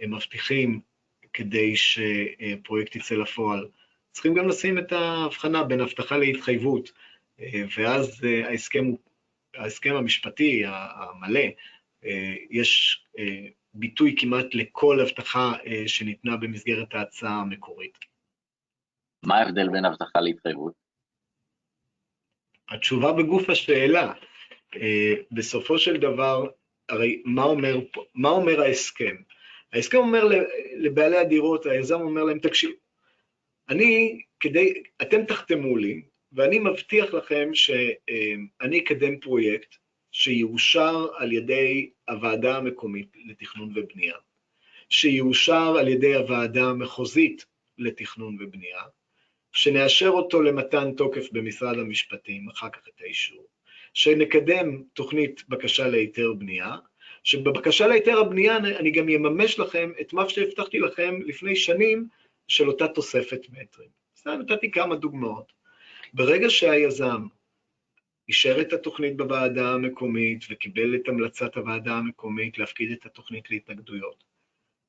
הם 0.00 0.14
מבטיחים 0.14 0.80
כדי 1.32 1.76
שפרויקט 1.76 2.96
יצא 2.96 3.14
לפועל. 3.14 3.68
צריכים 4.10 4.34
גם 4.34 4.48
לשים 4.48 4.78
את 4.78 4.92
ההבחנה 4.92 5.64
בין 5.64 5.80
הבטחה 5.80 6.16
להתחייבות, 6.16 6.92
ואז 7.76 8.24
uh, 8.24 8.46
ההסכם, 8.46 8.84
ההסכם 9.54 9.94
המשפטי 9.94 10.62
המלא, 10.66 11.40
uh, 11.40 12.06
יש 12.50 13.02
uh, 13.16 13.20
ביטוי 13.74 14.14
כמעט 14.18 14.54
לכל 14.54 15.00
הבטחה 15.00 15.52
שניתנה 15.86 16.36
במסגרת 16.36 16.94
ההצעה 16.94 17.40
המקורית. 17.40 17.98
מה 19.24 19.38
ההבדל 19.38 19.68
בין 19.68 19.84
הבטחה 19.84 20.20
להתחייבות? 20.20 20.72
התשובה 22.68 23.12
בגוף 23.12 23.50
השאלה. 23.50 24.12
אה, 24.76 25.14
בסופו 25.32 25.78
של 25.78 25.96
דבר, 25.96 26.46
הרי 26.88 27.22
מה 27.24 27.42
אומר, 27.42 27.76
מה 28.14 28.28
אומר 28.28 28.60
ההסכם? 28.60 29.16
ההסכם 29.72 29.98
אומר 29.98 30.28
לבעלי 30.76 31.16
הדירות, 31.16 31.66
היזם 31.66 32.00
אומר 32.00 32.24
להם, 32.24 32.38
תקשיב, 32.38 32.70
אני, 33.68 34.20
כדי, 34.40 34.82
אתם 35.02 35.24
תחתמו 35.24 35.76
לי, 35.76 36.02
ואני 36.32 36.58
מבטיח 36.58 37.14
לכם 37.14 37.50
שאני 37.54 38.78
אקדם 38.78 39.20
פרויקט 39.20 39.74
שיאושר 40.12 41.06
על 41.16 41.32
ידי 41.32 41.90
הוועדה 42.08 42.56
המקומית 42.56 43.16
לתכנון 43.26 43.72
ובנייה, 43.74 44.14
שיאושר 44.88 45.76
על 45.78 45.88
ידי 45.88 46.14
הוועדה 46.14 46.64
המחוזית 46.64 47.46
לתכנון 47.78 48.36
ובנייה, 48.40 48.82
שנאשר 49.52 50.08
אותו 50.08 50.42
למתן 50.42 50.94
תוקף 50.94 51.32
במשרד 51.32 51.78
המשפטים, 51.78 52.48
אחר 52.48 52.68
כך 52.68 52.88
את 52.88 53.00
האישור, 53.00 53.46
שנקדם 53.94 54.82
תוכנית 54.92 55.48
בקשה 55.48 55.88
להיתר 55.88 56.32
בנייה, 56.32 56.76
שבבקשה 57.24 57.86
להיתר 57.86 58.18
הבנייה 58.18 58.56
אני 58.56 58.90
גם 58.90 59.08
אממש 59.08 59.58
לכם 59.58 59.92
את 60.00 60.12
מה 60.12 60.28
שהבטחתי 60.28 60.78
לכם 60.78 61.18
לפני 61.26 61.56
שנים 61.56 62.08
של 62.48 62.68
אותה 62.68 62.88
תוספת 62.88 63.40
מטרים. 63.50 63.88
סתם 64.16 64.38
נתתי 64.40 64.70
כמה 64.70 64.96
דוגמאות. 64.96 65.52
ברגע 66.12 66.50
שהיזם 66.50 67.26
אישר 68.28 68.60
את 68.60 68.72
התוכנית 68.72 69.16
בוועדה 69.16 69.72
המקומית 69.72 70.44
וקיבל 70.50 70.94
את 70.94 71.08
המלצת 71.08 71.56
הוועדה 71.56 71.92
המקומית 71.92 72.58
להפקיד 72.58 72.92
את 72.92 73.06
התוכנית 73.06 73.50
להתנגדויות, 73.50 74.24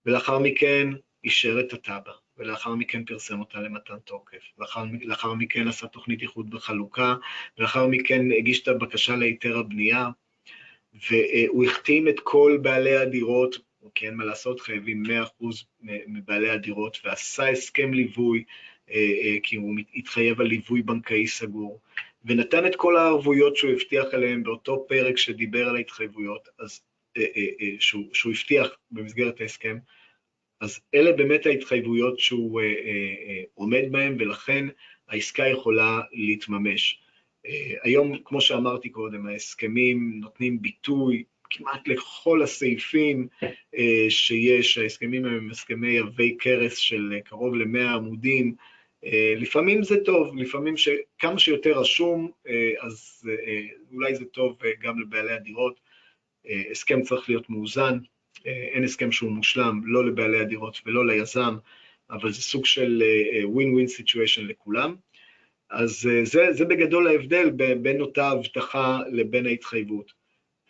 ולאחר 0.05 0.39
מכן 0.39 0.89
אישר 1.23 1.59
את 1.59 1.73
התב"ע, 1.73 2.11
ולאחר 2.38 2.75
מכן 2.75 3.05
פרסם 3.05 3.39
אותה 3.39 3.59
למתן 3.59 3.99
תוקף. 3.99 4.43
לאחר, 4.57 4.84
לאחר 5.01 5.34
מכן 5.34 5.67
עשה 5.67 5.88
תוכנית 5.88 6.21
איחוד 6.21 6.53
וחלוקה, 6.53 7.15
ולאחר 7.57 7.88
מכן 7.88 8.31
הגיש 8.38 8.63
את 8.63 8.67
הבקשה 8.67 9.15
להיתר 9.15 9.57
הבנייה, 9.57 10.07
והוא 10.94 11.66
החתים 11.66 12.08
את 12.08 12.20
כל 12.20 12.58
בעלי 12.62 12.96
הדירות, 12.96 13.58
כי 13.96 14.08
אין 14.08 14.16
מה 14.16 14.26
לעשות, 14.26 14.62
חייבים 14.62 15.04
100% 15.41 15.46
מבעלי 16.08 16.50
הדירות, 16.50 16.98
ועשה 17.04 17.50
הסכם 17.50 17.94
ליווי, 17.94 18.44
אה, 18.89 18.96
אה, 18.96 19.36
כי 19.44 19.56
הוא 19.56 19.76
התחייב 19.96 20.41
על 20.41 20.48
ליווי 20.48 20.82
בנקאי 20.82 21.28
סגור, 21.28 21.80
ונתן 22.26 22.66
את 22.66 22.76
כל 22.76 22.98
הערבויות 22.98 23.56
שהוא 23.56 23.72
הבטיח 23.72 24.06
עליהן 24.14 24.44
באותו 24.44 24.86
פרק 24.88 25.18
שדיבר 25.18 25.70
על 25.70 25.76
ההתחייבויות, 25.76 26.50
אז, 26.60 26.82
אה, 27.18 27.24
שהוא, 27.80 28.04
שהוא 28.14 28.34
הבטיח 28.34 28.78
במסגרת 28.91 29.41
ההסכם, 29.41 29.78
אז 30.62 30.80
אלה 30.94 31.12
באמת 31.12 31.46
ההתחייבויות 31.46 32.20
שהוא 32.20 32.62
עומד 33.54 33.84
בהן, 33.91 34.16
ולכן 34.20 34.66
העסקה 35.08 35.48
יכולה 35.48 36.02
להתממש. 36.12 37.03
אה, 37.46 37.74
היום, 37.84 38.18
כמו 38.26 38.41
שאמרתי 38.41 38.89
קודם, 38.89 39.28
ההסכמים 39.28 40.20
נותנים 40.20 40.62
ביטוי 40.62 41.24
כמעט 41.50 41.88
לכל 41.88 42.41
הסעיפים 42.41 43.28
אה, 43.78 44.06
שיש, 44.10 44.78
ההסכמים 44.78 45.26
הם 45.26 45.50
הסכמי 45.52 46.00
עבי 46.00 46.36
כרס 46.39 46.78
של 46.78 47.14
אה, 47.16 47.22
קרוב 47.22 47.56
ל-100 47.56 47.96
עמודים, 47.96 48.56
לפעמים 49.38 49.84
זה 49.84 50.04
טוב, 50.06 50.36
לפעמים 50.38 50.78
שכמה 50.78 51.39
שיותר 51.39 51.80
רשום, 51.80 52.32
אז 52.82 53.24
אולי 53.91 54.16
זה 54.16 54.26
טוב 54.26 54.58
גם 54.82 55.00
לבעלי 55.00 55.32
הדירות. 55.32 55.80
הסכם 56.72 57.02
צריך 57.02 57.30
להיות 57.30 57.50
מאוזן, 57.50 57.98
אין 58.46 58.84
הסכם 58.84 59.12
שהוא 59.12 59.32
מושלם, 59.32 59.82
לא 59.86 60.06
לבעלי 60.06 60.39
הדירות 60.39 60.82
ולא 60.86 61.08
ליזם, 61.08 61.56
אבל 62.10 62.32
זה 62.32 62.41
סוג 62.41 62.66
של 62.66 63.04
uh, 63.86 63.88
סיטואשן 63.88 64.48
לכולם. 64.48 64.96
אז 65.74 66.09
uh, 66.09 66.26
זה, 66.26 66.47
זה 66.51 66.65
בגדול 66.65 67.07
ההבדל 67.07 67.49
בין 67.82 68.01
אותה 68.01 68.30
הבטחה 68.30 68.99
לבין 69.11 69.45
ההתחייבות. 69.45 70.11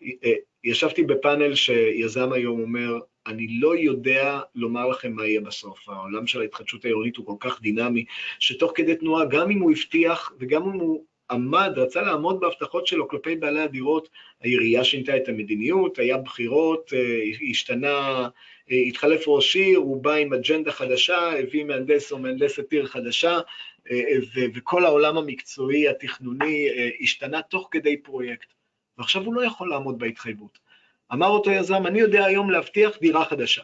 Uh, 0.04 0.28
ישבתי 0.64 1.04
בפאנל 1.04 1.56
שיזם 1.56 2.34
היום 2.34 2.62
אומר, 2.62 3.00
אני 3.28 3.48
לא 3.60 3.78
יודע 3.78 4.40
לומר 4.56 4.88
לכם 4.88 5.12
מה 5.12 5.26
יהיה 5.26 5.42
בסוף. 5.42 5.90
העולם 5.90 6.28
של 6.28 6.42
ההתחדשות 6.42 6.86
העירונית 6.86 7.18
הוא 7.18 7.26
כל 7.26 7.36
כך 7.40 7.62
דינמי, 7.62 8.06
שתוך 8.40 8.72
כדי 8.76 8.96
תנועה, 8.96 9.26
גם 9.26 9.52
אם 9.52 9.60
הוא 9.60 9.72
הבטיח 9.72 10.34
וגם 10.40 10.64
אם 10.64 10.80
הוא 10.80 11.06
עמד, 11.32 11.72
רצה 11.76 12.02
לעמוד 12.02 12.40
בהבטחות 12.40 12.88
שלו 12.88 13.08
כלפי 13.08 13.36
בעלי 13.36 13.60
הדירות, 13.60 14.10
העירייה 14.42 14.84
שינתה 14.84 15.18
את 15.18 15.30
המדיניות, 15.30 16.00
היה 16.00 16.18
בחירות, 16.18 16.94
אה, 16.94 17.50
השתנה, 17.50 18.28
אה, 18.72 18.78
התחלף 18.78 19.28
ראש 19.28 19.56
עיר, 19.56 19.78
הוא 19.78 20.04
בא 20.04 20.14
עם 20.14 20.34
אג'נדה 20.34 20.72
חדשה, 20.72 21.40
הביא 21.40 21.64
מהנדס 21.64 22.12
או 22.12 22.20
מהנדסת 22.20 22.72
עיר 22.72 22.86
חדשה, 22.86 23.34
אה, 23.36 23.42
וכל 24.56 24.86
העולם 24.86 25.18
המקצועי, 25.18 25.90
התכנוני, 25.90 26.68
השתנה 27.02 27.42
תוך 27.42 27.68
כדי 27.72 27.98
פרויקט. 27.98 28.54
ועכשיו 28.98 29.24
הוא 29.24 29.34
לא 29.34 29.46
יכול 29.46 29.70
לעמוד 29.70 30.00
בהתחייבות. 30.00 30.60
אמר 31.14 31.28
אותו 31.28 31.52
יזם, 31.52 31.88
אני 31.88 32.00
יודע 32.00 32.26
היום 32.26 32.50
להבטיח 32.50 32.98
דירה 33.02 33.26
חדשה. 33.26 33.62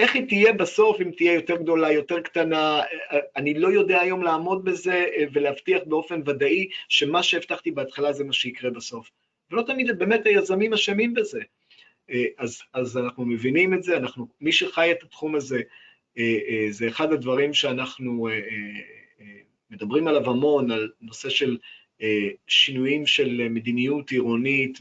איך 0.00 0.14
היא 0.14 0.26
תהיה 0.28 0.52
בסוף, 0.52 1.00
אם 1.00 1.10
תהיה 1.10 1.34
יותר 1.34 1.56
גדולה, 1.56 1.92
יותר 1.92 2.20
קטנה, 2.20 2.82
אני 3.36 3.54
לא 3.54 3.68
יודע 3.68 4.00
היום 4.00 4.22
לעמוד 4.22 4.64
בזה 4.64 4.92
אה, 4.92 5.24
ולהבטיח 5.32 5.82
באופן 5.86 6.20
ודאי 6.26 6.68
שמה 6.88 7.22
שהבטחתי 7.22 7.70
בהתחלה 7.70 8.12
זה 8.12 8.24
מה 8.24 8.32
שיקרה 8.32 8.70
בסוף. 8.70 9.10
ולא 9.50 9.62
תמיד 9.62 9.98
באמת 9.98 10.26
היזמים 10.26 10.72
אשמים 10.72 11.14
בזה. 11.14 11.40
אה, 12.10 12.24
אז, 12.38 12.62
אז 12.72 12.98
אנחנו 12.98 13.24
מבינים 13.24 13.74
את 13.74 13.82
זה, 13.82 13.96
אנחנו, 13.96 14.28
מי 14.40 14.52
שחי 14.52 14.92
את 14.92 15.02
התחום 15.02 15.34
הזה, 15.34 15.60
אה, 16.18 16.66
זה 16.70 16.88
אחד 16.88 17.12
הדברים 17.12 17.54
שאנחנו 17.54 18.28
מדברים 19.70 20.08
עליו 20.08 20.30
המון, 20.30 20.70
על 20.70 20.90
נושא 21.00 21.28
של 21.28 21.58
שינויים 22.46 23.06
של 23.06 23.48
מדיניות 23.48 24.10
עירונית 24.10 24.78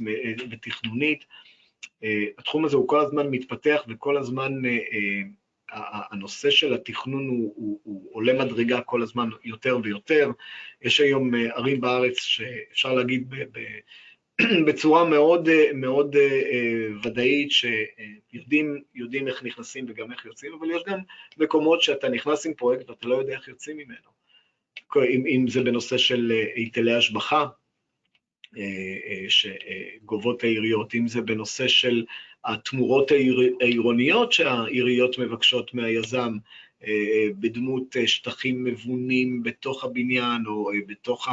ותכנונית. 0.51 1.25
אה, 2.03 2.25
התחום 2.37 2.65
הזה 2.65 2.77
הוא 2.77 2.87
כל 2.87 2.99
הזמן 2.99 3.27
מתפתח 3.27 3.83
וכל 3.87 4.17
הזמן 4.17 4.65
אה, 4.65 4.77
אה, 5.73 6.01
הנושא 6.11 6.49
של 6.49 6.73
התכנון 6.73 7.27
הוא, 7.27 7.53
הוא, 7.55 7.79
הוא 7.83 8.09
עולה 8.13 8.33
מדרגה 8.45 8.81
כל 8.81 9.01
הזמן 9.01 9.29
יותר 9.43 9.77
ויותר. 9.83 10.31
יש 10.81 10.99
היום 10.99 11.35
ערים 11.35 11.81
בארץ 11.81 12.19
שאפשר 12.21 12.93
להגיד 12.93 13.29
ב, 13.29 13.35
ב, 13.35 13.59
בצורה 14.67 15.09
מאוד, 15.09 15.49
מאוד 15.73 16.15
ודאית 17.03 17.51
שיודעים 17.51 19.27
איך 19.27 19.43
נכנסים 19.43 19.85
וגם 19.87 20.11
איך 20.11 20.25
יוצאים, 20.25 20.53
אבל 20.53 20.71
יש 20.71 20.81
גם 20.87 20.99
מקומות 21.37 21.81
שאתה 21.81 22.09
נכנס 22.09 22.45
עם 22.45 22.53
פרויקט 22.53 22.89
ואתה 22.89 23.07
לא 23.07 23.15
יודע 23.15 23.33
איך 23.33 23.47
יוצאים 23.47 23.77
ממנו. 23.77 24.09
אם, 24.97 25.23
אם 25.27 25.45
זה 25.47 25.63
בנושא 25.63 25.97
של 25.97 26.31
היטלי 26.55 26.93
השבחה, 26.93 27.45
אה, 28.57 28.63
אה, 29.05 29.25
שגובות 29.29 30.43
העיריות, 30.43 30.95
אם 30.95 31.07
זה 31.07 31.21
בנושא 31.21 31.67
של 31.67 32.05
התמורות 32.45 33.11
העירוניות 33.61 34.31
שהעיריות 34.31 35.17
מבקשות 35.17 35.73
מהיזם, 35.73 36.37
אה, 36.87 37.27
בדמות 37.39 37.95
שטחים 38.05 38.63
מבונים 38.63 39.43
בתוך 39.43 39.83
הבניין 39.83 40.41
או 40.47 40.69
בתוך 40.87 41.27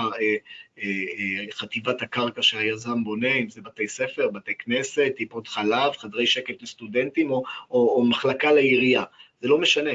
חטיבת 1.52 2.02
הקרקע 2.02 2.42
שהיזם 2.42 3.04
בונה, 3.04 3.34
אם 3.34 3.48
זה 3.48 3.60
בתי 3.62 3.88
ספר, 3.88 4.28
בתי 4.30 4.54
כנסת, 4.54 5.12
טיפות 5.16 5.48
חלב, 5.48 5.92
חדרי 5.92 6.26
שקט 6.26 6.62
לסטודנטים 6.62 7.30
או, 7.30 7.42
או, 7.70 7.96
או 7.96 8.06
מחלקה 8.06 8.52
לעירייה, 8.52 9.04
זה 9.40 9.48
לא 9.48 9.58
משנה. 9.58 9.94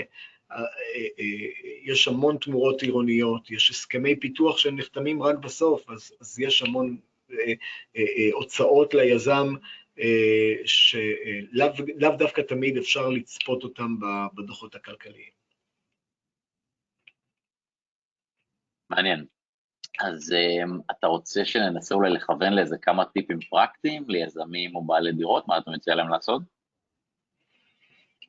יש 1.83 2.07
המון 2.07 2.37
תמורות 2.37 2.81
עירוניות, 2.81 3.51
יש 3.51 3.69
הסכמי 3.69 4.15
פיתוח 4.15 4.57
שנחתמים 4.57 5.23
רק 5.23 5.37
בסוף, 5.37 5.89
אז, 5.89 6.13
אז 6.21 6.39
יש 6.39 6.61
המון 6.61 6.97
אה, 7.31 7.53
אה, 7.97 8.01
אה, 8.01 8.29
הוצאות 8.33 8.93
ליזם 8.93 9.47
שלאו 10.65 12.15
דווקא 12.17 12.41
תמיד 12.41 12.77
אפשר 12.77 13.09
לצפות 13.09 13.63
אותם 13.63 13.95
בדוחות 14.33 14.75
הכלכליים. 14.75 15.31
מעניין. 18.89 19.25
אז 19.99 20.35
אתה 20.91 21.07
רוצה 21.07 21.45
שננסה 21.45 21.95
אולי 21.95 22.09
לכוון 22.09 22.53
לאיזה 22.53 22.77
כמה 22.77 23.05
טיפים 23.05 23.39
פרקטיים 23.39 24.05
ליזמים 24.07 24.75
או 24.75 24.85
בעלי 24.85 25.11
דירות, 25.11 25.47
מה 25.47 25.57
אתה 25.57 25.71
מציע 25.71 25.95
להם 25.95 26.09
לעשות? 26.09 26.41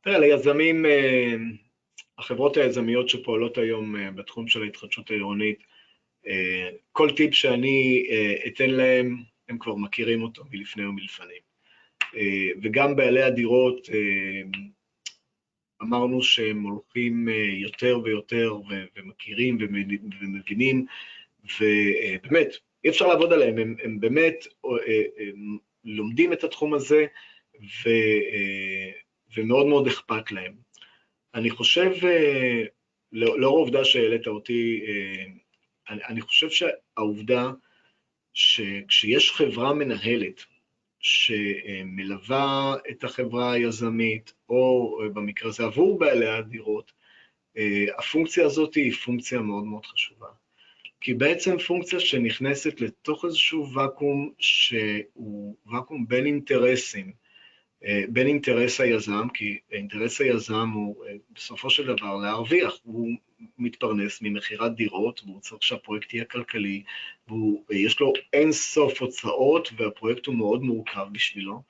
תראה, 0.02 0.18
ליזמים, 0.18 0.84
החברות 2.18 2.56
היזמיות 2.56 3.08
שפועלות 3.08 3.58
היום 3.58 4.14
בתחום 4.14 4.48
של 4.48 4.62
ההתחדשות 4.62 5.10
העירונית, 5.10 5.62
כל 6.92 7.10
טיפ 7.16 7.34
שאני 7.34 8.06
אתן 8.46 8.70
להם, 8.70 9.16
הם 9.48 9.58
כבר 9.58 9.74
מכירים 9.74 10.22
אותו 10.22 10.42
מלפני 10.50 10.86
ומלפנים. 10.86 11.42
וגם 12.62 12.96
בעלי 12.96 13.22
הדירות, 13.22 13.88
אמרנו 15.82 16.22
שהם 16.22 16.62
הולכים 16.62 17.28
יותר 17.52 18.00
ויותר 18.04 18.54
ומכירים 18.96 19.58
ומבינים, 20.20 20.86
ובאמת, 21.60 22.56
אי 22.84 22.90
אפשר 22.90 23.06
לעבוד 23.06 23.32
עליהם, 23.32 23.58
הם, 23.58 23.74
הם 23.82 24.00
באמת 24.00 24.46
הם 25.18 25.58
לומדים 25.84 26.32
את 26.32 26.44
התחום 26.44 26.74
הזה 26.74 27.06
ו, 27.60 27.90
ומאוד 29.36 29.66
מאוד 29.66 29.86
אכפת 29.86 30.32
להם. 30.32 30.71
אני 31.34 31.50
חושב, 31.50 31.90
לאור 33.12 33.56
העובדה 33.56 33.84
שהעלית 33.84 34.26
אותי, 34.26 34.80
אני, 35.88 36.04
אני 36.04 36.20
חושב 36.20 36.50
שהעובדה 36.50 37.50
שכשיש 38.34 39.32
חברה 39.32 39.74
מנהלת 39.74 40.44
שמלווה 41.00 42.74
את 42.90 43.04
החברה 43.04 43.52
היזמית, 43.52 44.32
או 44.48 44.98
במקרה 45.14 45.48
הזה 45.48 45.64
עבור 45.64 45.98
בעלי 45.98 46.28
הדירות, 46.28 46.92
הפונקציה 47.98 48.46
הזאת 48.46 48.74
היא 48.74 48.92
פונקציה 48.92 49.40
מאוד 49.40 49.64
מאוד 49.64 49.86
חשובה. 49.86 50.28
כי 51.00 51.14
בעצם 51.14 51.58
פונקציה 51.58 52.00
שנכנסת 52.00 52.80
לתוך 52.80 53.24
איזשהו 53.24 53.72
ואקום 53.74 54.32
שהוא 54.38 55.56
ואקום 55.72 56.08
בין 56.08 56.26
אינטרסים, 56.26 57.06
אה, 57.06 57.12
בין 58.08 58.26
אינטרס 58.26 58.80
היזם, 58.80 59.28
כי 59.34 59.58
אינטרס 59.72 60.20
היזם 60.20 60.68
הוא 60.68 61.04
אה, 61.04 61.12
בסופו 61.30 61.70
של 61.70 61.86
דבר 61.86 62.16
להרוויח, 62.16 62.74
הוא 62.82 63.08
מתפרנס 63.58 64.22
ממכירת 64.22 64.74
דירות, 64.74 65.20
והוא 65.24 65.40
צריך 65.40 65.62
שהפרויקט 65.62 66.14
יהיה 66.14 66.24
כלכלי, 66.24 66.82
ויש 67.68 68.00
לו 68.00 68.12
אין 68.32 68.52
סוף 68.52 69.02
הוצאות, 69.02 69.68
והפרויקט 69.76 70.26
הוא 70.26 70.34
מאוד 70.34 70.62
מורכב 70.62 71.06
בשבילו, 71.12 71.62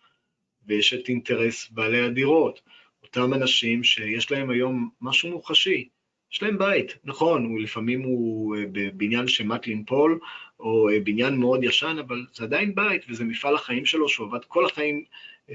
ויש 0.66 0.94
את 0.94 1.08
אינטרס 1.08 1.68
בעלי 1.70 2.00
הדירות, 2.00 2.60
אותם 3.02 3.34
אנשים 3.34 3.84
שיש 3.84 4.30
להם 4.30 4.50
היום 4.50 4.90
משהו 5.00 5.30
מוחשי, 5.30 5.88
יש 6.32 6.42
להם 6.42 6.58
בית, 6.58 6.98
נכון, 7.04 7.44
הוא 7.44 7.60
לפעמים 7.60 8.02
הוא 8.02 8.56
אה, 8.56 8.62
בבניין 8.72 9.28
שמט 9.28 9.66
לנפול, 9.66 10.18
או 10.60 10.88
אה, 10.88 11.00
בניין 11.00 11.36
מאוד 11.36 11.64
ישן, 11.64 11.96
אבל 12.06 12.26
זה 12.32 12.44
עדיין 12.44 12.74
בית, 12.74 13.04
וזה 13.08 13.24
מפעל 13.24 13.54
החיים 13.54 13.86
שלו 13.86 14.08
שהוא 14.08 14.26
עבד 14.26 14.44
כל 14.44 14.66
החיים, 14.66 14.96
אה, 14.96 15.02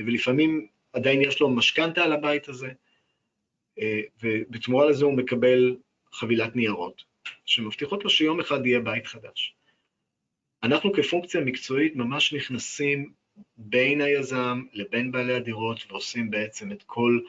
ולפעמים 0.05 0.67
עדיין 0.93 1.21
יש 1.21 1.39
לו 1.41 1.49
משכנתה 1.49 2.03
על 2.03 2.13
הבית 2.13 2.49
הזה, 2.49 2.71
ובתמורה 4.23 4.89
לזה 4.89 5.05
הוא 5.05 5.13
מקבל 5.13 5.75
חבילת 6.11 6.55
ניירות, 6.55 7.03
שמבטיחות 7.45 8.03
לו 8.03 8.09
שיום 8.09 8.39
אחד 8.39 8.65
יהיה 8.65 8.79
בית 8.79 9.07
חדש. 9.07 9.55
אנחנו 10.63 10.93
כפונקציה 10.93 11.41
מקצועית 11.41 11.95
ממש 11.95 12.33
נכנסים 12.33 13.11
בין 13.57 14.01
היזם 14.01 14.63
לבין 14.73 15.11
בעלי 15.11 15.33
הדירות 15.33 15.85
ועושים 15.89 16.29
בעצם 16.29 16.71
את 16.71 16.83
כל 16.83 17.19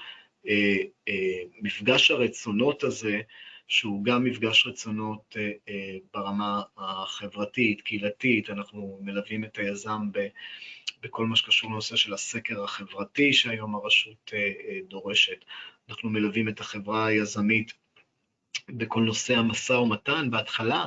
אה, 0.48 0.76
אה, 1.08 1.42
מפגש 1.62 2.10
הרצונות 2.10 2.82
הזה, 2.82 3.20
שהוא 3.68 4.04
גם 4.04 4.24
מפגש 4.24 4.66
רצונות 4.66 5.36
אה, 5.68 5.96
ברמה 6.14 6.62
החברתית, 6.76 7.80
קהילתית, 7.80 8.50
אנחנו 8.50 8.98
מלווים 9.02 9.44
את 9.44 9.58
היזם 9.58 10.10
בכל 11.02 11.26
מה 11.26 11.36
שקשור 11.36 11.70
לנושא 11.70 11.96
של 11.96 12.14
הסקר 12.14 12.64
החברתי 12.64 13.32
שהיום 13.32 13.74
הרשות 13.74 14.32
דורשת, 14.88 15.44
אנחנו 15.88 16.10
מלווים 16.10 16.48
את 16.48 16.60
החברה 16.60 17.06
היזמית 17.06 17.72
בכל 18.68 19.00
נושא 19.00 19.34
המשא 19.34 19.72
ומתן 19.72 20.30
בהתחלה, 20.30 20.86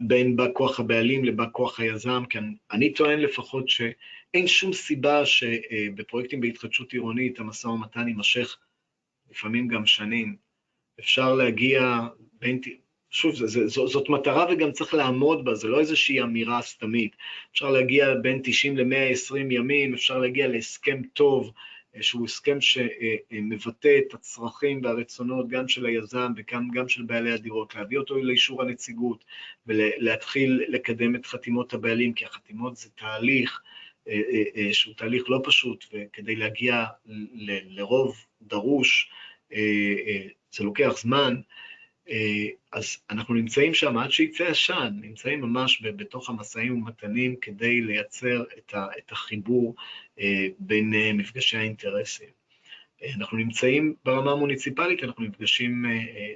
בין 0.00 0.36
בא 0.36 0.46
כוח 0.54 0.80
הבעלים 0.80 1.24
לבא 1.24 1.44
כוח 1.52 1.80
היזם, 1.80 2.22
כי 2.30 2.38
אני 2.70 2.94
טוען 2.94 3.18
לפחות 3.18 3.68
שאין 3.68 4.46
שום 4.46 4.72
סיבה 4.72 5.26
שבפרויקטים 5.26 6.40
בהתחדשות 6.40 6.92
עירונית 6.92 7.38
המשא 7.38 7.66
ומתן 7.66 8.08
יימשך 8.08 8.56
לפעמים 9.30 9.68
גם 9.68 9.86
שנים. 9.86 10.36
אפשר 11.00 11.34
להגיע 11.34 12.00
בין, 12.32 12.60
שוב, 13.10 13.34
זה, 13.34 13.46
זה, 13.46 13.66
זו, 13.66 13.88
זאת 13.88 14.08
מטרה 14.08 14.46
וגם 14.50 14.72
צריך 14.72 14.94
לעמוד 14.94 15.44
בה, 15.44 15.54
זה 15.54 15.68
לא 15.68 15.80
איזושהי 15.80 16.22
אמירה 16.22 16.62
סתמית. 16.62 17.16
אפשר 17.52 17.70
להגיע 17.70 18.14
בין 18.22 18.40
90 18.44 18.76
ל-120 18.76 19.36
ימים, 19.50 19.94
אפשר 19.94 20.18
להגיע 20.18 20.48
להסכם 20.48 21.02
טוב, 21.12 21.52
אה, 21.96 22.02
שהוא 22.02 22.24
הסכם 22.24 22.58
שמבטא 22.60 23.98
את 23.98 24.14
הצרכים 24.14 24.80
והרצונות 24.84 25.48
גם 25.48 25.68
של 25.68 25.86
היזם 25.86 26.32
וגם 26.36 26.68
גם 26.70 26.88
של 26.88 27.02
בעלי 27.02 27.32
הדירות, 27.32 27.74
להביא 27.74 27.98
אותו 27.98 28.16
לאישור 28.16 28.62
הנציגות 28.62 29.24
ולהתחיל 29.66 30.64
לקדם 30.68 31.14
את 31.14 31.26
חתימות 31.26 31.74
הבעלים, 31.74 32.12
כי 32.12 32.24
החתימות 32.24 32.76
זה 32.76 32.88
תהליך 32.90 33.60
אה, 34.08 34.20
אה, 34.56 34.72
שהוא 34.72 34.94
תהליך 34.94 35.30
לא 35.30 35.40
פשוט, 35.44 35.84
וכדי 35.92 36.36
להגיע 36.36 36.84
לרוב 37.68 38.16
דרוש, 38.42 39.10
אה, 39.52 39.58
אה, 40.06 40.26
זה 40.52 40.64
לוקח 40.64 40.92
זמן, 40.96 41.34
אה, 41.36 41.67
אז 42.72 42.96
אנחנו 43.10 43.34
נמצאים 43.34 43.74
שם 43.74 43.98
עד 43.98 44.12
שיצא 44.12 44.44
עשן, 44.44 44.92
נמצאים 45.00 45.40
ממש 45.40 45.82
בתוך 45.82 46.30
המשאים 46.30 46.76
ומתנים 46.76 47.36
כדי 47.36 47.80
לייצר 47.80 48.44
את 48.98 49.12
החיבור 49.12 49.74
בין 50.58 50.94
מפגשי 51.14 51.56
האינטרסים. 51.56 52.28
אנחנו 53.16 53.38
נמצאים 53.38 53.94
ברמה 54.04 54.32
המוניציפלית, 54.32 55.04
אנחנו 55.04 55.24
נפגשים, 55.24 55.84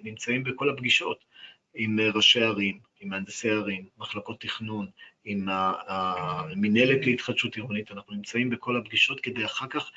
נמצאים 0.03 0.45
בכל 0.45 0.70
הפגישות 0.70 1.25
עם 1.75 2.01
ראשי 2.14 2.41
ערים, 2.41 2.79
עם 3.01 3.09
מהנדסי 3.09 3.51
ערים, 3.51 3.87
מחלקות 3.99 4.41
תכנון, 4.41 4.87
עם 5.25 5.49
המינהלת 5.87 7.07
להתחדשות 7.07 7.57
עירונית, 7.57 7.93
אנחנו 7.93 8.14
נמצאים 8.14 8.51
בכל 8.51 8.77
הפגישות 8.77 9.20
כדי 9.20 9.45
אחר 9.45 9.66
כך 9.66 9.91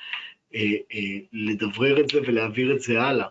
אה, 0.56 0.60
אה, 0.94 1.18
לדברר 1.34 2.02
את 2.02 2.10
זה 2.10 2.20
ולהעביר 2.28 2.76
את 2.76 2.82
זה 2.82 3.02
הלאה. 3.02 3.28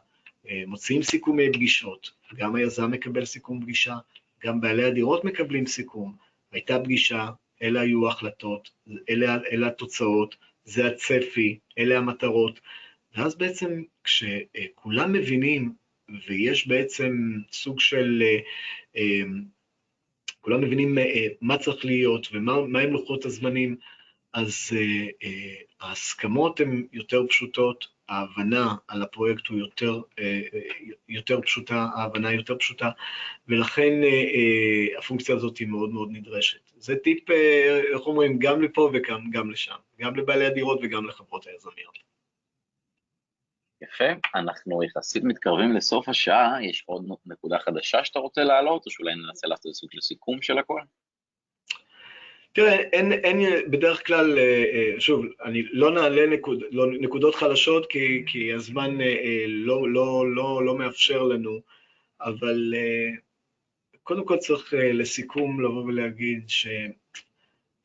אה, 0.48 0.62
מוציאים 0.66 1.02
סיכומי 1.02 1.52
פגישות, 1.52 2.10
גם 2.34 2.54
היזם 2.54 2.90
מקבל 2.90 3.24
סיכום 3.24 3.60
פגישה, 3.60 3.96
גם 4.42 4.60
בעלי 4.60 4.84
הדירות 4.84 5.24
מקבלים 5.24 5.66
סיכום. 5.66 6.16
הייתה 6.52 6.78
פגישה, 6.78 7.30
אלה 7.62 7.80
היו 7.80 8.08
ההחלטות, 8.08 8.70
אלה, 9.10 9.38
אלה 9.52 9.66
התוצאות, 9.66 10.36
זה 10.64 10.86
הצפי, 10.86 11.58
אלה 11.78 11.98
המטרות. 11.98 12.60
ואז 13.16 13.34
בעצם 13.34 13.82
כשכולם 14.04 15.12
מבינים, 15.12 15.72
ויש 16.28 16.68
בעצם 16.68 17.38
סוג 17.52 17.80
של, 17.80 18.22
כולם 20.40 20.60
מבינים 20.60 20.98
מה 21.40 21.58
צריך 21.58 21.84
להיות 21.84 22.28
ומה 22.32 22.80
הם 22.80 22.92
לוחות 22.92 23.24
הזמנים, 23.24 23.76
אז 24.32 24.70
ההסכמות 25.80 26.60
הן 26.60 26.86
יותר 26.92 27.26
פשוטות, 27.28 27.93
ההבנה 28.08 28.74
על 28.88 29.02
הפרויקט 29.02 29.46
הוא 29.46 29.58
יותר, 29.58 30.00
uh, 30.10 30.56
יותר 31.08 31.40
פשוטה, 31.40 31.86
ההבנה 31.96 32.28
היא 32.28 32.38
יותר 32.38 32.56
פשוטה, 32.58 32.90
ולכן 33.48 33.92
uh, 34.02 34.98
הפונקציה 34.98 35.34
הזאת 35.34 35.58
היא 35.58 35.68
מאוד 35.68 35.90
מאוד 35.90 36.08
נדרשת. 36.12 36.70
זה 36.76 36.96
טיפ, 36.96 37.30
איך 37.92 38.06
אומרים, 38.06 38.38
גם 38.38 38.62
לפה 38.62 38.90
וגם 38.92 39.50
לשם, 39.50 39.76
גם 40.00 40.16
לבעלי 40.16 40.46
הדירות 40.46 40.80
וגם 40.82 41.06
לחברות 41.06 41.46
היזמיות. 41.46 41.98
יפה, 43.82 44.28
אנחנו 44.34 44.82
יחסית 44.82 45.24
מתקרבים 45.24 45.72
לסוף 45.72 46.08
השעה, 46.08 46.58
יש 46.62 46.82
עוד 46.86 47.04
נקודה 47.26 47.58
חדשה 47.58 48.04
שאתה 48.04 48.18
רוצה 48.18 48.44
להעלות, 48.44 48.86
או 48.86 48.90
שאולי 48.90 49.14
ננסה 49.14 49.46
לעשות 49.46 49.74
סוג 49.74 49.90
של 49.92 50.00
סיכום 50.00 50.42
של 50.42 50.58
הכל? 50.58 50.80
תראה, 52.54 52.74
אין, 52.74 53.12
אין 53.12 53.70
בדרך 53.70 54.06
כלל, 54.06 54.38
אה, 54.38 54.64
אה, 54.72 55.00
שוב, 55.00 55.24
אני 55.44 55.62
לא 55.72 55.90
נעלה 55.90 56.26
נקוד, 56.26 56.62
לא, 56.70 56.86
נקודות 57.00 57.34
חלשות 57.34 57.86
כי, 57.86 58.22
כי 58.26 58.52
הזמן 58.52 59.00
אה, 59.00 59.44
לא, 59.48 59.88
לא, 59.88 60.34
לא, 60.34 60.64
לא 60.64 60.78
מאפשר 60.78 61.22
לנו, 61.22 61.60
אבל 62.20 62.74
קודם 64.02 64.24
כל 64.24 64.36
צריך 64.36 64.74
לסיכום 64.76 65.60
לבוא 65.60 65.84
ולהגיד 65.84 66.44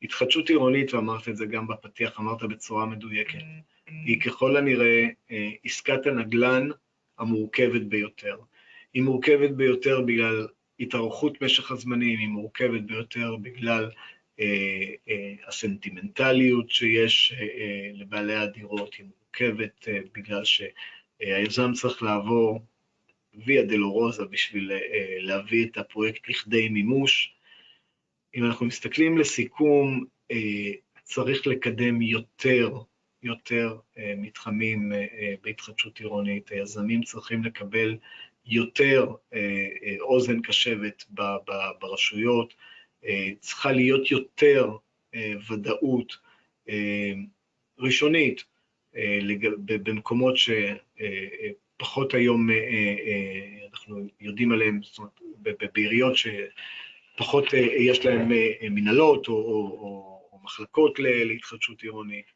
שהתחדשות 0.02 0.48
עירונית, 0.48 0.94
ואמרת 0.94 1.28
את 1.28 1.36
זה 1.36 1.46
גם 1.46 1.66
בפתיח, 1.66 2.20
אמרת 2.20 2.42
בצורה 2.42 2.86
מדויקת, 2.86 3.38
היא 3.86 4.20
ככל 4.20 4.56
הנראה 4.56 5.06
עסקת 5.64 6.06
הנדל"ן 6.06 6.68
המורכבת 7.18 7.82
ביותר. 7.82 8.36
היא 8.94 9.02
מורכבת 9.02 9.50
ביותר 9.50 10.00
בגלל 10.00 10.46
התארכות 10.80 11.42
משך 11.42 11.70
הזמנים, 11.70 12.18
היא 12.18 12.28
מורכבת 12.28 12.82
ביותר 12.82 13.36
בגלל 13.36 13.90
הסנטימנטליות 15.46 16.70
שיש 16.70 17.34
אה, 17.40 17.90
לבעלי 17.94 18.34
הדירות 18.34 18.94
היא 18.94 19.06
מורכבת 19.06 19.88
בגלל 20.14 20.42
שהיזם 20.44 21.72
צריך 21.72 22.02
לעבור 22.02 22.60
ויה 23.46 23.62
דלורוזה 23.62 24.24
בשביל 24.24 24.72
להביא 25.20 25.66
את 25.66 25.76
הפרויקט 25.76 26.28
לכדי 26.28 26.68
מימוש. 26.68 27.34
אם 28.34 28.44
אנחנו 28.44 28.66
מסתכלים 28.66 29.18
לסיכום, 29.18 30.04
צריך 31.04 31.46
לקדם 31.46 32.02
יותר 32.02 32.70
יותר 33.22 33.76
מתחמים 34.16 34.92
בהתחדשות 35.42 35.98
עירונית, 35.98 36.50
היזמים 36.50 37.02
צריכים 37.02 37.44
לקבל 37.44 37.96
יותר 38.46 39.06
אוזן 40.00 40.42
קשבת 40.42 41.04
ברשויות, 41.80 42.54
צריכה 43.40 43.72
להיות 43.72 44.10
יותר 44.10 44.70
ודאות 45.50 46.16
ראשונית 47.78 48.44
במקומות 49.66 50.34
שפחות 50.36 52.14
היום 52.14 52.48
אנחנו 53.72 54.06
יודעים 54.20 54.52
עליהם, 54.52 54.80
זאת 54.82 54.98
אומרת, 54.98 55.20
בעיריות 55.74 56.12
שפחות 56.16 57.44
יש 57.78 58.04
להם 58.06 58.28
מנהלות 58.70 59.28
או, 59.28 59.34
או, 59.34 59.40
או, 59.40 60.28
או 60.32 60.38
מחלקות 60.42 60.98
להתחדשות 60.98 61.82
עירונית. 61.82 62.26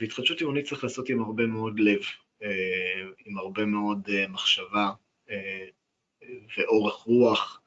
והתחדשות 0.00 0.40
עירונית 0.40 0.66
צריך 0.66 0.84
לעשות 0.84 1.08
עם 1.08 1.22
הרבה 1.22 1.46
מאוד 1.46 1.80
לב, 1.80 2.00
עם 3.26 3.38
הרבה 3.38 3.64
מאוד 3.64 4.08
מחשבה 4.28 4.90
ואורך 6.56 6.94
רוח, 6.94 7.60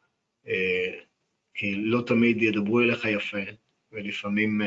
כי 1.54 1.76
לא 1.76 2.02
תמיד 2.08 2.42
ידברו 2.42 2.80
אליך 2.80 3.06
יפה, 3.06 3.38
ולפעמים 3.92 4.62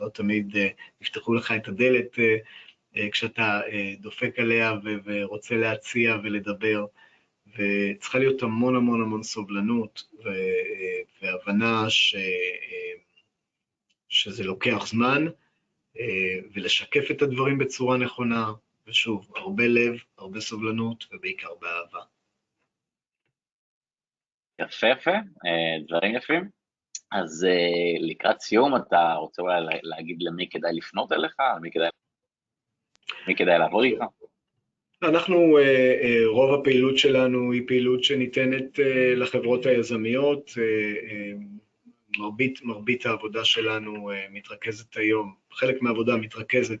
לא 0.00 0.08
תמיד 0.08 0.56
יפתחו 1.00 1.34
לך 1.34 1.52
את 1.52 1.68
הדלת 1.68 2.18
כשאתה 3.12 3.60
דופק 4.00 4.38
עליה 4.38 4.72
ורוצה 5.04 5.56
להציע 5.56 6.16
ולדבר, 6.24 6.86
וצריכה 7.46 8.18
להיות 8.18 8.42
המון 8.42 8.76
המון 8.76 9.00
המון 9.02 9.22
סובלנות 9.22 10.02
והבנה 11.22 11.90
ש... 11.90 12.16
שזה 14.08 14.44
לוקח 14.44 14.86
זמן, 14.86 15.26
ולשקף 16.54 17.10
את 17.10 17.22
הדברים 17.22 17.58
בצורה 17.58 17.96
נכונה, 17.96 18.52
ושוב, 18.86 19.32
הרבה 19.36 19.66
לב, 19.66 19.94
הרבה 20.18 20.40
סובלנות 20.40 21.06
ובעיקר 21.12 21.54
באהבה. 21.60 22.00
יפה 24.60 24.86
יפה, 24.86 25.10
דברים 25.88 26.14
יפים. 26.14 26.48
אז 27.12 27.46
לקראת 28.00 28.40
סיום, 28.40 28.76
אתה 28.76 29.14
רוצה 29.14 29.42
אולי 29.42 29.60
להגיד 29.82 30.16
למי 30.20 30.48
כדאי 30.50 30.72
לפנות 30.74 31.12
אליך? 31.12 31.34
מי 31.62 31.70
כדאי, 31.70 31.88
מי 33.28 33.36
כדאי 33.36 33.58
לעבוד 33.58 33.84
איתך? 33.84 34.04
אנחנו, 35.02 35.58
רוב 36.26 36.60
הפעילות 36.60 36.98
שלנו 36.98 37.52
היא 37.52 37.62
פעילות 37.66 38.04
שניתנת 38.04 38.78
לחברות 39.16 39.66
היזמיות. 39.66 40.50
מרבית, 42.18 42.62
מרבית 42.62 43.06
העבודה 43.06 43.44
שלנו 43.44 44.10
מתרכזת 44.30 44.96
היום, 44.96 45.34
חלק 45.52 45.82
מהעבודה 45.82 46.16
מתרכזת 46.16 46.78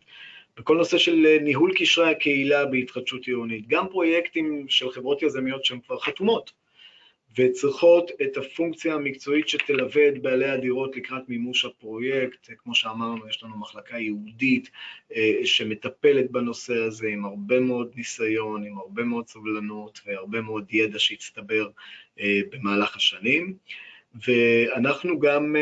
בכל 0.56 0.76
נושא 0.76 0.98
של 0.98 1.38
ניהול 1.40 1.72
קשרי 1.76 2.10
הקהילה 2.10 2.66
בהתחדשות 2.66 3.26
עירונית, 3.26 3.66
גם 3.68 3.88
פרויקטים 3.88 4.66
של 4.68 4.90
חברות 4.90 5.22
יזמיות 5.22 5.64
שהן 5.64 5.80
כבר 5.86 5.98
חתומות, 5.98 6.52
וצריכות 7.38 8.10
את 8.22 8.36
הפונקציה 8.36 8.94
המקצועית 8.94 9.48
שתלווה 9.48 10.08
את 10.08 10.22
בעלי 10.22 10.48
הדירות 10.48 10.96
לקראת 10.96 11.28
מימוש 11.28 11.64
הפרויקט. 11.64 12.48
כמו 12.58 12.74
שאמרנו, 12.74 13.28
יש 13.28 13.42
לנו 13.42 13.58
מחלקה 13.58 13.98
ייעודית 13.98 14.70
שמטפלת 15.44 16.30
בנושא 16.30 16.74
הזה 16.74 17.08
עם 17.08 17.24
הרבה 17.24 17.60
מאוד 17.60 17.92
ניסיון, 17.96 18.64
עם 18.64 18.78
הרבה 18.78 19.04
מאוד 19.04 19.28
סבלנות 19.28 20.00
והרבה 20.06 20.40
מאוד 20.40 20.66
ידע 20.70 20.98
שהצטבר 20.98 21.68
במהלך 22.22 22.96
השנים. 22.96 23.54
ואנחנו 24.26 25.18
גם 25.18 25.56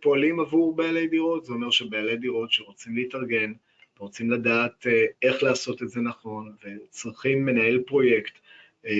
פועלים 0.00 0.40
עבור 0.40 0.76
בעלי 0.76 1.06
דירות, 1.06 1.44
זה 1.44 1.52
אומר 1.52 1.70
שבעלי 1.70 2.16
דירות 2.16 2.52
שרוצים 2.52 2.96
להתארגן, 2.96 3.52
רוצים 3.98 4.30
לדעת 4.30 4.86
איך 5.22 5.42
לעשות 5.42 5.82
את 5.82 5.88
זה 5.88 6.00
נכון, 6.00 6.52
וצריכים 6.64 7.44
מנהל 7.44 7.78
פרויקט, 7.86 8.38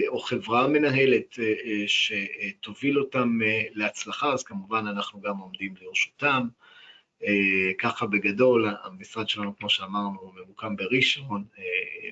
או 0.08 0.18
חברה 0.18 0.68
מנהלת 0.68 1.38
שתוביל 1.86 2.98
אותם 2.98 3.38
להצלחה, 3.72 4.32
אז 4.32 4.42
כמובן 4.42 4.84
אנחנו 4.86 5.20
גם 5.20 5.36
עומדים 5.36 5.74
לרשותם. 5.80 6.48
ככה 7.78 8.06
בגדול, 8.06 8.68
המשרד 8.82 9.28
שלנו, 9.28 9.56
כמו 9.56 9.70
שאמרנו, 9.70 10.32
ממוקם 10.36 10.76
בראשון, 10.76 11.44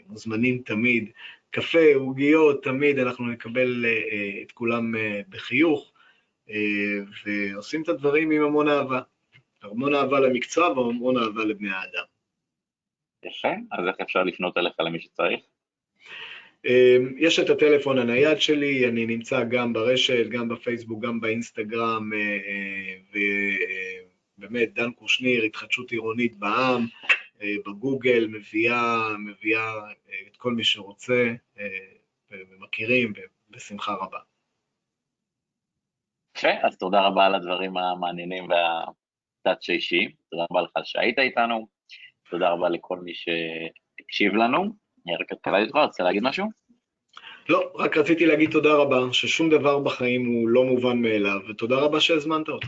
מוזמנים 0.07 0.63
תמיד, 0.65 1.11
קפה, 1.51 1.95
עוגיות, 1.95 2.65
תמיד 2.65 2.99
אנחנו 2.99 3.27
נקבל 3.27 3.85
את 4.43 4.53
כולם 4.53 4.95
בחיוך, 5.29 5.93
ועושים 7.25 7.83
את 7.83 7.89
הדברים 7.89 8.31
עם 8.31 8.43
המון 8.43 8.69
אהבה. 8.69 9.01
המון 9.63 9.95
אהבה 9.95 10.21
למקצוע 10.21 10.69
והמון 10.69 11.17
אהבה 11.17 11.45
לבני 11.45 11.71
האדם. 11.71 12.05
יפה, 13.25 13.49
אז 13.73 13.87
איך 13.89 13.97
אפשר 14.03 14.23
לפנות 14.23 14.57
אליך 14.57 14.73
למי 14.79 15.01
שצריך? 15.01 15.41
יש 17.19 17.39
את 17.39 17.51
הטלפון 17.51 17.99
הנייד 17.99 18.41
שלי, 18.41 18.89
אני 18.89 19.07
נמצא 19.07 19.45
גם 19.45 19.73
ברשת, 19.73 20.29
גם 20.29 20.49
בפייסבוק, 20.49 21.05
גם 21.05 21.21
באינסטגרם, 21.21 22.11
ובאמת, 24.39 24.75
דן 24.75 24.93
קושניר, 24.93 25.43
התחדשות 25.43 25.91
עירונית 25.91 26.37
בעם, 26.37 26.87
בגוגל, 27.67 28.27
מביאה, 28.27 29.09
מביאה 29.19 29.73
את 30.27 30.37
כל 30.37 30.53
מי 30.53 30.65
שרוצה, 30.65 31.33
ומכירים, 32.31 33.13
בשמחה 33.51 33.95
רבה. 33.95 34.19
יפה, 36.37 36.49
אז 36.63 36.79
תודה 36.79 37.07
רבה 37.07 37.27
על 37.27 37.35
הדברים 37.35 37.77
המעניינים 37.77 38.49
והטאצ' 38.49 39.71
האישי, 39.71 40.09
תודה 40.31 40.45
רבה 40.51 40.63
לך 40.63 40.71
שהיית 40.85 41.19
איתנו, 41.19 41.69
תודה 42.31 42.51
רבה 42.51 42.69
לכל 42.69 42.99
מי 42.99 43.13
שהקשיב 43.15 44.35
לנו. 44.35 44.86
רק 45.15 45.33
אותך, 45.33 45.51
רוצה 45.75 46.03
להגיד 46.03 46.23
משהו? 46.23 46.47
לא, 47.49 47.73
רק 47.75 47.97
רציתי 47.97 48.27
להגיד 48.27 48.51
תודה 48.51 48.75
רבה, 48.75 49.13
ששום 49.13 49.51
דבר 49.51 49.79
בחיים 49.79 50.27
הוא 50.27 50.49
לא 50.49 50.65
מובן 50.65 50.99
מאליו, 51.03 51.41
ותודה 51.49 51.77
רבה 51.77 52.01
שהזמנת 52.01 52.49
אותי. 52.49 52.67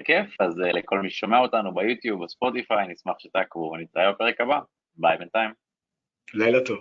בכיף, 0.00 0.40
אז 0.40 0.58
לכל 0.58 1.00
מי 1.00 1.10
ששומע 1.10 1.38
אותנו 1.38 1.74
ביוטיוב, 1.74 2.24
בספוטיפיי, 2.24 2.88
נשמח 2.88 3.14
שתעקבו 3.18 3.72
ונתראה 3.74 4.12
בפרק 4.12 4.40
הבא. 4.40 4.58
ביי 4.94 5.18
בינתיים. 5.18 5.50
לילה 6.34 6.58
טוב. 6.64 6.78